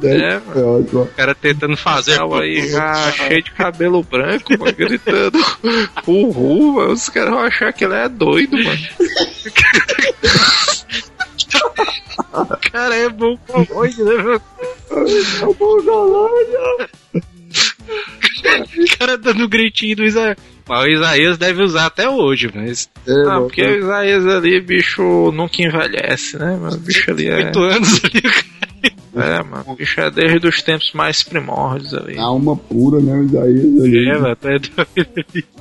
É, 0.02 0.38
mano. 0.54 0.80
ótimo. 0.80 1.02
o 1.02 1.06
cara 1.06 1.34
tentando 1.34 1.76
fazer. 1.78 2.16
Tava 2.16 2.42
aí 2.42 2.68
já 2.68 3.10
cheio 3.12 3.37
de 3.42 3.50
cabelo 3.52 4.02
branco, 4.02 4.58
mano, 4.58 4.72
gritando 4.76 5.38
uhul, 6.06 6.72
mano. 6.74 6.92
Os 6.92 7.08
caras 7.08 7.30
vão 7.30 7.40
achar 7.40 7.72
que 7.72 7.84
ele 7.84 7.94
é 7.94 8.08
doido, 8.08 8.56
mano. 8.62 8.80
O 12.32 12.56
cara 12.70 12.94
é 12.94 13.08
bom 13.08 13.36
com 13.46 13.64
voz, 13.64 13.96
né, 13.98 14.14
mano? 14.16 14.42
O 18.76 18.98
cara 18.98 19.16
dando 19.16 19.48
gritinho 19.48 19.96
do 19.96 20.04
Isaías. 20.04 20.36
Mas 20.68 20.84
o 20.84 20.88
Isaías 20.88 21.38
deve 21.38 21.62
usar 21.62 21.86
até 21.86 22.08
hoje, 22.08 22.50
mas. 22.54 22.90
É, 23.06 23.12
Ah, 23.26 23.40
porque 23.40 23.62
o 23.62 23.78
Isaías 23.78 24.26
ali, 24.26 24.60
bicho, 24.60 25.32
nunca 25.32 25.62
envelhece, 25.62 26.38
né? 26.38 26.58
Mas 26.60 26.74
o 26.74 26.78
bicho 26.78 27.10
ali 27.10 27.26
é. 27.28 27.36
Oito 27.36 27.58
anos 27.60 28.00
ali, 28.04 28.18
o 28.18 28.22
cara. 28.22 28.44
É, 29.14 29.42
mano. 29.42 29.64
O 29.66 29.74
bicho 29.74 30.00
é 30.00 30.10
desde 30.10 30.46
os 30.46 30.62
tempos 30.62 30.92
mais 30.92 31.22
primórdios 31.22 31.94
ali. 31.94 32.18
Alma 32.18 32.56
pura, 32.56 33.00
né? 33.00 33.18
O 33.18 33.24
Isaías 33.24 33.82
ali. 33.82 34.08
É, 34.08 34.18
mano, 34.18 34.36
tá 34.36 34.48
doido. 34.48 34.70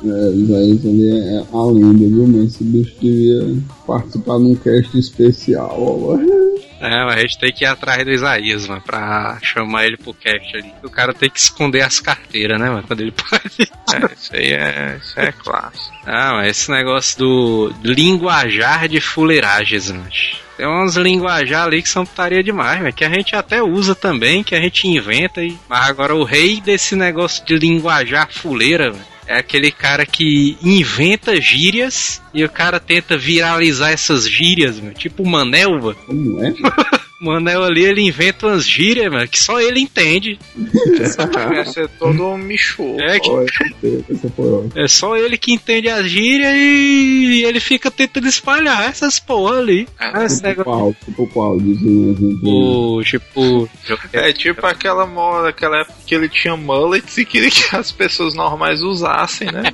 É, 0.03 0.29
o 0.29 0.41
Isaías 0.41 0.85
ali 0.85 1.09
é 1.09 1.43
a 1.51 1.65
lenda, 1.65 2.05
viu? 2.07 2.27
Mas 2.27 2.53
esse 2.53 2.63
bicho 2.63 2.95
devia 3.01 3.55
participar 3.85 4.37
de 4.37 4.43
um 4.43 4.55
cast 4.55 4.97
especial, 4.97 5.75
ó. 5.79 6.17
É, 6.79 6.93
a 6.93 7.19
gente 7.19 7.37
tem 7.37 7.51
que 7.51 7.63
ir 7.63 7.67
atrás 7.67 8.03
do 8.03 8.11
Isaías, 8.11 8.67
mano, 8.67 8.81
pra 8.81 9.37
chamar 9.41 9.85
ele 9.85 9.97
pro 9.97 10.13
cast 10.13 10.55
ali. 10.55 10.71
O 10.83 10.89
cara 10.89 11.13
tem 11.13 11.29
que 11.29 11.39
esconder 11.39 11.81
as 11.81 11.99
carteiras, 11.99 12.59
né, 12.59 12.69
mano, 12.69 12.83
quando 12.85 13.01
ele 13.01 13.11
pode. 13.13 13.71
É, 13.93 14.13
isso 14.13 14.35
aí 14.35 14.53
é, 14.53 14.99
isso 15.01 15.19
é 15.19 15.31
clássico. 15.31 15.95
Ah, 16.05 16.33
mas 16.33 16.49
esse 16.49 16.71
negócio 16.71 17.17
do 17.17 17.73
linguajar 17.83 18.87
de 18.87 19.01
fuleiragens, 19.01 19.91
mano. 19.91 20.07
Tem 20.57 20.67
uns 20.67 20.95
linguajar 20.95 21.67
ali 21.67 21.83
que 21.83 21.89
são 21.89 22.03
putaria 22.03 22.43
demais, 22.43 22.79
velho. 22.81 22.93
Que 22.93 23.05
a 23.05 23.09
gente 23.09 23.35
até 23.35 23.61
usa 23.61 23.93
também, 23.93 24.43
que 24.43 24.55
a 24.55 24.59
gente 24.59 24.87
inventa. 24.87 25.43
E... 25.43 25.55
Mas 25.69 25.87
agora 25.87 26.15
o 26.15 26.23
rei 26.23 26.59
desse 26.59 26.95
negócio 26.95 27.45
de 27.45 27.55
linguajar 27.55 28.27
fuleira, 28.31 28.91
velho. 28.91 29.16
É 29.27 29.37
aquele 29.37 29.71
cara 29.71 30.05
que 30.05 30.57
inventa 30.63 31.39
gírias 31.41 32.21
e 32.33 32.43
o 32.43 32.49
cara 32.49 32.79
tenta 32.79 33.17
viralizar 33.17 33.91
essas 33.91 34.29
gírias, 34.29 34.79
meu. 34.79 34.93
Tipo 34.93 35.23
o 35.23 35.27
Manel, 35.27 35.79
velho. 35.81 35.95
Como 36.05 36.43
é? 36.43 36.53
O 37.19 37.25
Manel 37.25 37.63
ali, 37.63 37.83
ele 37.83 38.01
inventa 38.01 38.45
umas 38.45 38.63
gírias, 38.67 39.11
mano, 39.11 39.27
que 39.27 39.39
só 39.39 39.59
ele 39.59 39.79
entende. 39.79 40.37
Vai 41.49 41.65
ser 41.65 41.89
todo 41.97 42.23
um 42.27 42.37
michu. 42.37 42.95
É, 42.99 43.19
que- 43.19 43.29
essa- 43.31 44.03
essa 44.11 44.33
é 44.75 44.87
só 44.87 45.17
ele 45.17 45.35
que 45.37 45.51
entende 45.51 45.89
as 45.89 46.07
gírias 46.09 46.53
e 46.55 47.43
ele 47.43 47.59
fica 47.59 47.89
tentando 47.89 48.27
espalhar 48.27 48.87
essas 48.87 49.19
porra 49.19 49.57
ali. 49.57 49.87
Ah, 49.99 50.25
esse 50.25 50.35
Tipo 50.35 50.47
negócio. 50.47 50.63
qual? 50.71 50.93
Tipo 51.05 51.27
qual? 51.27 51.59
Dizem 51.59 52.11
a 52.11 52.13
gente. 52.21 52.39
O, 52.45 53.01
tipo. 53.03 53.69
É 54.13 54.31
tipo 54.33 54.65
aquela 54.67 55.05
moda, 55.07 55.49
aquela 55.49 55.81
época 55.81 55.97
que 56.05 56.13
ele 56.13 56.29
tinha 56.29 56.55
mullets 56.55 57.17
e 57.17 57.25
queria 57.25 57.49
que 57.49 57.75
as 57.75 57.91
pessoas 57.91 58.35
normais 58.35 58.81
usassem, 58.83 59.51
né? 59.51 59.63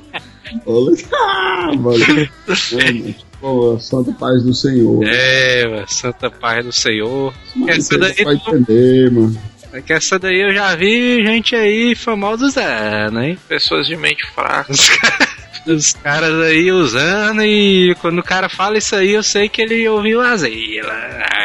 Ah, 1.12 1.72
mano. 1.74 1.98
Mano, 3.44 3.76
tipo, 3.76 3.76
a 3.76 3.80
Santa 3.80 4.12
Paz 4.12 4.42
do 4.42 4.54
Senhor. 4.54 5.04
É, 5.06 5.68
mano, 5.68 5.84
Santa 5.88 6.30
Paz 6.30 6.64
do 6.64 6.72
Senhor. 6.72 7.34
Mas 7.54 7.78
essa 7.78 7.88
você 7.94 7.98
daí 7.98 8.24
vai 8.24 8.34
não- 8.34 8.40
entender, 8.58 9.10
mano. 9.10 9.38
É 9.72 9.80
que 9.82 9.92
essa 9.92 10.18
daí 10.18 10.40
eu 10.40 10.54
já 10.54 10.74
vi 10.76 11.24
gente 11.26 11.54
aí 11.56 11.94
famosa 11.96 12.46
usando, 12.46 13.20
hein? 13.20 13.36
Pessoas 13.48 13.86
de 13.86 13.96
mente 13.96 14.24
fraca. 14.32 14.72
Os 15.66 15.94
caras 15.94 16.32
aí 16.42 16.70
usando 16.70 17.42
e 17.42 17.94
quando 18.00 18.18
o 18.18 18.22
cara 18.22 18.48
fala 18.50 18.76
isso 18.78 18.94
aí 18.94 19.12
eu 19.14 19.22
sei 19.22 19.48
que 19.48 19.62
ele 19.62 19.88
ouviu 19.88 20.20
a 20.20 20.36
Zila. 20.36 20.92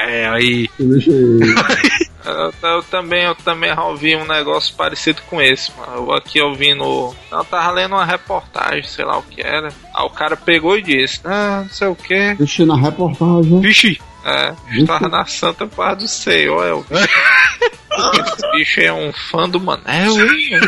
É, 0.08 0.28
aí. 0.30 0.70
Deixa 0.78 1.10
aí. 1.10 1.40
Eu, 2.26 2.54
eu 2.70 2.84
também, 2.84 3.24
eu 3.24 3.36
também 3.36 3.78
ouvi 3.78 4.16
um 4.16 4.26
negócio 4.26 4.76
parecido 4.76 5.22
com 5.30 5.42
esse, 5.42 5.72
mano. 5.78 5.94
Eu 5.96 6.12
aqui 6.14 6.42
ouvindo. 6.42 7.16
Eu 7.32 7.46
tava 7.46 7.72
lendo 7.72 7.96
uma 7.96 8.06
reportagem, 8.06 8.84
sei 8.84 9.06
lá 9.06 9.18
o 9.18 9.24
que 9.24 9.42
era. 9.42 9.70
Aí 9.96 10.06
o 10.06 10.10
cara 10.10 10.36
pegou 10.36 10.78
e 10.78 10.82
disse, 10.82 11.22
ah, 11.26 11.62
não 11.64 11.70
sei 11.70 11.88
o 11.88 11.96
que. 11.96 12.36
Deixa 12.36 12.66
na 12.66 12.78
reportagem. 12.78 13.60
Vixe! 13.62 14.00
É, 14.26 14.54
estava 14.72 15.08
na 15.08 15.26
Santa 15.26 15.66
Paz 15.66 15.98
do 15.98 16.08
Senhor, 16.08 16.66
é 16.66 16.74
o 16.74 16.86
Esse 16.92 18.52
bicho 18.52 18.82
é 18.82 18.92
um 18.92 19.14
fã 19.14 19.48
do 19.48 19.60
Manel, 19.62 20.14
hein? 20.20 20.60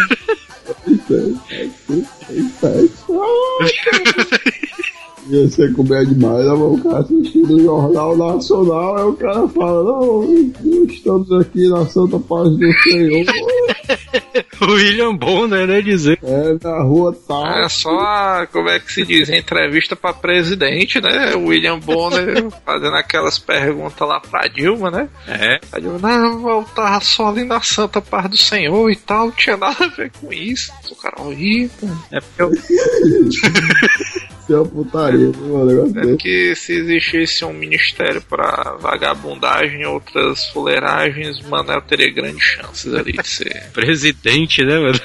Ia 5.31 5.49
ser 5.49 5.73
comer 5.73 6.05
demais, 6.05 6.45
né, 6.45 6.51
o 6.51 6.77
cara 6.83 6.99
assistindo 6.99 7.55
o 7.55 7.63
Jornal 7.63 8.17
Nacional, 8.17 8.97
aí 8.97 9.03
o 9.05 9.13
cara 9.13 9.47
fala, 9.47 9.83
não, 9.83 10.85
estamos 10.89 11.31
aqui 11.31 11.69
na 11.69 11.85
Santa 11.85 12.19
Paz 12.19 12.49
do 12.49 12.73
Senhor, 12.83 13.25
O 14.61 14.73
William 14.73 15.15
Bonner, 15.15 15.65
né? 15.65 15.81
Dizer. 15.81 16.19
é 16.21 16.57
na 16.63 16.83
rua 16.83 17.17
tal. 17.27 17.47
É 17.47 17.69
só, 17.69 18.45
como 18.51 18.69
é 18.69 18.79
que 18.79 18.93
se 18.93 19.03
diz, 19.03 19.29
entrevista 19.29 19.95
pra 19.95 20.13
presidente, 20.13 21.01
né? 21.01 21.35
O 21.35 21.47
William 21.47 21.79
Bonner 21.79 22.49
fazendo 22.63 22.95
aquelas 22.95 23.39
perguntas 23.39 24.07
lá 24.07 24.19
pra 24.19 24.47
Dilma, 24.47 24.91
né? 24.91 25.09
É. 25.27 25.59
A 25.71 25.79
Dilma, 25.79 25.97
não, 25.99 26.49
eu 26.49 26.63
tava 26.75 27.03
só 27.03 27.29
ali 27.29 27.43
na 27.43 27.61
Santa 27.61 28.01
Paz 28.01 28.29
do 28.29 28.37
Senhor 28.37 28.91
e 28.91 28.95
tal, 28.95 29.27
não 29.27 29.31
tinha 29.31 29.57
nada 29.57 29.85
a 29.85 29.87
ver 29.87 30.11
com 30.19 30.31
isso. 30.31 30.71
O 30.91 30.95
cara 30.95 31.21
horrível. 31.21 31.89
É 32.11 32.19
porque 32.19 32.41
eu. 32.43 32.51
Isso 34.51 34.61
é 34.61 34.67
putaria, 34.67 35.31
mano, 35.39 35.55
o 35.55 35.65
negócio 35.65 35.99
É 35.99 36.01
desse. 36.05 36.17
que 36.17 36.55
se 36.55 36.73
existisse 36.73 37.45
um 37.45 37.53
ministério 37.53 38.21
pra 38.21 38.75
vagabundagem 38.79 39.81
e 39.81 39.85
outras 39.85 40.45
fuleiragens, 40.47 41.39
Manel 41.47 41.81
teria 41.81 42.11
grandes 42.11 42.43
chances 42.43 42.93
ali 42.93 43.13
de 43.13 43.27
ser. 43.27 43.69
Presidente, 43.73 44.63
né, 44.63 44.79
mano? 44.79 44.99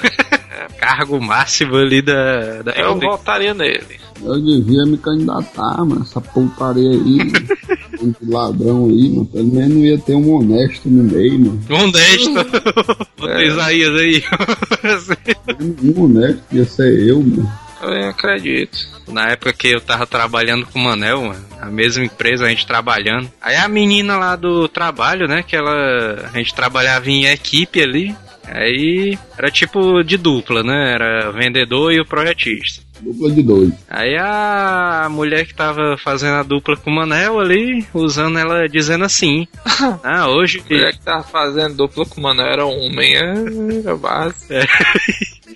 Cargo 0.78 1.20
máximo 1.20 1.76
ali 1.76 2.03
da. 2.03 2.62
da 2.62 2.72
Eu 2.72 2.99
votaria 2.99 3.55
nele. 3.55 4.07
Eu 4.24 4.40
devia 4.42 4.84
me 4.86 4.97
candidatar, 4.97 5.84
mano, 5.84 6.01
essa 6.03 6.20
putaria 6.20 6.90
aí, 6.90 7.18
mano. 7.18 8.16
Ladrão 8.26 8.86
aí, 8.88 9.09
mano, 9.11 9.26
pelo 9.26 9.47
menos 9.53 9.70
não 9.74 9.84
ia 9.84 9.99
ter 9.99 10.14
um 10.14 10.34
honesto 10.34 10.88
no 10.88 11.05
meio, 11.05 11.38
mano. 11.38 11.61
Honesto! 11.70 12.32
Bota 13.18 13.42
Isaías 13.44 13.94
aí. 14.01 14.24
Um 15.84 16.05
honesto 16.05 16.42
ia 16.53 16.64
ser 16.64 17.09
eu, 17.09 17.20
mano. 17.20 17.51
Eu 17.87 17.95
nem 17.95 18.09
acredito. 18.09 18.76
Na 19.07 19.28
época 19.28 19.53
que 19.53 19.68
eu 19.68 19.80
tava 19.80 20.07
trabalhando 20.07 20.66
com 20.66 20.78
o 20.78 20.82
Manel, 20.82 21.22
mano, 21.22 21.47
a 21.61 21.66
mesma 21.66 22.05
empresa, 22.05 22.45
a 22.45 22.49
gente 22.49 22.66
trabalhando. 22.66 23.30
Aí 23.41 23.55
a 23.55 23.68
menina 23.68 24.16
lá 24.16 24.34
do 24.34 24.68
trabalho, 24.68 25.28
né, 25.28 25.43
que 25.43 25.55
ela. 25.55 26.28
A 26.32 26.37
gente 26.37 26.53
trabalhava 26.53 27.09
em 27.09 27.26
equipe 27.26 27.80
ali. 27.80 28.14
Aí 28.45 29.18
era 29.37 29.51
tipo 29.51 30.03
de 30.03 30.16
dupla, 30.16 30.62
né? 30.62 30.93
Era 30.95 31.32
vendedor 31.32 31.93
e 31.93 32.01
o 32.01 32.07
projetista. 32.07 32.84
Dupla 33.01 33.30
de 33.30 33.43
dois. 33.43 33.72
Aí 33.89 34.16
a 34.16 35.09
mulher 35.11 35.47
que 35.47 35.55
tava 35.55 35.97
fazendo 35.99 36.37
a 36.37 36.43
dupla 36.43 36.76
com 36.76 36.91
o 36.91 36.95
Manel 36.95 37.39
ali, 37.39 37.87
usando 37.93 38.39
ela 38.39 38.68
dizendo 38.68 39.05
assim: 39.05 39.47
Ah, 40.03 40.28
hoje. 40.28 40.62
A 40.64 40.72
mulher 40.72 40.93
que 40.93 41.01
tava 41.01 41.22
fazendo 41.24 41.76
dupla 41.76 42.07
com 42.07 42.20
o 42.20 42.22
Manel 42.22 42.47
era 42.47 42.64
homem, 42.64 43.14
é, 43.14 43.34
era 43.84 43.95
base. 43.99 44.47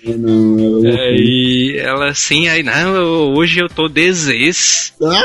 Não, 0.03 0.59
eu... 0.59 0.85
É, 0.97 1.13
e 1.15 1.77
ela 1.77 2.09
assim, 2.09 2.47
aí, 2.47 2.63
não, 2.63 2.95
eu- 2.95 3.33
hoje 3.35 3.59
eu 3.59 3.69
tô 3.69 3.87
deses. 3.87 4.93
Ah? 5.03 5.21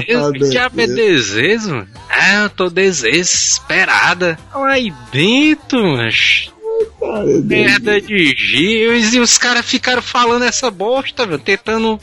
Que 0.32 0.38
diabo 0.50 0.80
é 0.80 0.86
desejo, 0.86 1.68
mano? 1.70 1.88
Ah, 2.08 2.42
eu 2.44 2.50
tô 2.50 2.68
desesperada. 2.68 4.38
Aí 4.52 4.92
dentro, 5.12 5.96
mas. 5.96 6.50
Merda 7.44 8.00
de 8.00 8.34
giz. 8.36 9.12
E 9.14 9.20
os 9.20 9.36
caras 9.38 9.64
ficaram 9.66 10.02
falando 10.02 10.44
essa 10.44 10.70
bosta, 10.70 11.26
velho. 11.26 11.38
Tentando. 11.38 11.98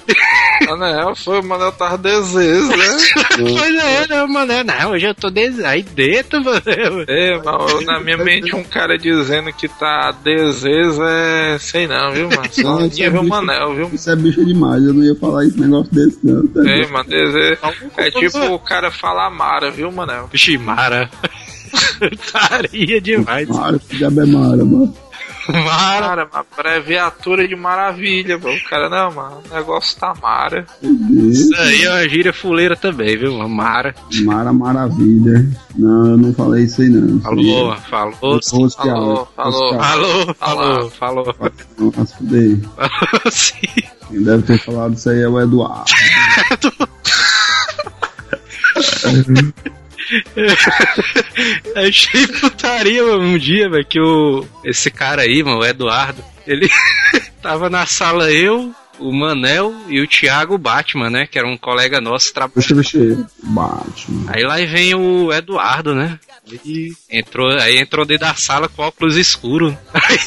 Manel 0.67 1.15
foi, 1.15 1.39
o 1.39 1.43
Manel 1.43 1.71
tava 1.71 1.97
desejo, 1.97 2.67
né? 2.67 2.97
pois 3.37 3.75
é, 3.75 4.07
né, 4.07 4.25
mano? 4.25 4.53
Não, 4.63 4.91
hoje 4.91 5.05
eu 5.05 5.13
tô 5.15 5.29
desejo. 5.29 5.65
Aí 5.67 5.83
dentro, 5.83 6.43
mano. 6.43 6.61
É, 7.07 7.39
mas 7.43 7.85
na 7.85 7.99
minha 7.99 8.17
mente 8.17 8.55
um 8.55 8.63
cara 8.63 8.97
dizendo 8.97 9.53
que 9.53 9.67
tá 9.67 10.11
desejo 10.23 11.03
é. 11.03 11.57
sei 11.59 11.87
não, 11.87 12.11
viu, 12.11 12.29
mano? 12.29 12.41
Só 12.51 12.61
Não, 12.63 12.79
é 12.79 12.87
nível 12.87 13.21
bicho- 13.21 13.25
Manel, 13.29 13.75
viu? 13.75 13.89
Isso 13.93 14.09
é 14.09 14.15
bicho 14.15 14.43
demais, 14.43 14.83
eu 14.83 14.93
não 14.93 15.03
ia 15.03 15.15
falar 15.15 15.45
esse 15.45 15.59
negócio 15.59 15.93
desse, 15.93 16.19
não. 16.23 16.45
tá 16.47 16.69
É, 16.69 16.87
mano, 16.87 17.09
desejo. 17.09 17.57
É 17.97 18.11
tipo 18.11 18.39
o 18.39 18.59
cara 18.59 18.91
falar 18.91 19.29
Mara, 19.29 19.69
viu, 19.71 19.91
Manel? 19.91 20.27
Vixe, 20.31 20.57
Mara. 20.57 21.09
Taria 22.31 23.01
demais. 23.01 23.47
Mara, 23.47 23.79
que 23.79 23.97
diabo 23.97 24.21
é 24.21 24.25
Mara, 24.25 24.65
mano. 24.65 24.93
Mara. 25.49 26.25
Uma 26.25 26.45
abreviatura 26.51 27.47
de 27.47 27.55
maravilha, 27.55 28.37
mano. 28.37 28.55
O 28.55 28.69
cara, 28.69 28.89
não, 28.89 29.13
mano, 29.13 29.41
o 29.49 29.55
negócio 29.55 29.97
tá 29.99 30.13
Mara. 30.21 30.65
Isso 30.81 31.55
aí 31.55 31.83
é 31.83 31.89
uma 31.89 32.09
gíria 32.09 32.33
fuleira 32.33 32.75
também, 32.75 33.17
viu? 33.17 33.47
Mara. 33.47 33.95
Mara 34.23 34.51
Maravilha. 34.51 35.47
Não, 35.75 36.07
eu 36.07 36.17
não 36.17 36.33
falei 36.33 36.65
isso 36.65 36.81
aí, 36.81 36.89
não. 36.89 37.19
Falou, 37.21 37.75
falou. 37.89 38.13
é. 38.13 38.41
Falou, 38.41 39.27
falou. 39.35 39.35
Falou, 39.35 40.35
falou, 40.35 40.91
falou. 40.91 41.35
Não, 41.77 41.93
mas 41.95 42.13
fudei. 42.13 42.61
Falou 42.75 43.31
sim. 43.31 43.55
Quem 44.09 44.23
deve 44.23 44.43
ter 44.43 44.57
falado 44.59 44.93
isso 44.93 45.09
aí 45.09 45.21
é 45.21 45.27
o 45.27 45.39
Eduardo. 45.39 45.91
Achei 51.75 52.27
putaria 52.27 53.03
mano, 53.03 53.23
um 53.23 53.37
dia, 53.37 53.69
velho, 53.69 53.85
que 53.85 53.99
o. 53.99 54.45
Esse 54.63 54.89
cara 54.89 55.23
aí, 55.23 55.43
mano, 55.43 55.59
o 55.59 55.65
Eduardo, 55.65 56.23
ele 56.45 56.69
tava 57.41 57.69
na 57.69 57.85
sala 57.85 58.31
eu, 58.31 58.73
o 58.99 59.11
Manel 59.11 59.75
e 59.87 60.01
o 60.01 60.07
Thiago 60.07 60.57
Batman, 60.57 61.09
né? 61.09 61.27
Que 61.27 61.37
era 61.37 61.47
um 61.47 61.57
colega 61.57 62.01
nosso 62.01 62.33
trabalhando. 62.33 62.55
Deixa 62.55 62.73
eu 62.73 62.77
mexer. 62.77 63.25
Batman. 63.43 64.25
Aí 64.27 64.43
lá 64.43 64.55
vem 64.57 64.95
o 64.95 65.31
Eduardo, 65.31 65.93
né? 65.93 66.19
Aí 66.49 66.93
entrou, 67.09 67.49
aí 67.51 67.77
entrou 67.77 68.05
dentro 68.05 68.27
da 68.27 68.35
sala 68.35 68.69
com 68.69 68.81
óculos 68.81 69.17
escuros. 69.17 69.73
Aí, 69.93 70.17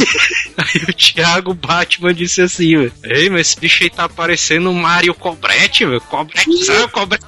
aí 0.59 0.83
o 0.89 0.93
Thiago 0.93 1.55
Batman 1.55 2.15
disse 2.15 2.43
assim, 2.43 2.77
velho. 2.77 2.93
Ei, 3.05 3.31
mas 3.31 3.49
esse 3.49 3.61
bicho 3.61 3.83
aí 3.83 3.91
tá 3.91 4.09
parecendo 4.09 4.71
o 4.71 4.75
Mario 4.75 5.15
Cobrete, 5.15 5.85
velho. 5.85 6.01
Cobretezão, 6.03 6.89
cobrete. 6.89 7.25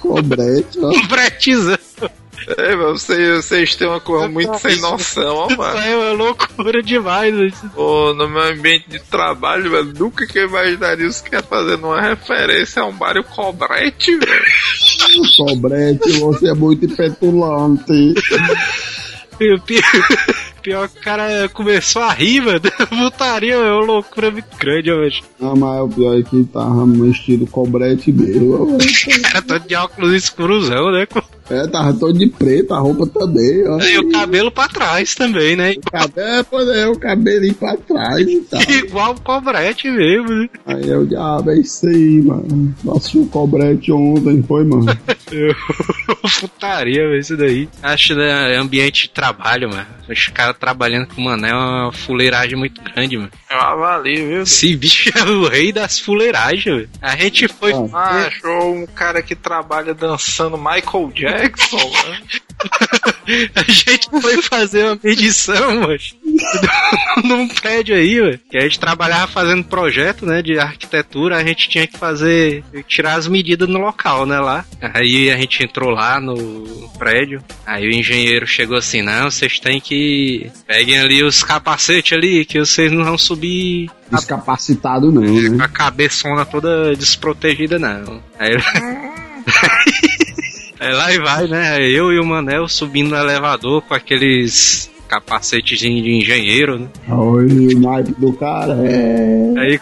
Cobrete, 0.00 0.78
ó. 0.78 0.92
Cobretezão. 0.92 1.78
É, 2.46 2.76
mas 2.76 3.02
vocês, 3.02 3.44
vocês 3.44 3.74
têm 3.74 3.88
uma 3.88 4.00
coisa 4.00 4.28
muito 4.28 4.56
sem 4.58 4.80
noção, 4.80 5.36
ó, 5.36 5.46
Isso 5.48 5.56
mano. 5.56 5.78
aí 5.78 5.92
é 5.92 5.96
uma 5.96 6.12
loucura 6.12 6.82
demais, 6.82 7.34
velho. 7.34 7.52
Pô, 7.74 8.14
no 8.14 8.28
meu 8.28 8.42
ambiente 8.42 8.88
de 8.88 9.00
trabalho, 9.00 9.70
velho, 9.70 9.92
nunca 9.98 10.26
que 10.26 10.38
eu 10.38 10.48
imaginaria 10.48 11.06
os 11.06 11.20
caras 11.20 11.46
fazendo 11.46 11.86
uma 11.86 12.00
referência 12.00 12.82
a 12.82 12.86
um 12.86 12.92
Mario 12.92 13.24
Cobrete, 13.24 14.16
velho. 14.16 14.44
Cobrete, 15.36 16.20
você 16.20 16.50
é 16.50 16.54
muito 16.54 16.88
petulante. 16.96 18.14
E 19.40 19.54
o 19.54 19.60
pior, 20.60 20.88
que 20.88 20.98
o 20.98 21.02
cara 21.02 21.48
começou 21.48 22.02
a 22.02 22.12
rir, 22.12 22.40
mano. 22.40 22.60
Putaria, 22.88 23.54
é 23.54 23.72
uma 23.72 23.84
loucura 23.84 24.30
muito 24.30 24.56
grande, 24.56 24.92
hoje. 24.92 25.22
Ah, 25.40 25.54
mas 25.56 25.80
o 25.80 25.88
pior 25.88 26.18
é 26.18 26.22
que 26.22 26.44
tava 26.44 26.86
no 26.86 27.10
estilo 27.10 27.46
cobrete 27.46 28.12
mesmo. 28.12 28.78
O 29.08 29.22
cara 29.22 29.42
tá 29.42 29.58
de 29.58 29.74
óculos 29.74 30.12
escuruzão, 30.12 30.90
né? 30.90 31.06
É, 31.50 31.66
tava 31.66 31.94
todo 31.94 32.18
de 32.18 32.26
preto, 32.26 32.74
a 32.74 32.78
roupa 32.78 33.06
também, 33.06 33.66
ó. 33.66 33.80
E 33.80 33.98
o 33.98 34.10
cabelo 34.10 34.50
pra 34.50 34.68
trás 34.68 35.14
também, 35.14 35.56
né? 35.56 35.74
O 35.78 35.90
cabelo, 35.90 36.28
é, 36.28 36.42
pois 36.42 36.68
é, 36.68 36.86
o 36.86 36.98
cabelinho 36.98 37.54
pra 37.54 37.76
trás 37.76 38.28
e 38.28 38.40
tal. 38.42 38.60
Igual 38.60 39.12
o 39.12 39.20
cobrete 39.20 39.90
mesmo, 39.90 40.28
né? 40.28 40.48
Aí 40.66 40.88
eu, 40.88 41.06
diabo, 41.06 41.50
é 41.50 41.58
isso 41.58 41.86
aí, 41.86 42.20
mano. 42.20 42.74
Nossa, 42.84 43.18
o 43.18 43.26
cobrete 43.26 43.90
ontem, 43.90 44.42
foi, 44.42 44.64
mano. 44.64 44.84
Putaria, 46.40 47.08
velho, 47.08 47.18
isso 47.18 47.36
daí. 47.36 47.68
Acho 47.82 48.14
né, 48.14 48.56
ambiente 48.56 49.04
de 49.04 49.10
trabalho, 49.10 49.70
mano. 49.70 49.86
Os 50.08 50.28
caras 50.28 50.56
trabalhando 50.58 51.06
com 51.14 51.20
mano 51.20 51.46
é 51.46 51.54
uma 51.54 51.92
fuleiragem 51.92 52.56
muito 52.58 52.82
grande, 52.82 53.16
mano. 53.16 53.30
Eu 53.50 53.60
avalio, 53.60 54.28
viu? 54.28 54.42
Esse 54.42 54.76
bicho 54.76 55.10
é 55.16 55.22
o 55.24 55.48
rei 55.48 55.72
das 55.72 55.98
fuleiragens, 55.98 56.64
velho. 56.64 56.90
A 57.00 57.16
gente 57.16 57.48
foi. 57.48 57.72
Ah, 57.92 58.26
achou 58.26 58.74
um 58.74 58.86
cara 58.86 59.22
que 59.22 59.34
trabalha 59.34 59.94
dançando 59.94 60.58
Michael 60.58 61.12
Jackson, 61.14 61.76
né? 61.76 62.20
A 63.54 63.70
gente 63.70 64.08
foi 64.20 64.42
fazer 64.42 64.84
uma 64.84 64.98
medição, 65.02 65.80
mano. 65.80 65.98
Num 67.24 67.48
prédio 67.48 67.94
aí, 67.94 68.20
velho. 68.20 68.40
Que 68.50 68.58
a 68.58 68.60
gente 68.60 68.78
trabalhava 68.78 69.26
fazendo 69.30 69.64
projeto, 69.64 70.24
né? 70.24 70.42
De 70.42 70.58
arquitetura, 70.58 71.36
a 71.36 71.44
gente 71.44 71.68
tinha 71.68 71.86
que 71.86 71.98
fazer. 71.98 72.64
tirar 72.86 73.14
as 73.14 73.26
medidas 73.26 73.68
no 73.68 73.78
local, 73.78 74.24
né? 74.26 74.38
Lá. 74.38 74.64
Aí 74.80 75.30
a 75.30 75.36
gente 75.36 75.64
entrou 75.64 75.90
lá 75.90 76.20
no 76.20 76.88
prédio. 76.98 77.42
Aí 77.66 77.86
o 77.86 77.92
engenheiro 77.92 78.46
chegou 78.46 78.76
assim: 78.76 79.02
não, 79.02 79.30
vocês 79.30 79.58
têm 79.58 79.80
que. 79.80 80.50
peguem 80.66 80.98
ali 80.98 81.22
os 81.22 81.42
capacetes 81.42 82.16
ali, 82.16 82.44
que 82.44 82.58
vocês 82.58 82.90
não 82.92 83.04
vão 83.04 83.18
subir 83.18 83.90
Descapacitado 84.10 85.12
não, 85.12 85.22
né? 85.22 85.56
com 85.56 85.62
a 85.62 85.68
cabeçona 85.68 86.44
toda 86.46 86.94
desprotegida, 86.96 87.78
não. 87.78 88.22
Aí. 88.38 88.56
Aí 90.80 90.92
lá 90.92 91.12
e 91.12 91.18
vai, 91.18 91.48
né? 91.48 91.82
Eu 91.82 92.12
e 92.12 92.20
o 92.20 92.24
Manel 92.24 92.68
subindo 92.68 93.10
no 93.10 93.16
elevador 93.16 93.82
com 93.82 93.94
aqueles 93.94 94.88
capacetes 95.08 95.78
de 95.78 95.88
engenheiro, 95.88 96.78
né? 96.78 96.88
Olha 97.08 97.76
o 97.76 97.80
naipe 97.80 98.12
do 98.12 98.32
cara, 98.34 98.74
é. 98.84 99.54
Aí, 99.58 99.80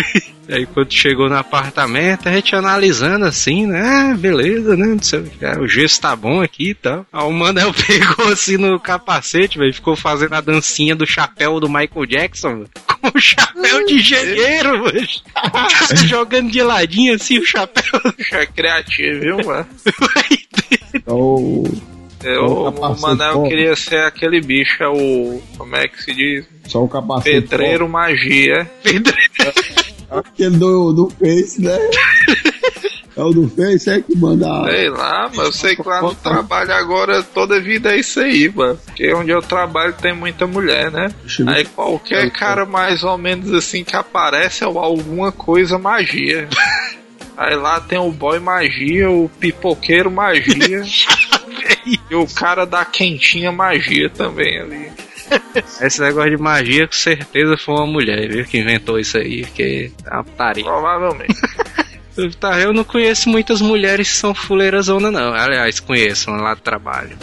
aí 0.48 0.66
quando 0.66 0.92
chegou 0.92 1.28
no 1.28 1.36
apartamento, 1.36 2.28
a 2.28 2.32
gente 2.32 2.54
analisando 2.54 3.24
assim, 3.24 3.66
né? 3.66 3.82
Ah, 3.82 4.16
beleza, 4.16 4.76
né? 4.76 4.86
Não 4.86 5.02
sei 5.02 5.20
o 5.20 5.24
que, 5.24 5.44
ah, 5.44 5.58
o 5.60 5.66
gesso 5.66 6.00
tá 6.00 6.14
bom 6.14 6.40
aqui 6.40 6.70
e 6.70 6.74
tal. 6.74 7.04
Aí 7.12 7.24
o 7.24 7.32
Manel 7.32 7.74
pegou 7.86 8.28
assim 8.28 8.56
no 8.56 8.78
capacete, 8.78 9.58
velho, 9.58 9.74
ficou 9.74 9.96
fazendo 9.96 10.34
a 10.34 10.40
dancinha 10.40 10.94
do 10.94 11.06
chapéu 11.06 11.58
do 11.58 11.68
Michael 11.68 12.06
Jackson, 12.06 12.58
velho, 12.58 12.70
com 12.86 13.18
o 13.18 13.20
chapéu 13.20 13.84
de 13.84 13.94
engenheiro, 13.94 14.84
velho. 14.84 15.08
Jogando 16.06 16.50
de 16.50 16.62
ladinho 16.62 17.14
assim 17.14 17.38
o 17.38 17.44
chapéu. 17.44 18.00
É 18.32 18.46
criativo, 18.46 19.20
viu, 19.20 19.36
mano? 19.44 19.66
Então, 20.94 21.64
Eu, 22.22 22.44
o 22.44 22.68
o 22.68 23.00
Manel 23.00 23.42
queria 23.44 23.76
ser 23.76 24.00
aquele 24.00 24.40
bicho, 24.40 24.82
é 24.82 24.88
o. 24.88 25.40
Como 25.56 25.76
é 25.76 25.86
que 25.86 26.02
se 26.02 26.14
diz? 26.14 26.46
só 26.68 26.84
o 26.84 26.88
capacete. 26.88 27.48
Pedreiro 27.48 27.88
magia. 27.88 28.70
Aquele 30.10 30.56
do, 30.56 30.92
do 30.92 31.10
Face, 31.10 31.60
né? 31.60 31.78
É 33.14 33.22
o 33.22 33.30
do 33.30 33.48
Face, 33.48 33.90
é 33.90 34.00
que 34.00 34.16
manda. 34.16 34.70
Sei 34.70 34.88
lá, 34.88 35.30
mas 35.34 35.38
eu 35.38 35.52
sei 35.52 35.76
que 35.76 35.86
lá 35.86 36.00
no 36.00 36.14
trabalho 36.14 36.72
agora 36.72 37.22
toda 37.22 37.60
vida 37.60 37.92
é 37.92 37.98
isso 37.98 38.20
aí, 38.20 38.48
mano. 38.48 38.78
Porque 38.86 39.12
onde 39.12 39.30
eu 39.30 39.42
trabalho 39.42 39.92
tem 39.92 40.14
muita 40.14 40.46
mulher, 40.46 40.90
né? 40.90 41.08
Aí 41.46 41.64
qualquer 41.66 42.30
cara 42.30 42.64
mais 42.64 43.02
ou 43.02 43.18
menos 43.18 43.52
assim 43.52 43.84
que 43.84 43.96
aparece 43.96 44.64
é 44.64 44.66
alguma 44.66 45.30
coisa 45.30 45.78
magia. 45.78 46.48
Aí 47.36 47.54
lá 47.54 47.80
tem 47.80 47.98
o 47.98 48.10
boy 48.10 48.40
magia, 48.40 49.08
o 49.08 49.30
pipoqueiro 49.38 50.10
magia. 50.10 50.82
e 51.86 52.14
o 52.14 52.26
cara 52.26 52.64
da 52.64 52.84
quentinha 52.84 53.50
magia 53.52 54.08
também 54.10 54.58
ali. 54.60 54.92
Esse 55.82 56.00
negócio 56.00 56.30
de 56.30 56.42
magia 56.42 56.86
com 56.86 56.92
certeza 56.94 57.56
foi 57.56 57.74
uma 57.74 57.86
mulher, 57.86 58.28
viu, 58.28 58.44
que 58.44 58.58
inventou 58.58 58.98
isso 58.98 59.18
aí, 59.18 59.42
porque 59.42 59.92
é 60.06 60.14
uma 60.14 60.24
putaria. 60.24 60.64
Provavelmente. 60.64 61.34
Eu, 62.18 62.34
tá, 62.34 62.58
eu 62.58 62.72
não 62.72 62.82
conheço 62.82 63.28
muitas 63.28 63.60
mulheres 63.60 64.10
que 64.10 64.16
são 64.16 64.34
fuleiras 64.34 64.86
zona, 64.86 65.08
não. 65.08 65.32
Aliás, 65.32 65.78
conheço 65.78 66.28
lá 66.32 66.52
do 66.52 66.60
trabalho. 66.60 67.16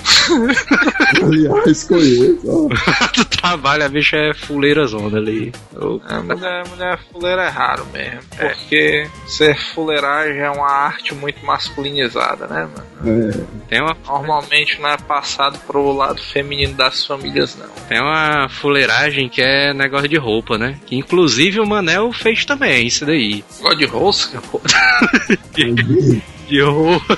Aliás, 1.21 1.83
conheço. 1.83 2.39
ó. 2.47 3.13
do 3.17 3.25
trabalho, 3.25 3.83
a 3.83 3.89
bicha 3.89 4.15
é 4.15 4.33
fuleira 4.33 4.85
zona 4.87 5.17
ali. 5.17 5.51
Eu- 5.73 6.01
É, 6.09 6.19
mulher, 6.19 6.67
mulher 6.69 6.99
fuleira 7.11 7.43
é 7.43 7.49
raro 7.49 7.85
mesmo. 7.91 8.21
Porque 8.37 9.05
ser 9.27 9.57
fuleiragem 9.73 10.39
é 10.39 10.49
uma 10.49 10.71
arte 10.71 11.13
muito 11.13 11.45
masculinizada, 11.45 12.47
né, 12.47 12.61
mano? 12.61 12.87
É. 13.05 13.45
Tem 13.67 13.81
uma, 13.81 13.95
Normalmente 14.05 14.79
não 14.81 14.89
é 14.89 14.97
passado 14.97 15.59
pro 15.67 15.91
lado 15.91 16.21
feminino 16.21 16.73
das 16.73 17.05
famílias, 17.05 17.55
não. 17.55 17.67
tem 17.87 17.99
uma 17.99 18.49
fuleiragem 18.49 19.29
que 19.29 19.41
é 19.41 19.73
negócio 19.73 20.07
de 20.07 20.17
roupa, 20.17 20.57
né? 20.57 20.79
Que 20.85 20.95
inclusive 20.95 21.59
o 21.59 21.65
Manel 21.65 22.11
fez 22.11 22.45
também, 22.45 22.87
isso 22.87 23.05
daí. 23.05 23.43
Gosto 23.59 23.77
de 23.77 23.85
rosca? 23.85 24.41
de 26.47 26.61
roupa, 26.61 27.17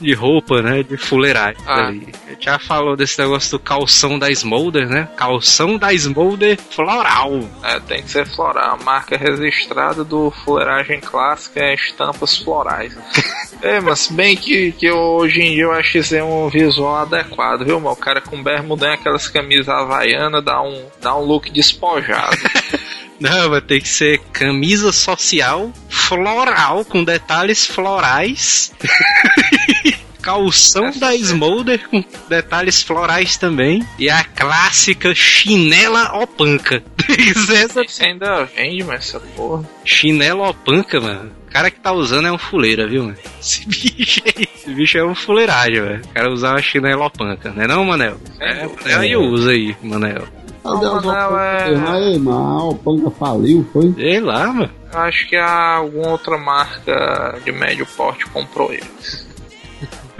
de 0.00 0.14
roupa, 0.14 0.62
né? 0.62 0.82
De 0.82 0.96
fuleiragem. 0.96 1.62
Ah. 1.66 1.88
ali. 1.88 2.08
A 2.26 2.30
gente 2.30 2.44
já 2.44 2.58
falou 2.58 2.96
desse 2.96 3.18
negócio 3.18 3.50
do 3.50 3.58
calção 3.58 4.18
da 4.18 4.30
Smolder, 4.30 4.88
né? 4.88 5.08
Calção 5.16 5.76
da 5.76 5.92
Smolder 5.92 6.58
floral. 6.70 7.40
É, 7.62 7.80
tem 7.80 8.02
que 8.02 8.10
ser 8.10 8.26
floral. 8.26 8.78
A 8.80 8.84
marca 8.84 9.16
registrada 9.16 10.04
do 10.04 10.30
fuleiragem 10.30 11.00
clássica 11.00 11.60
é 11.60 11.74
estampas 11.74 12.38
florais. 12.38 12.96
é, 13.62 13.80
mas 13.80 14.08
bem 14.08 14.36
que, 14.36 14.72
que 14.72 14.90
hoje 14.90 15.40
em 15.40 15.54
dia 15.54 15.64
eu 15.64 15.72
acho 15.72 15.98
isso 15.98 16.14
aí 16.14 16.22
um 16.22 16.48
visual 16.48 16.96
adequado, 16.96 17.64
viu, 17.64 17.78
mano? 17.80 17.92
O 17.92 17.96
cara 17.96 18.20
com 18.20 18.42
bermudão 18.42 18.92
aquelas 18.92 19.28
camisas 19.28 19.68
havaianas 19.68 20.44
dá 20.44 20.62
um, 20.62 20.86
dá 21.00 21.16
um 21.16 21.24
look 21.24 21.50
despojado. 21.50 22.36
Não, 23.20 23.50
vai 23.50 23.60
ter 23.60 23.82
que 23.82 23.88
ser 23.88 24.18
camisa 24.32 24.92
social 24.92 25.70
floral, 25.88 26.84
com 26.86 27.04
detalhes 27.04 27.66
florais. 27.66 28.72
Calção 30.22 30.90
da 30.98 31.14
Smolder 31.14 31.88
com 31.88 32.02
detalhes 32.28 32.82
florais 32.82 33.36
também. 33.36 33.84
E 33.98 34.08
a 34.10 34.22
clássica 34.24 35.14
chinela 35.14 36.14
opanca. 36.22 36.82
Essa 37.52 37.82
Isso 37.82 38.04
ainda 38.04 38.44
vende, 38.44 38.84
mas 38.84 39.00
essa 39.08 39.20
porra. 39.36 39.64
chinela 39.84 40.48
opanca, 40.50 41.00
mano. 41.00 41.30
O 41.48 41.52
cara 41.52 41.70
que 41.70 41.80
tá 41.80 41.92
usando 41.92 42.28
é 42.28 42.32
um 42.32 42.38
fuleira, 42.38 42.86
viu, 42.86 43.02
mano? 43.04 43.16
Esse 43.40 43.66
bicho 43.66 44.20
aí. 44.24 44.46
Esse 44.54 44.72
bicho 44.72 44.98
é 44.98 45.04
um 45.04 45.14
fuleiragem, 45.14 45.80
velho. 45.80 46.02
O 46.04 46.08
cara 46.14 46.30
usar 46.32 46.50
uma 46.50 46.62
chinela 46.62 47.06
opanca, 47.06 47.50
não 47.50 47.62
é 47.62 47.66
não, 47.66 47.84
Manel? 47.84 48.16
É, 48.38 48.66
Manel 48.66 49.00
aí 49.00 49.16
usa 49.16 49.50
aí, 49.50 49.76
Manel. 49.82 50.28
Não, 50.62 50.76
Manel, 51.02 51.38
é- 51.38 51.70
Opanca? 51.72 51.92
Aí, 51.92 52.18
mas 52.18 52.34
a 52.34 52.64
Opanca 52.64 53.10
faliu, 53.10 53.66
foi? 53.72 53.92
Sei 53.94 54.20
lá, 54.20 54.46
mano. 54.52 54.70
Acho 54.92 55.28
que 55.28 55.36
alguma 55.36 56.08
outra 56.10 56.36
marca 56.36 57.38
de 57.44 57.50
médio 57.52 57.86
porte 57.96 58.26
comprou 58.26 58.72
eles. 58.72 59.26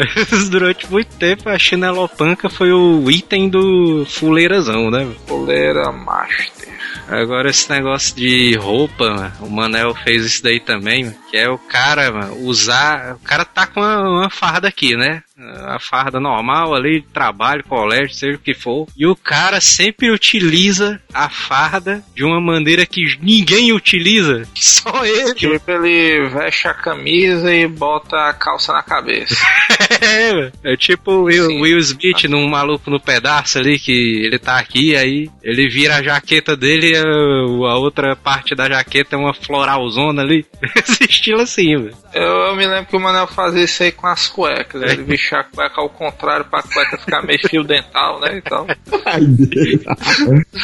Durante 0.51 0.91
muito 0.91 1.17
tempo 1.17 1.49
a 1.49 1.59
chinela 1.59 2.01
opanca 2.01 2.49
foi 2.49 2.73
o 2.73 3.11
item 3.11 3.49
do 3.49 4.05
fuleirazão, 4.07 4.91
né? 4.91 5.07
Fuleira 5.27 5.91
Master. 5.93 6.69
Agora 7.09 7.51
esse 7.51 7.69
negócio 7.71 8.15
de 8.15 8.57
roupa, 8.57 9.33
o 9.41 9.51
Manel 9.51 9.95
fez 9.95 10.25
isso 10.25 10.43
daí 10.43 10.61
também, 10.61 11.15
que 11.31 11.37
é 11.37 11.49
o 11.49 11.57
cara, 11.57 12.33
usar. 12.35 13.15
O 13.15 13.19
cara 13.21 13.45
tá 13.45 13.67
com 13.67 13.81
uma, 13.81 14.01
uma 14.01 14.31
farda 14.31 14.69
aqui, 14.69 14.97
né? 14.97 15.23
A 15.67 15.79
farda 15.79 16.21
normal 16.21 16.75
ali, 16.75 17.03
trabalho, 17.15 17.65
colégio, 17.65 18.15
seja 18.15 18.37
o 18.37 18.41
que 18.41 18.53
for. 18.53 18.87
E 18.97 19.07
o 19.07 19.17
cara 19.17 19.61
sempre 19.61 20.11
utiliza 20.11 21.01
a 21.15 21.31
farda 21.31 22.05
de 22.15 22.25
uma 22.25 22.41
maneira 22.41 22.85
que 22.85 23.03
ninguém 23.23 23.73
utiliza, 23.73 24.47
só 24.55 25.05
ele. 25.05 25.35
Tipo, 25.35 25.71
ele 25.71 26.29
veste 26.29 26.69
a 26.69 26.75
camisa 26.75 27.55
e 27.55 27.67
bota 27.67 28.17
a 28.29 28.35
calça 28.35 28.73
na 28.73 28.83
cabeça. 28.83 29.37
É, 30.03 30.51
é 30.65 30.77
tipo 30.77 31.11
o 31.13 31.23
Will. 31.25 31.61
Will 31.61 31.79
Smith 31.79 32.25
num 32.25 32.49
maluco 32.49 32.91
no 32.91 32.99
pedaço 32.99 33.59
ali, 33.59 33.79
que 33.79 33.93
ele 34.25 34.39
tá 34.39 34.59
aqui, 34.59 34.97
aí 34.97 35.29
ele 35.43 35.69
vira 35.69 35.97
a 35.97 36.03
jaqueta 36.03 36.57
dele 36.57 36.93
e 36.93 36.97
a, 36.97 37.03
a 37.03 37.79
outra 37.79 38.17
parte 38.17 38.55
da 38.55 38.69
jaqueta 38.69 39.15
é 39.15 39.19
uma 39.19 39.35
floralzona 39.35 40.23
ali. 40.23 40.47
Esse 40.89 41.20
estilo 41.21 41.41
assim, 41.43 41.77
velho. 41.77 41.97
Eu, 42.13 42.23
eu 42.23 42.57
me 42.57 42.67
lembro 42.67 42.87
que 42.87 42.97
o 42.97 43.01
Manel 43.01 43.27
fazia 43.27 43.63
isso 43.65 43.83
aí 43.83 43.93
com 43.93 44.07
as 44.07 44.27
cuecas. 44.29 44.83
Ele 44.83 45.03
vestia 45.05 45.39
a 45.39 45.45
cueca 45.45 45.81
ao 45.81 45.89
contrário 45.91 46.45
pra 46.47 46.63
cueca 46.63 46.99
ficar 46.99 47.23
meio 47.23 47.39
fio 47.49 47.63
dental, 47.63 48.19
né? 48.21 48.39
Então, 48.39 48.67
Ai, 49.05 49.21
Deus. 49.21 49.83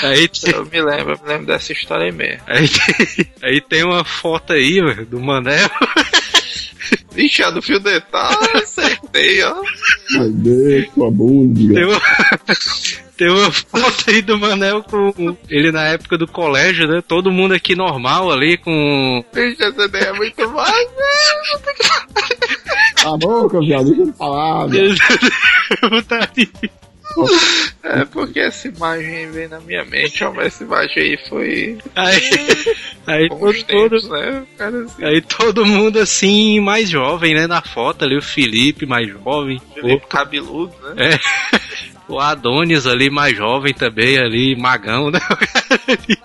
Aí, 0.02 0.28
tem- 0.28 0.54
eu 0.54 0.64
me 0.66 0.82
lembro, 0.82 1.12
eu 1.14 1.22
me 1.22 1.28
lembro 1.28 1.46
dessa 1.46 1.72
história 1.72 2.06
aí 2.06 2.12
mesmo. 2.12 2.42
aí, 2.46 2.68
tem- 2.68 3.26
aí 3.42 3.60
tem 3.60 3.84
uma 3.84 4.04
foto 4.04 4.52
aí, 4.54 4.80
velho, 4.80 5.06
do 5.06 5.20
Manel. 5.20 5.68
Ixi, 7.16 7.42
a 7.42 7.50
do 7.50 7.62
fio 7.62 7.80
dental, 7.80 8.30
acertei, 8.54 9.42
ó. 9.42 9.62
Mas 10.12 10.32
dê 10.34 10.82
tua 10.94 11.10
bunda. 11.10 11.74
Tem 11.74 11.84
uma, 11.84 12.00
tem 13.16 13.30
uma 13.30 13.50
foto 13.50 14.04
aí 14.08 14.20
do 14.22 14.38
Manel 14.38 14.82
com 14.82 15.36
ele 15.48 15.72
na 15.72 15.84
época 15.84 16.18
do 16.18 16.26
colégio, 16.26 16.86
né? 16.86 17.02
Todo 17.06 17.32
mundo 17.32 17.54
aqui 17.54 17.74
normal 17.74 18.30
ali 18.30 18.56
com. 18.58 19.24
Ixi, 19.34 19.62
essa 19.62 19.84
ideia 19.84 20.04
é 20.04 20.12
muito 20.12 20.48
mais, 20.50 20.88
Cala 22.96 23.14
a 23.14 23.18
boca, 23.18 23.60
viado, 23.60 23.86
deixa 23.86 24.02
eu 24.02 24.14
falar, 24.14 24.66
velho. 24.68 24.94
É 27.88 28.04
porque 28.04 28.40
essa 28.40 28.66
imagem 28.66 29.30
vem 29.30 29.46
na 29.46 29.60
minha 29.60 29.84
mente, 29.84 30.24
mas 30.34 30.46
essa 30.46 30.64
imagem 30.64 31.02
aí 31.04 31.18
foi. 31.28 31.78
Aí, 31.94 32.30
aí 33.06 33.28
todo, 33.28 33.46
os 33.46 33.62
tempos, 33.62 34.08
né? 34.08 34.42
O 34.58 34.84
assim. 34.84 35.04
aí 35.04 35.22
todo 35.22 35.64
mundo 35.64 36.00
assim, 36.00 36.58
mais 36.58 36.90
jovem, 36.90 37.32
né? 37.32 37.46
Na 37.46 37.62
foto 37.62 38.04
ali, 38.04 38.18
o 38.18 38.22
Felipe 38.22 38.86
mais 38.86 39.08
jovem. 39.08 39.62
Felipe 39.72 40.04
cabeludo, 40.08 40.74
né? 40.82 41.14
É. 41.14 41.56
O 42.08 42.20
Adonis 42.20 42.86
ali, 42.86 43.10
mais 43.10 43.36
jovem 43.36 43.74
também, 43.74 44.16
ali, 44.16 44.54
magão, 44.54 45.10
né? 45.10 45.18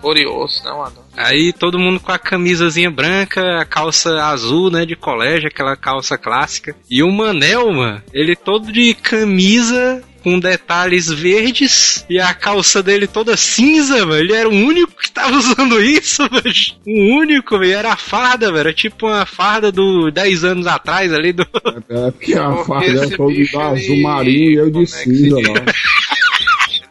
Orioso, 0.00 0.62
não, 0.64 0.84
Adão. 0.84 1.02
Aí 1.16 1.52
todo 1.52 1.78
mundo 1.78 1.98
com 1.98 2.12
a 2.12 2.18
camisazinha 2.18 2.90
branca, 2.90 3.60
a 3.60 3.64
calça 3.64 4.24
azul, 4.24 4.70
né, 4.70 4.86
de 4.86 4.94
colégio, 4.94 5.48
aquela 5.48 5.76
calça 5.76 6.16
clássica. 6.16 6.76
E 6.88 7.02
o 7.02 7.10
Manel, 7.10 7.72
mano, 7.72 8.02
ele 8.12 8.36
todo 8.36 8.72
de 8.72 8.94
camisa 8.94 10.02
com 10.22 10.38
detalhes 10.38 11.08
verdes 11.08 12.04
e 12.08 12.18
a 12.18 12.32
calça 12.32 12.82
dele 12.82 13.06
toda 13.06 13.36
cinza, 13.36 14.06
mano. 14.06 14.20
Ele 14.20 14.32
era 14.32 14.48
o 14.48 14.52
único 14.52 14.94
que 14.96 15.10
tava 15.10 15.36
usando 15.36 15.82
isso, 15.82 16.22
mano. 16.22 16.42
O 16.86 17.16
único, 17.16 17.58
velho. 17.58 17.72
Era 17.72 17.92
a 17.92 17.96
farda, 17.96 18.46
velho. 18.46 18.60
Era 18.60 18.72
tipo 18.72 19.06
uma 19.06 19.26
farda 19.26 19.72
do 19.72 20.10
10 20.10 20.44
anos 20.44 20.66
atrás 20.66 21.12
ali 21.12 21.32
do. 21.32 21.42
É 21.88 22.10
porque 22.10 22.34
a 22.34 22.50
Porque 22.50 22.66
farda 22.66 23.04
é 23.04 23.16
todo 23.16 23.60
azul 23.60 24.02
marinho 24.02 24.50
e 24.50 24.54
eu 24.54 24.66
de 24.66 24.72
como 24.72 24.84
é 24.84 24.86
cinza 24.86 25.36
lá. 25.36 25.64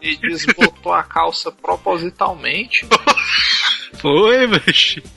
Ele 0.02 0.18
desbotou 0.18 0.94
a 0.94 1.04
calça 1.04 1.52
propositalmente. 1.52 2.86
Foi. 4.02 4.46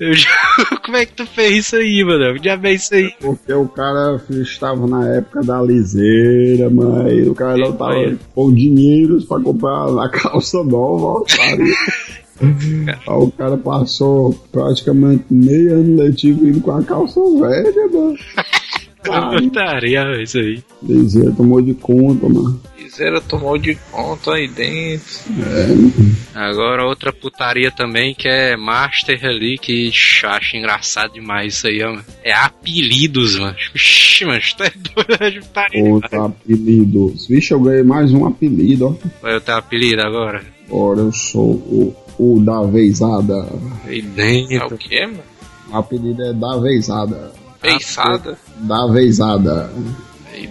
Eu 0.00 0.12
já... 0.12 0.28
Como 0.84 0.96
é 0.96 1.06
que 1.06 1.14
tu 1.14 1.26
fez 1.26 1.66
isso 1.66 1.76
aí, 1.76 2.04
mano? 2.04 2.38
Já 2.42 2.56
bem 2.56 2.74
isso 2.74 2.94
aí. 2.94 3.12
Porque 3.20 3.52
o 3.52 3.66
cara 3.66 4.20
estava 4.30 4.86
na 4.86 5.08
época 5.08 5.40
da 5.42 5.62
liseira, 5.62 6.68
mas 6.68 7.26
o 7.26 7.34
cara 7.34 7.56
não 7.56 7.72
tava 7.72 8.16
com 8.34 8.52
dinheiro 8.52 9.20
pra 9.26 9.40
comprar 9.40 10.04
a 10.04 10.08
calça 10.10 10.62
nova, 10.62 11.06
ó, 11.06 11.24
cara. 11.24 11.64
Aí 12.40 12.98
o 13.06 13.30
cara 13.30 13.56
passou 13.56 14.34
praticamente 14.50 15.24
meio 15.30 15.74
ano 15.74 16.02
letivo 16.02 16.44
indo 16.44 16.60
com 16.60 16.72
a 16.72 16.82
calça 16.82 17.20
velha, 17.40 17.88
mano. 17.92 18.16
Putaria, 19.38 20.20
isso 20.22 20.38
aí. 20.38 20.62
liseira 20.82 21.30
tomou 21.30 21.60
de 21.60 21.74
conta, 21.74 22.28
mano. 22.28 22.60
Liseira 22.94 23.20
tomou 23.20 23.58
de 23.58 23.74
conta 23.90 24.34
aí 24.34 24.46
dentro. 24.46 25.04
Agora 26.32 26.84
outra 26.86 27.12
putaria 27.12 27.70
também 27.72 28.14
que 28.14 28.28
é 28.28 28.56
Master 28.56 29.18
ali, 29.26 29.58
que 29.58 29.90
ch- 29.90 30.24
acho 30.24 30.56
engraçado 30.56 31.12
demais 31.14 31.54
isso 31.54 31.66
aí, 31.66 31.82
ó. 31.82 31.90
mano. 31.90 32.04
É 32.22 32.32
apelidos, 32.32 33.36
mano. 33.36 33.56
Ixi, 33.74 34.24
mano, 34.24 34.40
tu 34.56 34.62
é 34.62 34.70
doido 34.70 35.24
é 35.24 35.30
de 35.30 35.40
putaria. 35.40 35.84
Outro 35.84 36.22
apelido. 36.24 37.14
Vixe, 37.28 37.52
eu 37.52 37.60
ganhei 37.60 37.82
mais 37.82 38.12
um 38.12 38.26
apelido, 38.26 38.86
ó. 39.02 39.08
Qual 39.20 39.32
é 39.32 39.36
o 39.36 39.40
teu 39.40 39.56
apelido 39.56 40.00
agora? 40.02 40.42
Agora 40.68 41.00
eu 41.00 41.12
sou 41.12 41.50
o, 41.50 41.96
o 42.16 42.40
da 42.40 42.62
vezada. 42.62 43.48
Aí 43.86 43.98
É 43.98 44.02
dentro. 44.02 44.74
o 44.74 44.78
quê, 44.78 45.04
mano? 45.06 45.18
O 45.72 45.76
apelido 45.76 46.22
é 46.22 46.32
da 46.32 46.56
vezada. 46.58 47.32
Beiçada? 47.60 48.38
Da 48.58 48.86
vezada. 48.86 49.72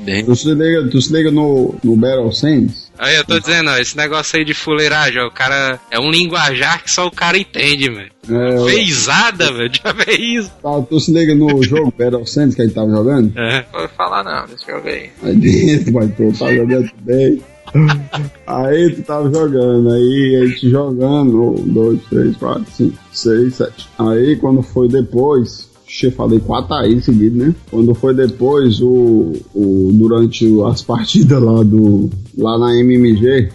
Dentro. 0.03 0.33
Tu 0.33 0.35
se 0.35 0.53
liga, 0.53 0.87
tu 0.89 1.01
se 1.01 1.13
liga 1.13 1.31
no, 1.31 1.75
no 1.83 1.95
Battle 1.95 2.31
Sense? 2.31 2.83
Aí 2.97 3.15
eu 3.15 3.25
tô 3.25 3.39
dizendo, 3.39 3.69
ó, 3.69 3.77
esse 3.77 3.97
negócio 3.97 4.37
aí 4.37 4.45
de 4.45 4.53
fuleiragem, 4.53 5.21
ó, 5.21 5.27
o 5.27 5.31
cara 5.31 5.79
é 5.91 5.99
um 5.99 6.09
linguajar 6.11 6.83
que 6.83 6.91
só 6.91 7.07
o 7.07 7.11
cara 7.11 7.37
entende, 7.37 7.89
velho. 7.89 8.11
É, 8.29 8.65
Feizada, 8.69 9.51
velho, 9.51 9.71
já 9.73 9.91
vê 9.91 10.13
isso. 10.13 10.51
tá, 10.61 10.81
tu 10.81 10.99
se 10.99 11.11
liga 11.11 11.35
no 11.35 11.61
jogo 11.63 11.93
Battle 11.97 12.25
Sense 12.25 12.55
que 12.55 12.61
a 12.61 12.65
gente 12.65 12.75
tava 12.75 12.89
jogando? 12.89 13.37
É. 13.37 13.65
Não 13.73 13.79
vou 13.79 13.89
falar 13.89 14.23
não 14.23 14.45
desse 14.47 14.65
jogo 14.65 14.87
aí. 14.87 15.09
Aí 15.23 15.35
dentro, 15.35 15.93
mas 15.93 16.15
tu 16.15 16.31
tava 16.37 16.55
jogando 16.55 16.91
bem. 17.01 17.41
Aí 18.45 18.95
tu 18.95 19.01
tava 19.03 19.31
jogando, 19.33 19.91
aí 19.91 20.41
a 20.43 20.45
gente 20.47 20.69
jogando, 20.69 21.55
um, 21.55 21.67
dois, 21.73 21.99
três, 22.09 22.37
quatro, 22.37 22.65
cinco, 22.71 22.97
seis, 23.11 23.55
sete. 23.55 23.89
Aí 23.97 24.35
quando 24.35 24.61
foi 24.61 24.87
depois, 24.87 25.69
Che, 25.95 26.09
falei 26.09 26.39
quatro 26.39 26.73
aí 26.73 26.99
seguido, 26.99 27.37
né? 27.37 27.53
Quando 27.69 27.93
foi 27.93 28.15
depois, 28.15 28.81
o, 28.81 29.31
o, 29.53 29.91
durante 29.93 30.43
as 30.63 30.81
partidas 30.81 31.39
lá 31.39 31.61
do. 31.61 32.09
lá 32.35 32.57
na 32.57 32.75
MMG, 32.75 33.49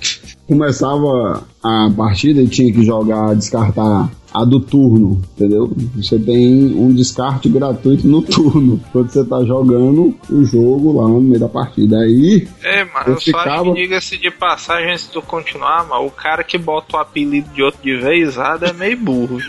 começava 0.46 1.42
a 1.60 1.90
partida 1.96 2.40
e 2.40 2.46
tinha 2.46 2.72
que 2.72 2.84
jogar, 2.84 3.34
descartar 3.34 4.08
a 4.32 4.44
do 4.44 4.60
turno, 4.60 5.20
entendeu? 5.36 5.70
Você 5.96 6.18
tem 6.18 6.74
um 6.74 6.92
descarte 6.92 7.48
gratuito 7.48 8.06
no 8.06 8.20
turno, 8.22 8.80
quando 8.92 9.10
você 9.10 9.24
tá 9.24 9.42
jogando 9.44 10.14
o 10.30 10.44
jogo 10.44 11.00
lá 11.00 11.08
no 11.08 11.20
meio 11.20 11.40
da 11.40 11.48
partida. 11.48 11.98
Aí, 11.98 12.46
É, 12.62 12.84
mano, 12.84 13.04
Eu 13.06 13.12
eu 13.14 13.20
só 13.20 13.72
diga-se 13.74 14.16
de 14.18 14.30
passagem 14.30 14.94
de 14.96 15.08
tu 15.08 15.22
continuar, 15.22 15.88
mano, 15.88 16.06
o 16.06 16.10
cara 16.10 16.44
que 16.44 16.58
bota 16.58 16.96
o 16.96 17.00
apelido 17.00 17.48
de 17.54 17.62
outro 17.62 17.80
de 17.82 17.96
vezada 17.96 18.66
é 18.68 18.72
meio 18.72 18.96
burro. 18.98 19.38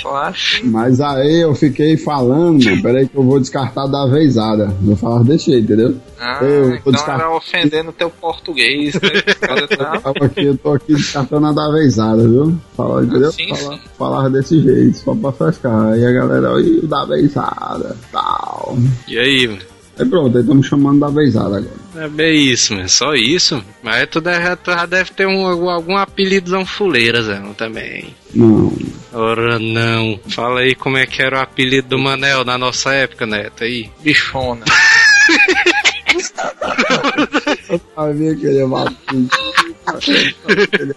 só 0.00 0.16
acho. 0.16 0.66
mas 0.66 1.00
aí 1.02 1.40
eu 1.42 1.54
fiquei 1.54 1.96
falando, 1.98 2.64
mano, 2.64 2.82
peraí 2.82 3.06
que 3.06 3.14
eu 3.16 3.22
vou 3.22 3.38
descartar 3.38 3.86
da 3.86 4.06
vezada. 4.06 4.74
Eu 4.86 4.96
falava 4.96 5.22
desse 5.22 5.50
jeito, 5.50 5.64
entendeu? 5.64 5.96
Ah, 6.18 6.38
Eu 6.42 6.74
então 6.76 6.92
descartar. 6.92 7.24
era 7.26 7.36
ofendendo 7.36 7.92
teu 7.92 8.08
português, 8.08 8.94
né? 8.94 9.00
Tá- 9.38 9.98
Tava 10.00 10.24
aqui, 10.24 10.44
eu 10.46 10.56
tô 10.56 10.72
aqui 10.72 10.94
descartando 10.94 11.46
a 11.46 11.52
da 11.52 11.70
vezada, 11.70 12.26
viu? 12.26 12.54
Falava, 12.76 13.04
entendeu? 13.04 13.32
sim, 13.32 13.48
Fala- 13.54 13.74
sim. 13.74 13.80
Falava 14.02 14.28
desse 14.30 14.60
jeito, 14.60 14.98
só 14.98 15.14
pra 15.14 15.30
frescar. 15.30 15.92
Aí 15.92 16.04
a 16.04 16.10
galera, 16.10 16.54
oi, 16.54 16.80
o 16.82 16.88
da 16.88 17.04
vezada, 17.04 17.96
tal. 18.10 18.76
E 19.06 19.16
aí, 19.16 19.46
mano? 19.46 19.62
Aí 19.96 20.08
pronto, 20.08 20.36
aí 20.36 20.42
estamos 20.42 20.66
chamando 20.66 20.98
da 20.98 21.08
vezada 21.08 21.58
agora. 21.58 21.76
É 21.94 22.08
bem 22.08 22.48
isso, 22.48 22.74
mano. 22.74 22.88
Só 22.88 23.14
isso. 23.14 23.62
Mas 23.80 24.08
tu, 24.08 24.20
deve, 24.20 24.56
tu 24.56 24.72
já 24.72 24.86
deve 24.86 25.12
ter 25.12 25.28
um, 25.28 25.46
algum, 25.46 25.68
algum 25.68 25.96
apelidozão 25.96 26.66
fuleira, 26.66 27.22
Zé, 27.22 27.40
também. 27.56 28.12
Não, 28.34 28.76
Ora 29.12 29.60
não. 29.60 30.18
Fala 30.30 30.62
aí 30.62 30.74
como 30.74 30.96
é 30.96 31.06
que 31.06 31.22
era 31.22 31.38
o 31.38 31.42
apelido 31.42 31.90
do 31.90 31.98
Manel 31.98 32.44
na 32.44 32.58
nossa 32.58 32.92
época, 32.92 33.24
Neto, 33.24 33.62
aí. 33.62 33.88
bichona. 34.02 34.64
eu 37.70 37.80
sabia 37.94 38.34
que 38.34 38.46
ele 38.46 38.58
ia. 38.58 38.66
Ele. 40.80 40.96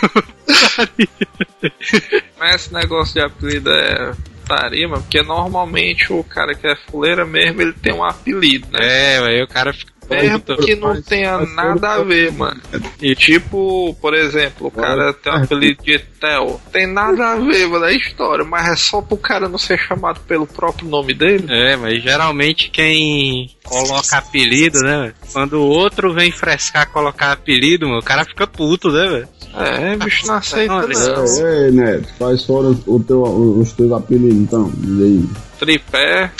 Mas 2.38 2.54
esse 2.54 2.74
negócio 2.74 3.14
de 3.14 3.20
apelido 3.20 3.70
é 3.70 4.12
putaria, 4.50 4.88
mano, 4.88 5.02
porque 5.02 5.22
normalmente 5.22 6.12
o 6.12 6.24
cara 6.24 6.54
que 6.54 6.66
é 6.66 6.74
fuleira 6.74 7.24
mesmo, 7.24 7.62
ele 7.62 7.72
tem 7.72 7.92
um 7.92 8.04
apelido, 8.04 8.68
né? 8.72 8.78
É, 8.80 9.18
aí 9.18 9.42
o 9.42 9.48
cara 9.48 9.72
fica. 9.72 9.92
Mesmo 10.10 10.56
que 10.58 10.74
não 10.74 11.00
tenha 11.00 11.38
nada 11.38 11.94
a 11.94 12.02
ver, 12.02 12.32
mano. 12.32 12.60
E 13.00 13.14
tipo, 13.14 13.96
por 14.00 14.12
exemplo, 14.12 14.66
o 14.66 14.70
cara 14.70 15.14
tem 15.14 15.32
um 15.32 15.36
apelido 15.36 15.82
de 15.84 15.98
Theo. 15.98 16.60
Tem 16.72 16.86
nada 16.86 17.32
a 17.32 17.36
ver, 17.36 17.68
mano, 17.68 17.84
a 17.84 17.92
história, 17.92 18.44
mas 18.44 18.68
é 18.68 18.76
só 18.76 19.00
pro 19.00 19.16
cara 19.16 19.48
não 19.48 19.58
ser 19.58 19.78
chamado 19.78 20.20
pelo 20.20 20.46
próprio 20.46 20.88
nome 20.88 21.14
dele. 21.14 21.46
É, 21.48 21.76
mas 21.76 22.02
geralmente 22.02 22.70
quem 22.70 23.50
coloca 23.62 24.18
apelido, 24.18 24.80
né? 24.80 25.02
velho? 25.02 25.14
Quando 25.32 25.54
o 25.54 25.68
outro 25.68 26.12
vem 26.12 26.32
frescar 26.32 26.90
colocar 26.90 27.32
apelido, 27.32 27.86
mano, 27.86 28.00
o 28.00 28.04
cara 28.04 28.24
fica 28.24 28.46
puto, 28.46 28.90
né, 28.90 29.08
velho? 29.08 29.28
É, 29.54 29.96
bicho 30.04 30.26
não 30.26 30.34
aceita 30.34 30.74
Não. 30.74 30.88
Ei, 30.88 31.66
ei, 31.66 31.70
Neto, 31.70 32.08
quais 32.18 32.44
foram 32.44 32.78
o 32.86 33.00
teu, 33.00 33.22
os 33.22 33.72
teus 33.72 33.92
apelidos 33.92 34.36
então? 34.36 34.70
Diz 34.76 35.00
aí. 35.00 35.24
Tripé. 35.58 36.30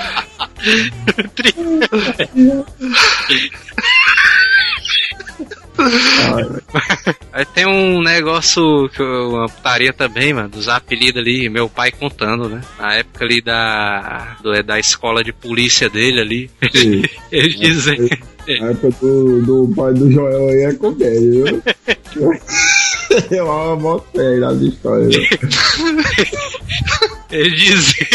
Aí 7.32 7.44
tem 7.46 7.66
um 7.66 8.02
negócio 8.02 8.88
que 8.94 9.00
eu, 9.00 9.30
uma 9.30 9.48
putaria 9.48 9.92
também, 9.92 10.32
mano, 10.34 10.48
dos 10.48 10.68
apelidos 10.68 11.20
ali, 11.20 11.48
meu 11.48 11.68
pai 11.68 11.90
contando, 11.90 12.48
né? 12.48 12.60
Na 12.78 12.94
época 12.94 13.24
ali 13.24 13.40
da, 13.40 14.36
do- 14.42 14.62
da 14.62 14.78
escola 14.78 15.24
de 15.24 15.32
polícia 15.32 15.88
dele 15.88 16.20
ali, 16.20 16.50
Sim. 16.72 17.02
ele 17.32 17.54
dizendo. 17.54 18.08
A 18.48 18.52
época 18.66 18.90
do, 19.00 19.42
do 19.42 19.72
pai 19.74 19.92
do 19.94 20.10
Joel 20.10 20.48
aí 20.48 20.62
é 20.64 20.74
comédia, 20.74 21.44
viu? 21.44 21.62
Eu 23.30 23.50
amo 23.50 23.76
mó 23.80 23.98
fé 24.14 24.36
nas 24.36 24.60
histórias. 24.60 25.14
Ele 27.30 27.50
dizia, 27.50 28.06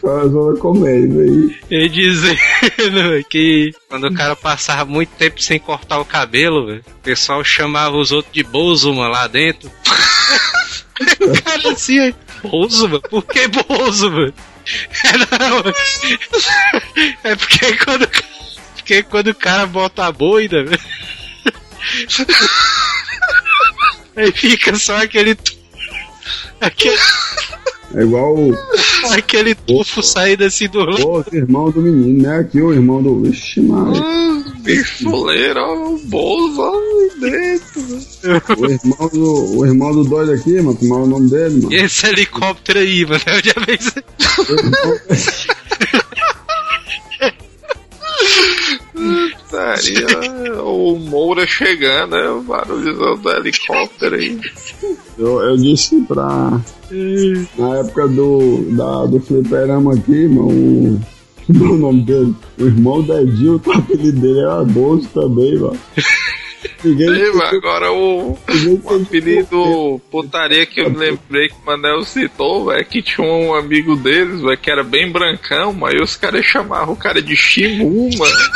Só 0.00 0.28
só 0.28 0.56
comédia 0.58 1.22
aí. 1.22 1.56
ele 1.70 1.88
dizendo 1.88 2.36
que 3.30 3.70
quando 3.88 4.08
o 4.08 4.14
cara 4.14 4.34
passava 4.34 4.84
muito 4.84 5.10
tempo 5.10 5.40
sem 5.40 5.56
cortar 5.60 6.00
o 6.00 6.04
cabelo, 6.04 6.74
o 6.76 6.82
pessoal 7.00 7.44
chamava 7.44 7.96
os 7.96 8.10
outros 8.10 8.34
de 8.34 8.42
Bozo, 8.42 8.92
mano, 8.92 9.12
lá 9.12 9.28
dentro. 9.28 9.70
o 11.20 11.42
cara 11.42 11.70
assim, 11.70 12.12
Bozo, 12.42 12.88
mano? 12.88 13.02
Por 13.02 13.22
que 13.24 13.46
Bozo, 13.46 14.10
mano? 14.10 14.34
É, 17.22 17.30
é 17.30 17.36
porque 17.36 17.76
quando, 17.84 18.08
porque 18.74 19.02
quando 19.04 19.28
o 19.28 19.34
cara 19.34 19.64
bota 19.66 20.06
a 20.06 20.10
boina, 20.10 20.64
velho, 20.64 20.80
aí 24.16 24.32
fica 24.32 24.74
só 24.76 24.96
aquele. 24.96 25.36
Aquele, 26.60 26.96
É 27.94 28.02
igual 28.02 28.34
o, 28.34 28.54
aquele 29.12 29.54
tufo 29.54 30.02
saindo 30.02 30.44
assim 30.44 30.68
do 30.68 30.80
o 30.80 31.24
irmão 31.32 31.70
do 31.70 31.80
menino, 31.80 32.22
né? 32.22 32.38
Aqui 32.38 32.60
o 32.60 32.72
irmão 32.72 33.02
do. 33.02 33.22
Vixe, 33.22 33.60
Maria. 33.60 34.02
Bifoleiro, 34.58 35.60
ó, 35.60 35.90
o 35.90 35.98
Bozo, 35.98 36.60
ó, 36.60 36.72
dentro. 37.20 37.80
O 38.58 38.66
irmão 38.66 39.08
do, 39.12 39.58
o 39.58 39.66
irmão 39.66 39.92
do 39.92 40.04
doido 40.04 40.32
aqui, 40.32 40.60
mano. 40.60 40.76
Como 40.76 40.94
é 40.94 40.98
o 40.98 41.06
nome 41.06 41.30
dele, 41.30 41.62
mano? 41.62 41.72
Esse 41.72 42.06
helicóptero 42.06 42.80
aí, 42.80 43.06
mano. 43.06 43.22
Eu 43.26 43.42
já 43.44 43.54
vi 43.64 43.78
Putaria, 48.92 50.62
o 50.62 50.98
Moura 50.98 51.46
chegando, 51.46 52.16
é 52.16 52.30
o 52.30 52.42
barulhozão 52.42 53.16
do 53.18 53.30
helicóptero 53.30 54.16
aí. 54.16 54.40
Eu, 55.18 55.40
eu 55.40 55.56
disse 55.56 56.00
pra. 56.02 56.60
Na 57.58 57.78
época 57.78 58.08
do, 58.08 58.70
da, 58.76 59.06
do 59.06 59.20
fliperama 59.20 59.94
aqui, 59.94 60.28
mano, 60.28 60.48
o. 60.48 61.00
O 61.48 61.76
nome 61.76 62.02
dele? 62.02 62.34
O 62.58 62.64
irmão 62.64 63.02
da 63.02 63.22
Edilton, 63.22 63.70
o 63.70 63.74
apelido 63.74 64.20
dele 64.20 64.40
era 64.40 64.64
Bozo 64.64 65.08
também, 65.14 65.56
mano. 65.56 65.78
Agora 67.42 67.92
o, 67.92 68.32
o 68.32 68.94
apelido 68.94 70.00
putaria 70.10 70.66
que 70.66 70.80
eu 70.80 70.90
me 70.90 70.96
lembrei 70.96 71.48
que 71.48 71.54
o 71.54 71.66
Manel 71.66 72.02
citou, 72.04 72.72
é 72.72 72.84
que 72.84 73.02
tinha 73.02 73.26
um 73.26 73.54
amigo 73.54 73.96
deles, 73.96 74.40
véio, 74.40 74.58
que 74.58 74.70
era 74.70 74.84
bem 74.84 75.10
brancão, 75.10 75.72
mas 75.72 75.94
aí 75.94 76.02
os 76.02 76.16
caras 76.16 76.44
chamavam 76.44 76.94
o 76.94 76.96
cara 76.96 77.22
de 77.22 77.36
Shimu, 77.36 78.10
mano. 78.18 78.36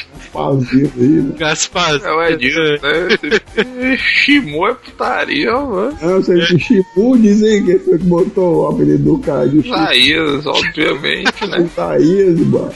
Gasparzinho 0.32 0.92
aí, 0.96 1.08
né? 1.08 1.34
Gaspar. 1.36 2.00
É 2.02 2.12
o 2.12 2.22
Edilson, 2.22 2.60
né? 2.60 3.96
Shimu 3.96 4.66
é 4.66 4.74
putaria, 4.74 5.52
mano. 5.52 5.96
Não, 6.00 6.22
você 6.22 6.38
que 6.38 6.58
Chipu 6.58 7.18
dizem 7.18 7.64
que 7.64 7.78
foi 7.78 7.98
que 7.98 8.04
botou 8.04 8.62
o 8.62 8.68
apelido 8.68 9.04
do 9.04 9.18
cara 9.18 9.48
de. 9.48 9.58
Isaías, 9.58 10.46
obviamente, 10.46 11.46
né? 11.46 11.62
Isaías, 11.72 12.38
mano. 12.40 12.72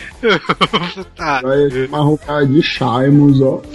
Tá. 1.16 1.42
Aí 1.44 1.70
chamava 1.70 2.08
o 2.10 2.18
cara 2.18 2.46
de 2.46 2.62
Shaimos, 2.62 3.40
ó. 3.40 3.62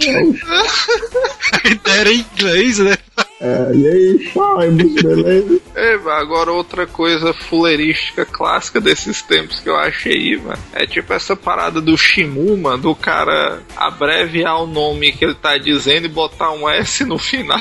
Era 1.84 2.12
em 2.12 2.24
inglês, 2.32 2.78
né? 2.78 2.96
É, 3.40 3.72
e 3.74 3.88
aí, 3.88 4.30
Shaimos, 4.32 5.02
beleza? 5.02 5.60
É, 5.74 5.94
agora 5.94 6.52
outra 6.52 6.86
coisa 6.86 7.32
fuleirística 7.32 8.26
clássica 8.26 8.80
desses 8.80 9.22
tempos 9.22 9.60
que 9.60 9.68
eu 9.68 9.76
achei, 9.76 10.36
mano, 10.36 10.58
é 10.74 10.86
tipo 10.86 11.10
essa 11.14 11.34
parada 11.34 11.80
do 11.80 11.96
Shimu, 11.96 12.54
mano, 12.58 12.82
do 12.82 12.94
cara 12.94 13.60
abreviar 13.74 14.62
o 14.62 14.66
nome 14.66 15.12
que 15.12 15.24
ele 15.24 15.34
tá 15.34 15.56
dizendo 15.56 16.04
e 16.04 16.08
botar 16.08 16.52
um 16.52 16.68
S 16.68 17.02
no 17.04 17.18
final. 17.18 17.58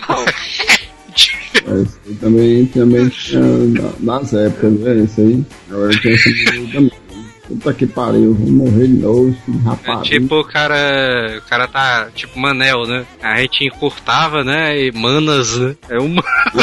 É, 1.65 1.71
aí 2.07 2.15
também, 2.15 2.65
também 2.65 3.07
tinha 3.09 3.41
das 3.99 4.34
épocas, 4.34 4.73
né? 4.73 5.03
Esse 5.03 5.21
aí. 5.21 5.45
Agora 5.71 5.91
tinha 5.91 6.13
esse 6.13 6.30
aí 6.30 6.67
também. 6.71 6.91
Puta 7.50 7.74
que 7.74 7.88
pariu, 7.88 8.32
vou 8.36 8.47
morrer 8.47 8.86
de 8.86 8.93
novo, 8.93 9.30
esse 9.30 9.58
É 9.58 9.64
rapaz. 9.70 10.08
tipo 10.08 10.36
o 10.39 10.43
cara. 10.43 10.76
O 11.43 11.50
cara 11.50 11.68
tá 11.68 12.08
tipo 12.14 12.39
Manel, 12.39 12.86
né? 12.86 13.06
A 13.24 13.41
gente 13.41 13.66
encurtava, 13.66 14.43
né? 14.43 14.80
E 14.80 14.91
manas, 14.91 15.58
né? 15.58 15.76
É 15.89 15.97
uma. 15.97 16.24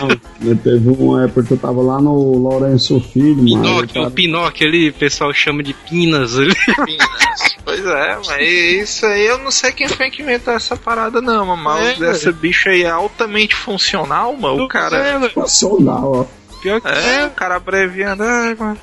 Não, 0.40 0.56
teve 0.56 0.88
uma 0.90 1.24
época 1.24 1.42
que 1.42 1.50
eu 1.54 1.56
tava 1.58 1.82
lá 1.82 2.00
no 2.00 2.38
Lourenço 2.38 3.00
Filho, 3.00 3.36
mano. 3.38 3.64
Pinóquio, 3.64 4.02
o 4.04 4.10
Pinóquio 4.12 4.68
ali, 4.68 4.88
o 4.90 4.94
pessoal 4.94 5.34
chama 5.34 5.60
de 5.62 5.74
Pinas 5.74 6.38
ali. 6.38 6.54
pois 7.64 7.84
é, 7.84 8.18
mas 8.24 8.48
isso 8.48 9.06
aí 9.06 9.26
eu 9.26 9.38
não 9.38 9.50
sei 9.50 9.72
quem 9.72 9.88
foi 9.88 10.08
que 10.08 10.22
inventou 10.22 10.54
essa 10.54 10.76
parada, 10.76 11.20
não, 11.20 11.46
mano. 11.46 11.62
Mas 11.64 12.00
É, 12.00 12.10
essa 12.10 12.30
bicha 12.30 12.70
aí 12.70 12.82
é 12.82 12.90
altamente 12.90 13.56
funcional, 13.56 14.36
mano. 14.36 14.62
O 14.64 14.68
cara. 14.68 15.18
Nacional, 15.36 16.12
ó. 16.14 16.45
Pior 16.66 16.80
que 16.80 16.88
É, 16.88 17.26
o 17.26 17.30
cara 17.30 17.54
abreviando, 17.54 18.24
ai, 18.24 18.56
mano. 18.56 18.76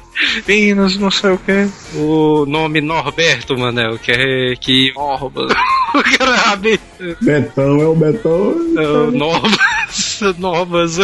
Pinas, 0.45 0.95
não 0.95 1.11
sei 1.11 1.31
o 1.31 1.37
que. 1.37 1.67
O 1.97 2.45
nome 2.45 2.79
Norberto, 2.79 3.57
Manel, 3.57 3.99
que 3.99 4.09
é 4.09 4.55
que. 4.55 4.93
Orbas. 4.95 5.51
o 5.93 6.17
cara 6.17 6.37
sabe. 6.37 6.79
Betão 7.19 7.81
é 7.81 7.85
o 7.85 7.93
Betão. 7.93 8.55
É 8.77 8.87
o 8.87 9.11
Norbas. 9.11 10.21
Norbas. 10.39 10.97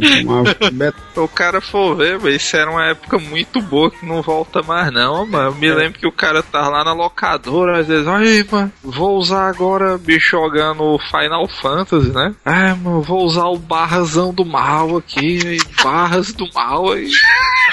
Se 0.00 0.24
o 1.20 1.28
cara 1.28 1.60
for 1.60 1.96
ver, 1.96 2.18
velho, 2.18 2.36
isso 2.36 2.56
era 2.56 2.70
uma 2.70 2.86
época 2.86 3.18
muito 3.18 3.60
boa 3.60 3.90
que 3.90 4.04
não 4.04 4.22
volta 4.22 4.62
mais 4.62 4.92
não, 4.92 5.26
mano. 5.26 5.50
Eu 5.50 5.54
me 5.54 5.72
lembro 5.72 5.98
que 5.98 6.06
o 6.06 6.12
cara 6.12 6.42
tá 6.42 6.68
lá 6.68 6.84
na 6.84 6.92
locadora, 6.92 7.80
às 7.80 7.86
vezes, 7.86 8.06
ai, 8.06 8.44
mano, 8.50 8.72
vou 8.82 9.16
usar 9.16 9.48
agora, 9.48 9.98
bicho, 9.98 10.30
jogando 10.30 10.98
Final 11.10 11.48
Fantasy, 11.48 12.12
né? 12.12 12.34
Ah, 12.44 12.74
mano, 12.74 13.02
vou 13.02 13.24
usar 13.24 13.46
o 13.46 13.58
barrazão 13.58 14.32
do 14.32 14.44
mal 14.44 14.96
aqui, 14.96 15.40
aí, 15.46 15.58
barras 15.82 16.32
do 16.32 16.48
mal 16.54 16.92
aí. 16.92 17.10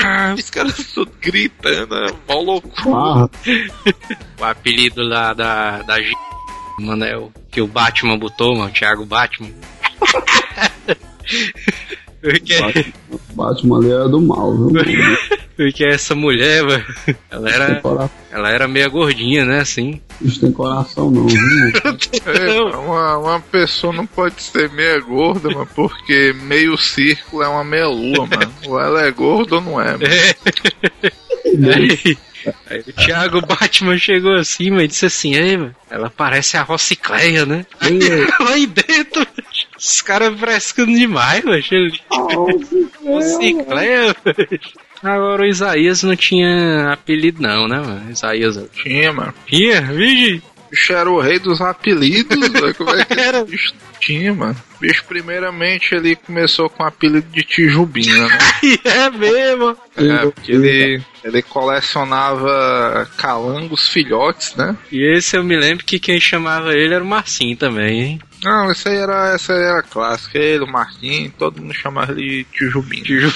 Ah, 0.03 0.33
os 0.37 0.49
caras 0.49 0.75
tudo 0.93 1.11
gritando, 1.21 1.95
é 1.95 2.11
mó 2.27 2.41
loucura. 2.41 3.29
O 4.39 4.43
apelido 4.43 5.03
lá 5.03 5.33
da, 5.33 5.81
da 5.83 6.01
G, 6.01 6.11
Manel, 6.79 7.31
que 7.51 7.61
o 7.61 7.67
Batman 7.67 8.17
botou, 8.17 8.55
mano, 8.55 8.69
o 8.69 8.73
Thiago 8.73 9.05
Batman. 9.05 9.51
Porque, 12.21 12.93
Batman 13.33 13.77
ali 13.77 13.91
era 13.91 14.09
do 14.09 14.19
mal, 14.19 14.55
viu? 14.55 14.71
mano? 14.71 15.17
porque 15.55 15.85
essa 15.85 16.15
mulher, 16.15 16.63
mano, 16.63 16.85
ela 17.29 17.49
era, 17.49 17.81
ela 18.31 18.49
era 18.51 18.67
meia 18.67 18.87
gordinha, 18.87 19.45
né, 19.45 19.59
assim. 19.59 20.01
isso 20.21 20.39
tem 20.39 20.51
coração 20.51 21.09
não, 21.09 21.27
viu? 21.27 21.41
mano? 21.41 21.71
É, 22.25 22.61
uma, 22.61 23.17
uma 23.17 23.39
pessoa 23.39 23.93
não 23.93 24.05
pode 24.05 24.41
ser 24.41 24.69
meia 24.71 24.99
gorda, 24.99 25.49
mano, 25.49 25.67
porque 25.75 26.35
meio 26.43 26.77
círculo 26.77 27.43
é 27.43 27.47
uma 27.47 27.63
meia 27.63 27.87
lua, 27.87 28.25
mano. 28.25 28.53
Ou 28.65 28.79
ela 28.79 29.01
é 29.03 29.11
gorda 29.11 29.55
ou 29.55 29.61
não 29.61 29.81
é, 29.81 29.91
mano. 29.91 30.03
Aí, 31.73 32.17
aí 32.69 32.79
o 32.81 32.93
Thiago 32.93 33.41
Batman 33.41 33.97
chegou 33.97 34.33
assim, 34.35 34.69
mas 34.69 34.89
disse 34.89 35.05
assim, 35.05 35.35
ei, 35.35 35.57
mano, 35.57 35.75
ela 35.89 36.09
parece 36.09 36.57
a 36.57 36.61
Rocicleia, 36.61 37.45
né? 37.45 37.65
Lá 37.81 38.51
aí 38.51 38.67
dentro, 38.67 39.25
os 39.77 40.01
caras 40.01 40.37
frescando 40.39 40.93
demais, 40.93 41.43
mano. 41.43 41.63
Ele... 41.71 41.99
Rocicleia, 43.03 44.15
velho. 44.23 44.59
Agora 45.03 45.43
o 45.43 45.45
Isaías 45.45 46.03
não 46.03 46.15
tinha 46.15 46.91
apelido 46.91 47.41
não, 47.41 47.67
né, 47.67 47.79
mano? 47.79 48.11
Isaías 48.11 48.59
Tinha, 48.73 49.13
mano. 49.13 49.33
tinha, 49.45 49.81
vigi. 49.81 50.41
bicho 50.71 50.93
era 50.93 51.09
o 51.09 51.19
rei 51.19 51.37
dos 51.37 51.61
apelidos, 51.61 52.39
velho. 52.49 52.75
Como 52.75 52.89
é 52.89 53.05
que 53.05 53.19
Era. 53.19 53.45
bicho 53.45 53.73
tinha, 53.99 54.33
mano? 54.33 54.55
O 54.77 54.79
bicho, 54.79 55.03
primeiramente, 55.05 55.93
ele 55.93 56.15
começou 56.15 56.69
com 56.69 56.83
o 56.83 56.85
apelido 56.85 57.27
de 57.31 57.43
Tijubinha, 57.43 58.27
né? 58.27 58.39
é 58.85 59.09
mesmo. 59.09 59.77
É, 59.95 60.25
porque 60.25 60.51
ele, 60.51 61.01
ele 61.23 61.41
colecionava 61.41 63.09
calangos 63.17 63.89
filhotes, 63.89 64.55
né? 64.55 64.75
E 64.91 65.03
esse 65.17 65.35
eu 65.35 65.43
me 65.43 65.57
lembro 65.57 65.85
que 65.85 65.99
quem 65.99 66.19
chamava 66.19 66.73
ele 66.73 66.93
era 66.93 67.03
o 67.03 67.07
Marcinho 67.07 67.57
também, 67.57 68.01
hein? 68.01 68.19
Não, 68.43 68.69
essa 68.71 68.89
aí 68.89 68.97
era, 68.97 69.33
essa 69.33 69.53
aí 69.53 69.61
era 69.63 69.81
clássica. 69.81 70.37
Ele, 70.37 70.63
o 70.63 70.71
Marquinhos, 70.71 71.33
todo 71.37 71.61
mundo 71.61 71.73
chamava 71.73 72.11
ele 72.11 72.43
de 72.43 72.43
Tijubinha. 72.51 73.03
Tijubinho, 73.03 73.31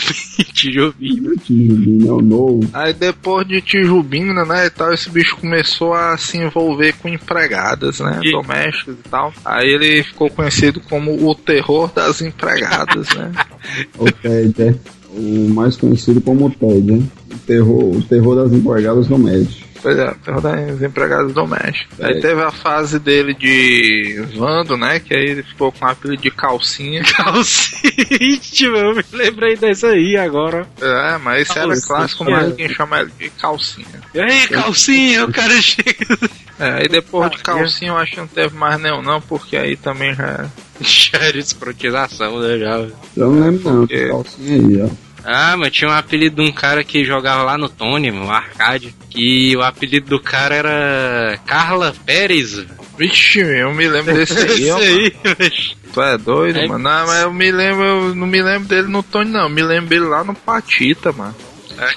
tijubinho. 0.54 1.38
Tijubinho 1.38 2.08
é 2.10 2.14
o 2.14 2.22
novo. 2.22 2.70
Aí 2.74 2.94
depois 2.94 3.48
de 3.48 3.62
Tijubina, 3.62 4.46
né, 4.46 4.68
e 4.68 4.70
tal, 4.70 4.94
esse 4.94 5.10
bicho 5.10 5.36
começou 5.38 5.94
a 5.94 6.18
se 6.18 6.38
envolver 6.38 6.94
com 7.02 7.10
empregadas, 7.10 8.00
né, 8.00 8.20
E- 8.24 8.32
domésticas 8.32 8.96
e 8.96 9.10
tal. 9.10 9.34
Aí 9.44 9.70
ele 9.70 10.04
ficou 10.04 10.30
conhecido 10.30 10.80
como 10.82 11.28
o 11.28 11.34
terror 11.36 11.92
das 11.94 12.22
empregadas, 12.22 13.08
né. 13.16 13.32
O 13.98 14.12
Ted, 14.12 14.54
é. 14.62 14.76
O 15.14 15.50
mais 15.50 15.76
conhecido 15.78 16.22
como 16.22 16.50
Ted, 16.50 16.92
né? 16.92 17.04
O 17.34 17.38
terror, 17.40 17.96
o 17.98 18.02
terror 18.04 18.36
das 18.36 18.54
empregadas 18.54 19.08
domésticas. 19.08 19.71
Pois 19.82 19.98
é, 19.98 20.10
o 20.12 20.16
terror 20.16 20.42
das 20.42 20.82
empregadas 20.82 21.34
domésticas. 21.34 22.00
Aí 22.00 22.18
É. 22.18 22.22
teve 22.22 22.42
a 22.42 22.52
fase 22.52 23.00
dele 23.00 23.34
de 23.34 24.24
Vando, 24.36 24.78
né, 24.78 25.00
que 25.00 25.14
aí 25.14 25.26
ele 25.32 25.44
ficou 25.44 25.72
com 25.72 25.86
o 25.86 25.90
apelido 25.90 26.22
de 26.22 26.30
calcinha. 26.32 27.02
Calcite, 27.16 28.66
eu 28.66 28.96
me 28.96 29.04
lembrei 29.12 29.56
dessa 29.56 29.88
aí 29.88 30.16
agora. 30.18 30.68
É, 30.80 31.18
mas 31.18 31.42
esse 31.44 31.58
era 31.58 31.68
Calcinha. 31.70 31.88
clássico, 31.88 32.26
mas 32.26 32.48
ninguém 32.50 32.70
chama 32.70 33.00
ele 33.02 33.12
de 33.20 33.30
calcinha. 33.32 33.88
E 34.14 34.20
aí, 34.20 34.48
calcinha, 34.48 35.26
o 35.26 35.32
cara 35.32 35.62
chega. 35.62 36.18
É, 36.60 36.70
aí 36.82 36.88
depois 36.88 37.32
de 37.32 37.40
calcinha 37.40 37.92
eu 37.92 37.98
acho 37.98 38.12
que 38.12 38.18
não 38.20 38.28
teve 38.28 38.56
mais 38.56 38.80
nenhum 38.80 39.02
não, 39.02 39.20
porque 39.20 39.58
aí 39.58 39.76
também 39.76 40.14
já... 40.14 40.46
Já 40.82 41.20
era 41.20 41.38
escrotização, 41.38 42.40
né? 42.40 42.58
Já. 42.58 42.78
Eu 43.16 43.32
não 43.32 43.40
lembro 43.40 43.70
não, 43.72 43.80
porque- 43.88 44.08
calcinha 44.08 44.56
aí, 44.56 44.82
ó. 44.82 45.11
Ah, 45.24 45.56
mas 45.58 45.72
tinha 45.72 45.90
um 45.90 45.94
apelido 45.94 46.42
de 46.42 46.50
um 46.50 46.52
cara 46.52 46.84
que 46.84 47.06
jogava 47.06 47.44
lá 47.44 47.58
no 47.58 47.70
Tony, 47.70 48.12
no 48.12 48.30
arcade. 48.32 48.94
Que 49.10 49.56
o 49.56 49.62
apelido 49.62 50.08
do 50.10 50.20
cara 50.20 50.56
era 50.56 51.40
Carla 51.46 51.94
Pérez. 52.06 52.66
Vixe, 52.98 53.40
eu 53.40 53.74
me 53.74 53.88
lembro 53.88 54.14
desse 54.14 54.38
aí, 54.38 54.70
ó. 54.72 54.78
aí, 54.78 55.14
Tu 55.94 56.02
é 56.02 56.18
doido, 56.18 56.60
É. 56.60 56.68
mano? 56.68 56.84
Não, 56.84 57.06
mas 57.08 57.22
eu 57.24 57.34
me 57.34 57.52
lembro, 57.52 57.84
eu 57.84 58.16
não 58.16 58.26
me 58.28 58.42
lembro 58.42 58.68
dele 58.68 58.88
no 58.88 59.04
Tony, 59.04 59.30
não. 59.32 59.42
Eu 59.42 59.50
me 59.50 59.62
lembro 59.62 59.90
dele 59.90 60.06
lá 60.06 60.24
no 60.24 60.34
Patita, 60.34 61.12
mano. 61.12 61.36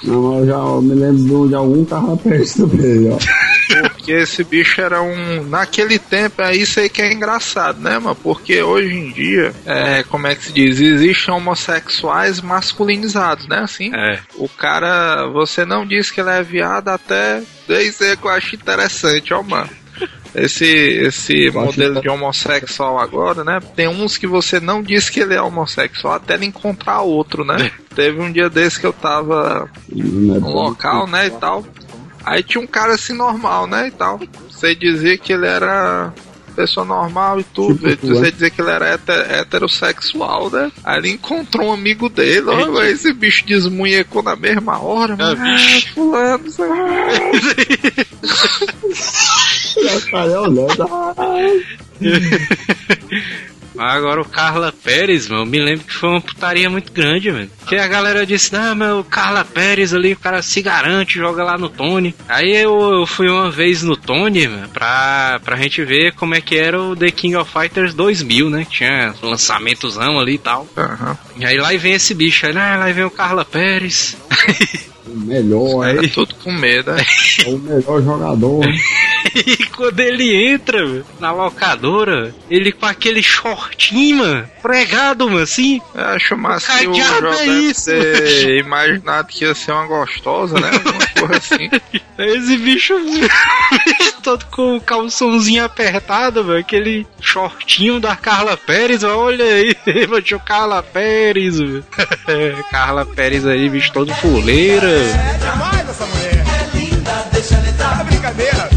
Não, 0.03 0.21
mas 0.21 0.39
eu 0.41 0.45
já 0.47 0.53
eu 0.55 0.81
me 0.81 0.95
lembro 0.95 1.47
de 1.47 1.55
algum 1.55 1.85
carro 1.85 2.17
perto 2.17 2.67
também, 2.67 3.09
ó. 3.11 3.17
Porque 3.67 4.11
esse 4.11 4.43
bicho 4.43 4.81
era 4.81 5.01
um. 5.01 5.43
Naquele 5.43 5.97
tempo, 5.99 6.41
é 6.41 6.55
isso 6.55 6.79
aí 6.79 6.89
que 6.89 7.01
é 7.01 7.11
engraçado, 7.11 7.79
né, 7.79 7.97
mano? 7.99 8.15
Porque 8.15 8.61
hoje 8.61 8.93
em 8.93 9.11
dia, 9.11 9.53
é, 9.65 10.03
como 10.03 10.27
é 10.27 10.35
que 10.35 10.45
se 10.45 10.53
diz? 10.53 10.79
Existem 10.79 11.33
homossexuais 11.33 12.41
masculinizados, 12.41 13.47
né? 13.47 13.59
Assim, 13.59 13.91
É. 13.93 14.19
o 14.35 14.47
cara, 14.47 15.27
você 15.27 15.65
não 15.65 15.85
diz 15.85 16.11
que 16.11 16.21
ele 16.21 16.29
é 16.29 16.43
viado 16.43 16.89
até. 16.89 17.41
Isso 17.69 18.03
aí 18.03 18.15
que 18.15 18.25
eu 18.25 18.31
acho 18.31 18.55
interessante, 18.55 19.33
ó, 19.33 19.41
mano. 19.41 19.69
Esse, 20.35 20.65
esse 20.65 21.49
modelo 21.49 22.01
de 22.01 22.09
homossexual 22.09 22.99
agora, 22.99 23.43
né? 23.45 23.59
Tem 23.73 23.87
uns 23.87 24.17
que 24.17 24.27
você 24.27 24.59
não 24.59 24.83
diz 24.83 25.09
que 25.09 25.21
ele 25.21 25.33
é 25.33 25.41
homossexual 25.41 26.15
até 26.15 26.33
ele 26.33 26.45
encontrar 26.45 27.01
outro, 27.01 27.45
né? 27.45 27.71
Teve 27.95 28.19
um 28.19 28.29
dia 28.29 28.49
desse 28.49 28.77
que 28.77 28.85
eu 28.85 28.91
tava 28.91 29.69
Não 29.89 30.35
é 30.35 30.39
no 30.39 30.49
local, 30.49 31.07
né, 31.07 31.27
e 31.27 31.31
tal. 31.31 31.65
Aí 32.25 32.43
tinha 32.43 32.61
um 32.61 32.67
cara 32.67 32.93
assim 32.95 33.13
normal, 33.13 33.67
né, 33.67 33.87
e 33.87 33.91
tal. 33.91 34.19
Você 34.49 34.75
dizia 34.75 35.17
que 35.17 35.31
ele 35.33 35.45
era 35.45 36.11
pessoa 36.55 36.85
normal 36.85 37.39
e 37.39 37.43
tudo. 37.43 37.87
Tipo, 37.89 38.07
você 38.07 38.27
é. 38.27 38.31
dizia 38.31 38.49
que 38.49 38.61
ele 38.61 38.71
era 38.71 38.87
héter- 38.93 39.31
heterossexual, 39.31 40.49
né? 40.49 40.71
Aí 40.83 40.97
ele 40.99 41.09
encontrou 41.09 41.67
um 41.67 41.73
amigo 41.73 42.09
dele, 42.09 42.47
ó, 42.47 42.81
esse 42.83 43.11
bicho 43.13 43.45
desmunhecou 43.45 44.23
na 44.23 44.35
mesma 44.35 44.81
hora, 44.81 45.15
mano. 45.17 45.41
Ah, 45.45 45.81
fulano, 45.93 46.49
sei 46.49 46.65
lá. 46.65 46.75
O 49.75 50.09
cara 50.09 50.31
é 50.31 50.39
olhando. 50.39 50.89
Agora 53.77 54.21
o 54.21 54.25
Carla 54.25 54.71
Pérez, 54.71 55.27
mano, 55.27 55.45
me 55.45 55.59
lembro 55.59 55.85
que 55.85 55.93
foi 55.93 56.09
uma 56.09 56.21
putaria 56.21 56.69
muito 56.69 56.91
grande, 56.91 57.31
velho. 57.31 57.49
Que 57.67 57.75
a 57.75 57.87
galera 57.87 58.25
disse, 58.25 58.53
não, 58.53 58.75
meu, 58.75 58.99
o 58.99 59.03
Carla 59.03 59.43
Pérez 59.43 59.93
ali, 59.93 60.13
o 60.13 60.17
cara 60.17 60.41
se 60.41 60.61
garante, 60.61 61.17
joga 61.17 61.43
lá 61.43 61.57
no 61.57 61.69
Tony. 61.69 62.15
Aí 62.27 62.55
eu, 62.55 62.79
eu 62.99 63.05
fui 63.05 63.29
uma 63.29 63.49
vez 63.49 63.83
no 63.83 63.95
Tony, 63.95 64.47
mano, 64.47 64.69
pra, 64.69 65.39
pra 65.43 65.57
gente 65.57 65.83
ver 65.83 66.13
como 66.13 66.35
é 66.35 66.41
que 66.41 66.55
era 66.55 66.81
o 66.81 66.95
The 66.95 67.11
King 67.11 67.35
of 67.35 67.51
Fighters 67.51 67.93
2000, 67.93 68.49
né? 68.49 68.67
Tinha 68.69 69.13
lançamentozão 69.21 70.19
ali 70.19 70.35
e 70.35 70.39
tal. 70.39 70.67
Aham. 70.77 71.17
E 71.37 71.45
aí 71.45 71.57
lá 71.57 71.69
vem 71.77 71.93
esse 71.93 72.13
bicho, 72.13 72.45
aí 72.45 72.55
ah, 72.55 72.77
lá 72.77 72.91
vem 72.91 73.03
o 73.03 73.11
Carla 73.11 73.43
Pérez. 73.43 74.17
O 75.07 75.15
melhor, 75.19 75.85
é, 75.85 75.91
Era 75.91 76.07
tudo 76.09 76.33
com 76.35 76.51
medo, 76.51 76.91
né? 76.91 77.03
é 77.45 77.49
o 77.49 77.57
melhor 77.57 78.01
jogador. 78.01 78.65
E 79.35 79.57
quando 79.75 79.99
ele 79.99 80.35
entra 80.35 80.85
mano, 80.85 81.03
na 81.19 81.31
locadora, 81.31 82.33
ele 82.49 82.71
com 82.71 82.85
aquele 82.85 83.23
shortinho, 83.23 84.17
mano, 84.17 84.47
pregado, 84.61 85.25
mano, 85.27 85.41
assim. 85.41 85.81
Eu 85.93 86.05
acho 86.05 86.37
massa 86.37 86.77
que 86.77 86.87
o 86.87 86.91
diabo 86.91 87.21
jogo 87.21 87.33
é 87.33 87.37
deve 87.45 87.51
isso? 87.51 87.85
ter 87.85 88.59
imaginado 88.59 89.27
que 89.27 89.43
ia 89.43 89.55
ser 89.55 89.71
uma 89.71 89.87
gostosa, 89.87 90.59
né? 90.59 90.69
Coisa 91.19 91.37
assim. 91.37 91.69
Esse 92.17 92.57
bicho 92.57 92.93
todo 94.23 94.45
com 94.45 94.77
o 94.77 94.81
calçãozinho 94.81 95.63
apertado, 95.63 96.43
velho. 96.43 96.59
Aquele 96.59 97.07
shortinho 97.19 97.99
da 97.99 98.15
Carla 98.15 98.55
Pérez, 98.57 99.03
ó, 99.03 99.17
olha 99.17 99.45
aí, 99.45 99.75
mano, 100.07 100.21
tinha 100.21 100.37
o 100.37 100.39
Carla 100.39 100.81
Pérez, 100.81 101.59
velho. 101.59 101.83
Carla 102.71 103.05
Pérez 103.05 103.45
aí, 103.45 103.69
bicho 103.69 103.91
todo 103.91 104.13
fuleira. 104.15 104.87
É 104.87 105.37
demais 105.37 105.89
essa 105.89 106.05
mulher. 106.05 106.43
É 106.47 106.77
linda, 106.77 107.27
deixa 107.31 107.55
ela 107.55 107.67
entrar. 107.67 108.01
É 108.01 108.03
brincadeira. 108.03 108.74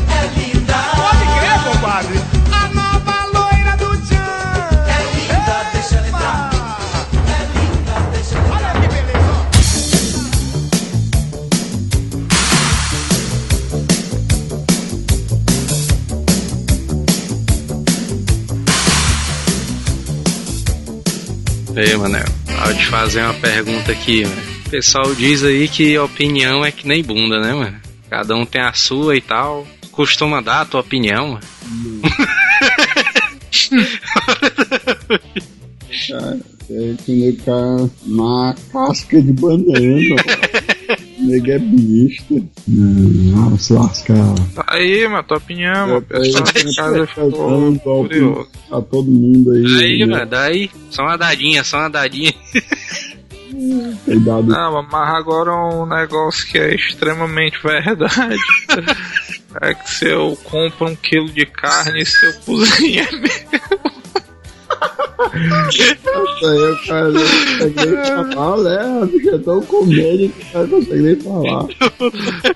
Ei, 21.79 21.97
Manel, 21.97 22.24
vou 22.64 22.74
te 22.74 22.87
fazer 22.87 23.22
uma 23.22 23.35
pergunta 23.35 23.93
aqui, 23.93 24.24
mano. 24.24 24.43
O 24.66 24.70
pessoal 24.70 25.14
diz 25.14 25.45
aí 25.45 25.68
que 25.68 25.97
opinião 25.97 26.64
é 26.64 26.72
que 26.72 26.89
nem 26.89 27.05
bunda, 27.05 27.39
né, 27.39 27.53
mano? 27.55 27.81
Cada 28.11 28.35
um 28.35 28.45
tem 28.45 28.61
a 28.61 28.72
sua 28.72 29.16
e 29.16 29.20
tal. 29.20 29.64
Costuma 29.93 30.41
dar 30.41 30.62
a 30.62 30.64
tua 30.64 30.81
opinião, 30.81 31.35
mano. 31.35 31.41
Cara, 36.09 36.41
é 36.68 36.95
que 37.05 37.12
o 37.12 37.16
nego 37.16 37.43
tá 37.45 37.89
na 38.07 38.57
casca 38.72 39.22
de 39.22 39.33
banana. 39.33 40.16
O 41.29 41.31
nego 41.31 41.51
é 41.51 41.59
besta. 41.59 42.35
Ah, 43.37 43.59
se 43.59 43.72
lascar. 43.74 44.35
Tá 44.55 44.64
aí, 44.68 45.07
mano, 45.07 45.22
tua 45.24 45.37
opinião, 45.37 45.87
mano. 45.87 45.99
O 45.99 46.03
pessoal 46.03 46.45
casa 46.74 47.07
ficou 47.07 47.79
curioso. 47.81 48.49
Tá 48.70 48.81
todo 48.81 49.11
mundo 49.11 49.51
aí. 49.53 49.83
Aí, 49.83 49.99
né? 49.99 50.07
mano, 50.07 50.26
daí, 50.26 50.70
só 50.91 51.03
uma 51.03 51.18
dadinha, 51.18 51.62
só 51.62 51.81
uma 51.81 51.91
dadinha. 51.91 52.33
Cuidado. 54.05 54.47
Não, 54.47 54.83
mas 54.83 55.14
agora 55.14 55.55
um 55.55 55.87
negócio 55.87 56.47
que 56.47 56.57
é 56.57 56.74
extremamente 56.74 57.59
verdade. 57.62 58.39
é 59.61 59.74
que 59.74 59.91
se 59.91 60.07
eu 60.07 60.39
compro 60.45 60.89
um 60.89 60.97
quilo 60.97 61.29
de 61.31 61.45
carne, 61.45 62.07
se 62.07 62.26
eu 62.26 62.33
cozinhar 62.41 63.09
Isso 63.12 64.07
aí 66.45 66.72
o 66.72 66.87
cara 66.87 67.11
não 67.11 67.20
consegue 67.20 67.87
nem 67.87 68.33
falar, 68.35 68.57
né? 68.59 69.09
Fica 69.11 69.35
é 69.35 69.39
tão 69.39 69.62
com 69.62 69.85
medo 69.85 70.33
que 70.33 70.43
o 70.43 70.53
cara 70.53 70.66
não 70.66 70.79
consegue 70.79 71.03
nem 71.03 71.16
falar. 71.16 71.66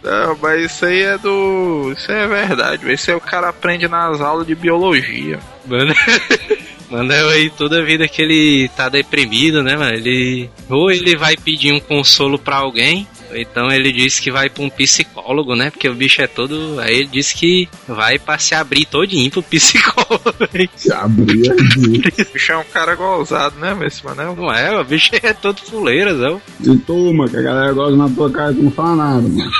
Não, 0.02 0.38
mas 0.40 0.72
isso 0.72 0.86
aí 0.86 1.02
é 1.02 1.18
do. 1.18 1.92
Isso 1.96 2.12
aí 2.12 2.18
é 2.18 2.26
verdade, 2.26 2.82
velho. 2.84 2.94
isso 2.94 3.10
aí 3.10 3.16
o 3.16 3.20
cara 3.20 3.48
aprende 3.48 3.88
nas 3.88 4.20
aulas 4.20 4.46
de 4.46 4.54
biologia. 4.54 5.38
Mano, 5.66 5.94
Mandel 6.90 7.28
aí 7.30 7.50
toda 7.50 7.84
vida 7.84 8.06
que 8.06 8.20
ele 8.20 8.68
tá 8.76 8.88
deprimido, 8.88 9.62
né, 9.62 9.76
mano? 9.76 9.94
Ele. 9.94 10.50
Ou 10.68 10.90
ele 10.90 11.16
vai 11.16 11.36
pedir 11.36 11.72
um 11.72 11.80
consolo 11.80 12.38
pra 12.38 12.56
alguém, 12.56 13.06
então 13.34 13.70
ele 13.70 13.92
diz 13.92 14.18
que 14.18 14.30
vai 14.30 14.48
pra 14.48 14.62
um 14.62 14.70
psicólogo, 14.70 15.54
né? 15.54 15.70
Porque 15.70 15.88
o 15.88 15.94
bicho 15.94 16.20
é 16.22 16.26
todo. 16.26 16.78
Aí 16.80 16.96
ele 16.96 17.08
disse 17.08 17.34
que 17.34 17.68
vai 17.86 18.18
pra 18.18 18.38
se 18.38 18.54
abrir 18.54 18.86
todinho 18.86 19.30
pro 19.30 19.42
psicólogo. 19.42 20.34
Se 20.76 20.92
abrir 20.92 21.50
aqui. 21.50 22.22
O 22.22 22.32
bicho 22.32 22.52
é 22.52 22.56
um 22.56 22.64
cara 22.64 22.94
gozado, 22.94 23.58
né, 23.58 23.76
esse 23.86 24.04
manel? 24.04 24.36
Não 24.36 24.52
é, 24.52 24.78
o 24.78 24.84
bicho 24.84 25.10
é 25.22 25.32
todo 25.32 25.58
fuleira, 25.60 26.12
não. 26.12 26.40
E 26.60 26.76
toma, 26.78 27.28
que 27.28 27.36
a 27.36 27.42
galera 27.42 27.72
gosta 27.72 27.96
na 27.96 28.08
tua 28.08 28.30
cara 28.30 28.52
e 28.52 28.56
tu 28.56 28.62
não 28.62 28.70
fala 28.70 28.96
nada, 28.96 29.28
mano. 29.28 29.50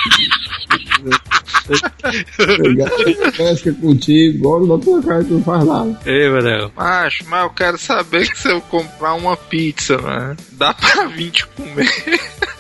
Pesca 3.37 3.73
contigo, 3.75 4.39
gosta 4.39 4.67
na 4.67 4.79
tua 4.79 5.03
cara 5.03 5.23
e 5.23 5.25
tu 5.25 5.35
não 5.35 5.43
faz 5.43 5.65
nada. 5.65 6.01
Ei, 6.07 6.29
Manel. 6.29 6.73
Macho, 6.77 7.25
mas 7.29 7.43
eu 7.43 7.51
quero 7.51 7.79
saber 7.79 8.29
que 8.29 8.39
se 8.39 8.51
eu 8.51 8.61
comprar 8.63 9.15
uma 9.15 9.37
pizza, 9.37 9.99
mano, 9.99 10.37
dá 10.53 10.75
pra 10.75 11.07
20 11.07 11.47
comer. 11.49 11.89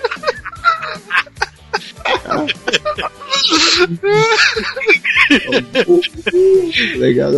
Legal? 6.96 7.32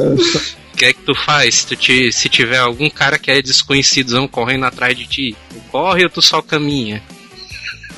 O 0.73 0.77
que 0.77 0.85
é 0.87 0.93
que 0.93 1.03
tu 1.03 1.15
faz 1.15 1.55
se, 1.55 1.67
tu 1.69 1.77
te, 1.77 2.13
se 2.13 2.29
tiver 2.29 2.59
algum 2.59 2.91
cara 2.91 3.19
que 3.19 3.31
é 3.31 3.41
desconhecidozão 3.41 4.27
correndo 4.27 4.65
atrás 4.67 4.97
de 4.97 5.07
ti? 5.07 5.37
Tu 5.51 5.61
corre 5.71 6.05
ou 6.05 6.11
tu 6.11 6.21
só 6.21 6.43
caminha? 6.43 7.03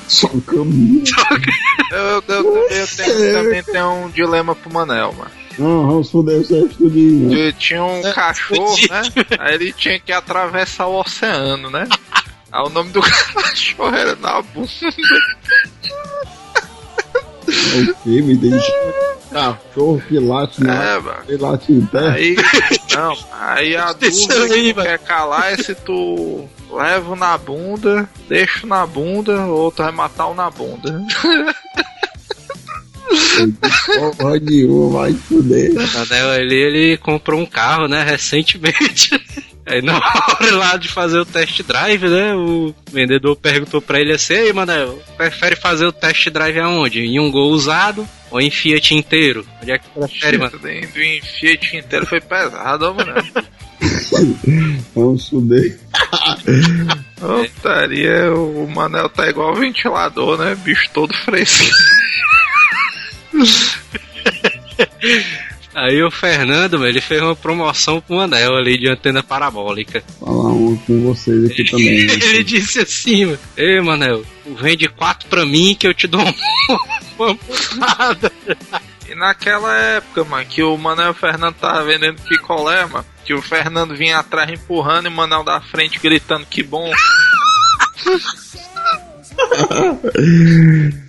Só 0.08 0.28
caminho. 0.46 1.02
Eu, 1.90 1.98
eu, 1.98 2.22
eu, 2.28 2.68
eu 2.68 2.86
tenho, 2.86 3.32
também 3.32 3.62
tenho 3.62 3.92
um 4.04 4.10
dilema 4.10 4.54
pro 4.54 4.72
Manel, 4.72 5.12
mano. 5.14 5.30
Não, 5.58 5.86
vamos 5.86 6.10
foder 6.10 6.38
você 6.44 6.58
estudinho. 6.66 7.30
né? 7.30 7.34
Que 7.34 7.52
Tinha 7.54 7.82
um 7.82 8.02
cachorro, 8.12 8.76
né? 8.90 9.02
Aí 9.38 9.54
ele 9.54 9.72
tinha 9.72 9.98
que 9.98 10.12
atravessar 10.12 10.86
o 10.86 11.00
oceano, 11.00 11.70
né? 11.70 11.88
Aí 12.52 12.62
o 12.62 12.68
nome 12.68 12.90
do 12.90 13.00
cachorro 13.34 13.94
era 13.96 14.14
na 14.16 14.42
bunda. 17.52 17.92
O 17.92 17.94
que? 18.02 18.22
Me 18.22 18.36
deixa. 18.36 18.72
Cachorro 19.30 20.02
que 20.08 20.18
late 20.18 20.62
na. 20.62 20.84
É, 20.84 21.00
mano. 21.00 21.22
Que 21.26 21.36
late 21.36 21.72
em 21.72 21.86
terra. 21.86 22.12
Aí, 22.12 22.36
não, 22.94 23.16
aí 23.32 23.76
a 23.76 23.92
dúvida 23.94 24.54
aí, 24.54 24.74
que 24.74 24.82
quer 24.82 24.98
calar 25.00 25.52
é 25.52 25.56
se 25.56 25.74
tu 25.74 26.48
leva 26.70 27.16
na 27.16 27.36
bunda, 27.36 28.08
deixa 28.28 28.66
na 28.66 28.86
bunda, 28.86 29.44
ou 29.46 29.70
tu 29.70 29.82
vai 29.82 29.92
matar 29.92 30.26
o 30.26 30.34
na 30.34 30.50
bunda. 30.50 31.04
Porra 34.18 34.38
nenhuma, 34.40 35.00
vai 35.00 35.12
fuder. 35.12 35.72
Ele, 36.38 36.54
ele 36.54 36.96
comprou 36.98 37.40
um 37.40 37.46
carro, 37.46 37.86
né, 37.88 38.02
recentemente. 38.02 39.10
Aí 39.66 39.82
na 39.82 39.96
hora 39.96 40.56
lá 40.56 40.76
de 40.76 40.88
fazer 40.88 41.18
o 41.18 41.26
test 41.26 41.60
drive, 41.62 42.08
né, 42.08 42.34
o 42.34 42.72
vendedor 42.92 43.34
perguntou 43.34 43.82
pra 43.82 44.00
ele 44.00 44.12
assim, 44.12 44.34
ei, 44.34 44.52
Manel, 44.52 45.02
prefere 45.16 45.56
fazer 45.56 45.86
o 45.86 45.92
test 45.92 46.30
drive 46.30 46.60
aonde? 46.60 47.00
Em 47.00 47.18
um 47.18 47.30
gol 47.30 47.50
usado 47.50 48.08
ou 48.30 48.40
em 48.40 48.48
Fiat 48.48 48.94
inteiro? 48.94 49.44
Onde 49.60 49.72
é 49.72 49.78
que 49.78 49.88
prefere, 49.88 50.38
mano? 50.38 50.56
Dentro 50.58 51.02
em 51.02 51.20
Fiat 51.20 51.76
inteiro 51.76 52.06
foi 52.06 52.20
pesado, 52.20 52.86
ó, 52.86 52.94
mano. 52.94 53.14
Vamos 54.94 55.28
fuder. 55.28 55.78
Putaria, 57.18 58.32
o 58.32 58.68
Manel 58.68 59.08
tá 59.08 59.28
igual 59.28 59.54
ventilador, 59.54 60.38
né? 60.38 60.54
Bicho 60.54 60.88
todo 60.92 61.12
fresco. 61.24 61.64
Aí 65.76 66.02
o 66.02 66.10
Fernando, 66.10 66.86
ele 66.86 67.02
fez 67.02 67.20
uma 67.20 67.36
promoção 67.36 68.00
pro 68.00 68.16
Manel 68.16 68.56
ali 68.56 68.78
de 68.78 68.88
antena 68.88 69.22
parabólica. 69.22 70.02
Falar 70.18 70.48
um 70.54 70.74
com 70.74 71.02
vocês 71.02 71.50
aqui 71.50 71.64
também. 71.70 71.98
ele 71.98 72.42
disse 72.42 72.80
assim, 72.80 73.26
mano, 73.26 73.38
Ei, 73.58 73.78
Manel, 73.82 74.24
vende 74.58 74.88
quatro 74.88 75.28
pra 75.28 75.44
mim 75.44 75.76
que 75.78 75.86
eu 75.86 75.92
te 75.92 76.06
dou 76.06 76.22
uma, 77.18 77.34
putada. 77.34 78.32
E 79.06 79.14
naquela 79.14 79.76
época, 79.76 80.24
mano, 80.24 80.46
que 80.46 80.62
o 80.62 80.78
Manel 80.78 81.08
e 81.08 81.10
o 81.10 81.14
Fernando 81.14 81.56
tava 81.56 81.84
vendendo 81.84 82.22
picolé, 82.22 82.86
mano, 82.86 83.04
que 83.26 83.34
o 83.34 83.42
Fernando 83.42 83.94
vinha 83.94 84.16
atrás 84.18 84.50
empurrando 84.50 85.04
e 85.04 85.08
o 85.08 85.12
Manel 85.12 85.44
da 85.44 85.60
frente 85.60 85.98
gritando 85.98 86.46
que 86.46 86.62
bom. 86.62 86.90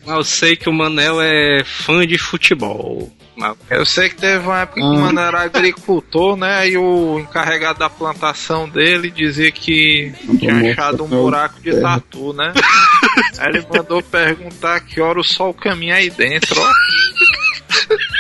Eu 0.06 0.24
sei 0.26 0.58
que 0.58 0.68
o 0.68 0.74
Manel 0.74 1.22
é 1.22 1.64
fã 1.64 2.06
de 2.06 2.18
futebol. 2.18 3.17
Mas 3.38 3.56
Eu 3.70 3.86
sei 3.86 4.10
que 4.10 4.16
teve 4.16 4.46
uma 4.46 4.62
época 4.62 4.82
que 4.82 4.86
o 4.88 4.94
Ah. 4.94 5.00
Manel 5.00 5.24
era 5.26 5.42
agricultor, 5.44 6.36
né? 6.36 6.68
E 6.70 6.78
o 6.78 7.20
encarregado 7.20 7.80
da 7.80 7.90
plantação 7.90 8.68
dele 8.68 9.12
dizia 9.12 9.52
que 9.52 10.12
tinha 10.40 10.72
achado 10.72 11.04
um 11.04 11.06
o 11.06 11.10
buraco 11.10 11.62
de 11.62 11.72
terra. 11.72 12.00
tatu, 12.00 12.34
né? 12.34 12.52
Aí 13.40 13.50
ele 13.50 13.68
mandou 13.72 14.02
perguntar 14.02 14.80
que 14.80 15.00
hora 15.00 15.20
o 15.20 15.24
sol 15.24 15.54
caminha 15.54 15.96
aí 15.96 16.10
dentro, 16.10 16.60
ó. 16.60 16.72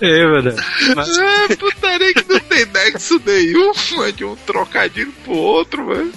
É, 0.00 0.26
mano. 0.26 0.54
Mas, 0.94 1.18
É, 1.18 1.56
putaria 1.56 2.14
que 2.14 2.28
não 2.28 2.40
tem 2.40 2.66
nexo 2.66 3.20
nenhum, 3.24 3.72
mano, 3.96 4.12
de 4.12 4.24
um 4.24 4.36
trocadilho 4.36 5.12
pro 5.24 5.32
outro, 5.34 5.84
mano. 5.86 6.12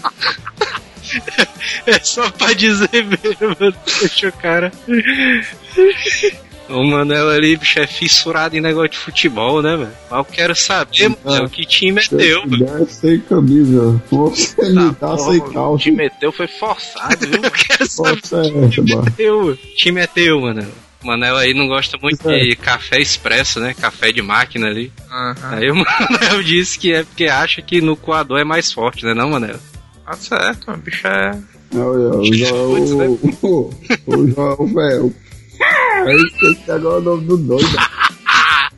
É 1.87 1.99
só 1.99 2.29
pra 2.31 2.53
dizer 2.53 2.89
mesmo, 2.91 3.55
mano. 3.59 3.75
Deixa 3.99 4.29
o 4.29 4.33
cara. 4.33 4.71
O 6.69 6.83
Manel 6.83 7.29
ali, 7.29 7.57
bicho, 7.57 7.77
é 7.79 7.85
fissurado 7.85 8.55
em 8.55 8.61
negócio 8.61 8.89
de 8.91 8.97
futebol, 8.97 9.61
né, 9.61 9.75
mano? 9.75 9.91
Mas 10.09 10.19
eu 10.19 10.25
quero 10.25 10.55
saber, 10.55 11.11
mano, 11.23 11.49
que 11.49 11.65
time 11.65 12.01
é 12.01 12.07
teu, 12.07 12.41
mano. 12.47 12.65
Deve 12.65 12.85
sem 12.91 13.19
camisa. 13.19 14.01
Você 14.09 14.69
me 14.69 14.75
dá 14.91 14.93
Porra, 14.93 15.17
sem 15.31 15.39
O 15.39 15.51
calça. 15.51 15.83
que 15.83 15.91
meteu 15.91 16.31
foi 16.31 16.47
forçado, 16.47 17.27
viu? 17.27 17.41
Eu 17.43 17.51
quero 17.51 17.85
saber 17.85 18.11
é, 18.17 18.67
que 18.67 18.69
time 18.69 18.91
é 18.93 18.95
mano. 18.95 19.11
teu. 19.11 19.57
Time 19.75 20.01
é 20.01 20.07
teu, 20.07 20.39
mano. 20.41 20.65
O 21.03 21.07
Manel 21.07 21.35
aí 21.35 21.53
não 21.53 21.67
gosta 21.67 21.97
muito 22.01 22.23
de 22.29 22.55
café 22.55 22.97
expresso, 23.01 23.59
né? 23.59 23.73
Café 23.73 24.13
de 24.13 24.21
máquina 24.21 24.67
ali. 24.67 24.89
Aí 25.51 25.69
o 25.69 25.75
Manel 26.09 26.41
disse 26.41 26.79
que 26.79 26.93
é 26.93 27.03
porque 27.03 27.25
acha 27.25 27.61
que 27.61 27.81
no 27.81 27.97
coador 27.97 28.39
é 28.39 28.45
mais 28.45 28.71
forte, 28.71 29.03
né, 29.05 29.13
não, 29.13 29.29
Manel? 29.31 29.59
Tá 30.05 30.13
certo, 30.13 30.67
mano. 30.67 30.81
Bicho 30.83 31.07
é. 31.07 31.39
Olha, 31.75 32.17
o 32.17 32.33
João. 32.33 33.17
O, 33.41 33.69
o 34.07 34.27
João, 34.27 34.67
velho. 34.67 35.15
Aí 36.05 36.15
esqueci 36.15 36.71
agora 36.71 36.99
o 36.99 37.01
nome 37.01 37.25
do 37.27 37.37
doido. 37.37 37.77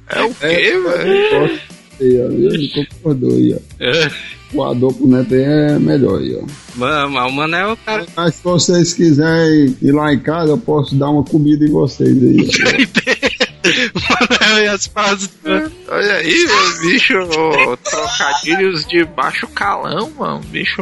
É 0.09 0.21
o 0.23 0.34
quê, 0.36 0.45
É, 0.45 0.80
velho? 0.80 1.59
Ele 1.99 2.69
concordou 2.69 3.32
aí, 3.32 3.55
ó. 3.55 3.84
É. 3.84 4.11
O 4.53 4.63
ador 4.63 4.93
pro 4.93 5.07
neto 5.07 5.34
é 5.34 5.80
melhor 5.80 6.19
aí, 6.19 6.36
ó. 6.36 6.45
Mano, 6.76 7.09
mas 7.11 7.32
o 7.32 7.36
Manel 7.36 7.69
é 7.69 7.73
o 7.73 7.78
cara. 7.78 8.05
Mas 8.15 8.36
se 8.36 8.43
vocês 8.43 8.93
quiserem 8.93 9.76
ir 9.82 9.91
lá 9.91 10.13
em 10.13 10.19
casa, 10.19 10.51
eu 10.51 10.57
posso 10.57 10.95
dar 10.95 11.09
uma 11.09 11.23
comida 11.23 11.65
em 11.65 11.71
vocês 11.71 12.15
aí. 12.21 12.38
e 14.61 14.68
as 14.68 14.88
frases. 14.88 15.30
Olha 15.88 16.13
aí, 16.16 16.45
meu 16.45 16.80
bicho. 16.80 17.13
Trocadilhos 17.84 18.86
de 18.88 19.03
baixo 19.05 19.47
calão, 19.47 20.09
mano. 20.11 20.39
Bicho. 20.45 20.82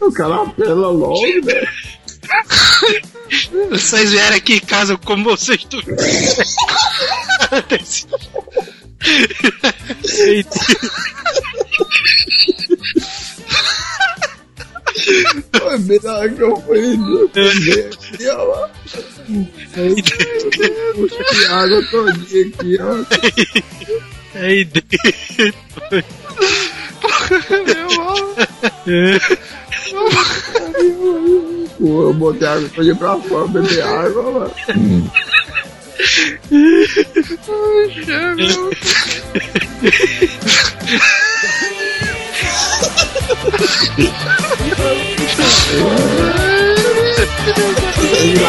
O 0.00 0.12
cara 0.12 0.42
apela 0.42 0.90
logo, 0.90 1.22
né? 1.44 1.66
Vocês 3.70 4.10
vieram 4.10 4.36
aqui 4.36 4.54
em 4.54 4.60
casa 4.60 4.96
como 4.98 5.24
vocês 5.24 5.64
tu. 5.64 5.78
Eita, 10.26 10.58
Na 16.02 16.12
hora 16.14 16.28
que 16.28 16.42
eu 16.42 16.56
fui 16.62 16.96
também 17.32 17.86
aqui, 17.86 18.28
ó. 18.28 18.68
Puxa 20.94 21.24
de 21.32 21.46
água 21.46 21.82
todinha 21.90 22.46
aqui, 22.46 22.78
ó. 22.80 23.04
Aí 24.34 24.64
dentro. 24.64 26.04
Pô, 31.78 32.02
eu 32.02 32.14
botei 32.14 32.48
água 32.48 32.68
todinha 32.74 32.96
pra 32.96 33.16
fora, 33.16 33.48
beber 33.48 33.82
água, 33.82 34.22
mano. 34.22 34.54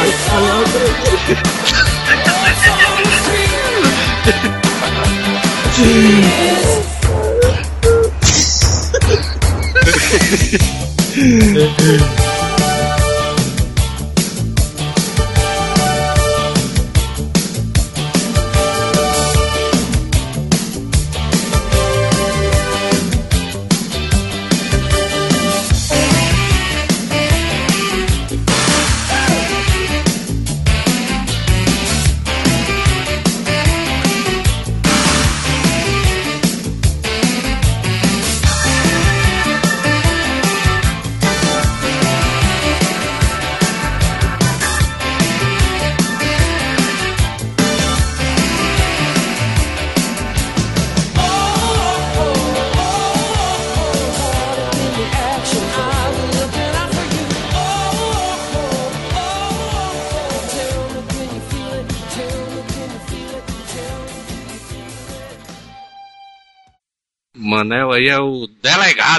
Manel 0.10 0.90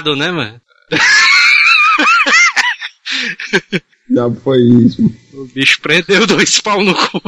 delegado, 0.01 0.15
né, 0.15 0.31
mano? 0.31 0.61
Já 4.09 4.29
foi 4.43 4.61
isso. 4.61 5.01
O 5.33 5.45
bicho 5.53 5.79
prendeu 5.81 6.25
dois 6.27 6.59
pau 6.59 6.83
no 6.83 6.93
cu. 6.93 7.21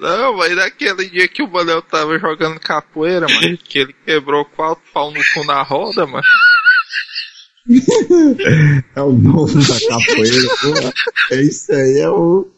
Não, 0.00 0.36
mas 0.36 0.54
naquele 0.54 1.08
dia 1.08 1.28
que 1.28 1.42
o 1.42 1.50
Manel 1.50 1.82
tava 1.82 2.18
jogando 2.18 2.60
capoeira, 2.60 3.26
mano, 3.28 3.58
que 3.64 3.80
ele 3.80 3.94
quebrou 4.04 4.44
quatro 4.44 4.84
pau 4.92 5.10
no 5.10 5.20
cu 5.34 5.44
na 5.44 5.62
roda, 5.62 6.06
mano. 6.06 6.24
É 8.94 9.02
o 9.02 9.10
novo 9.10 9.58
da 9.58 9.80
capoeira, 9.88 10.48
pô. 10.60 10.68
É 11.34 11.42
isso 11.42 11.72
aí, 11.72 11.98
é 11.98 12.08
o. 12.08 12.48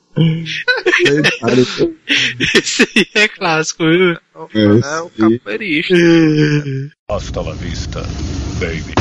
Esse 2.55 2.89
aí 2.97 3.07
é 3.15 3.29
clássico, 3.29 3.85
viu? 3.85 4.13
É, 4.13 4.19
É 4.63 5.01
o 5.01 5.11
sim. 5.11 5.39
capoeirista. 5.39 5.95
Hasta 7.09 7.41
la 7.41 7.55
vista, 7.55 8.03
baby. 8.61 8.95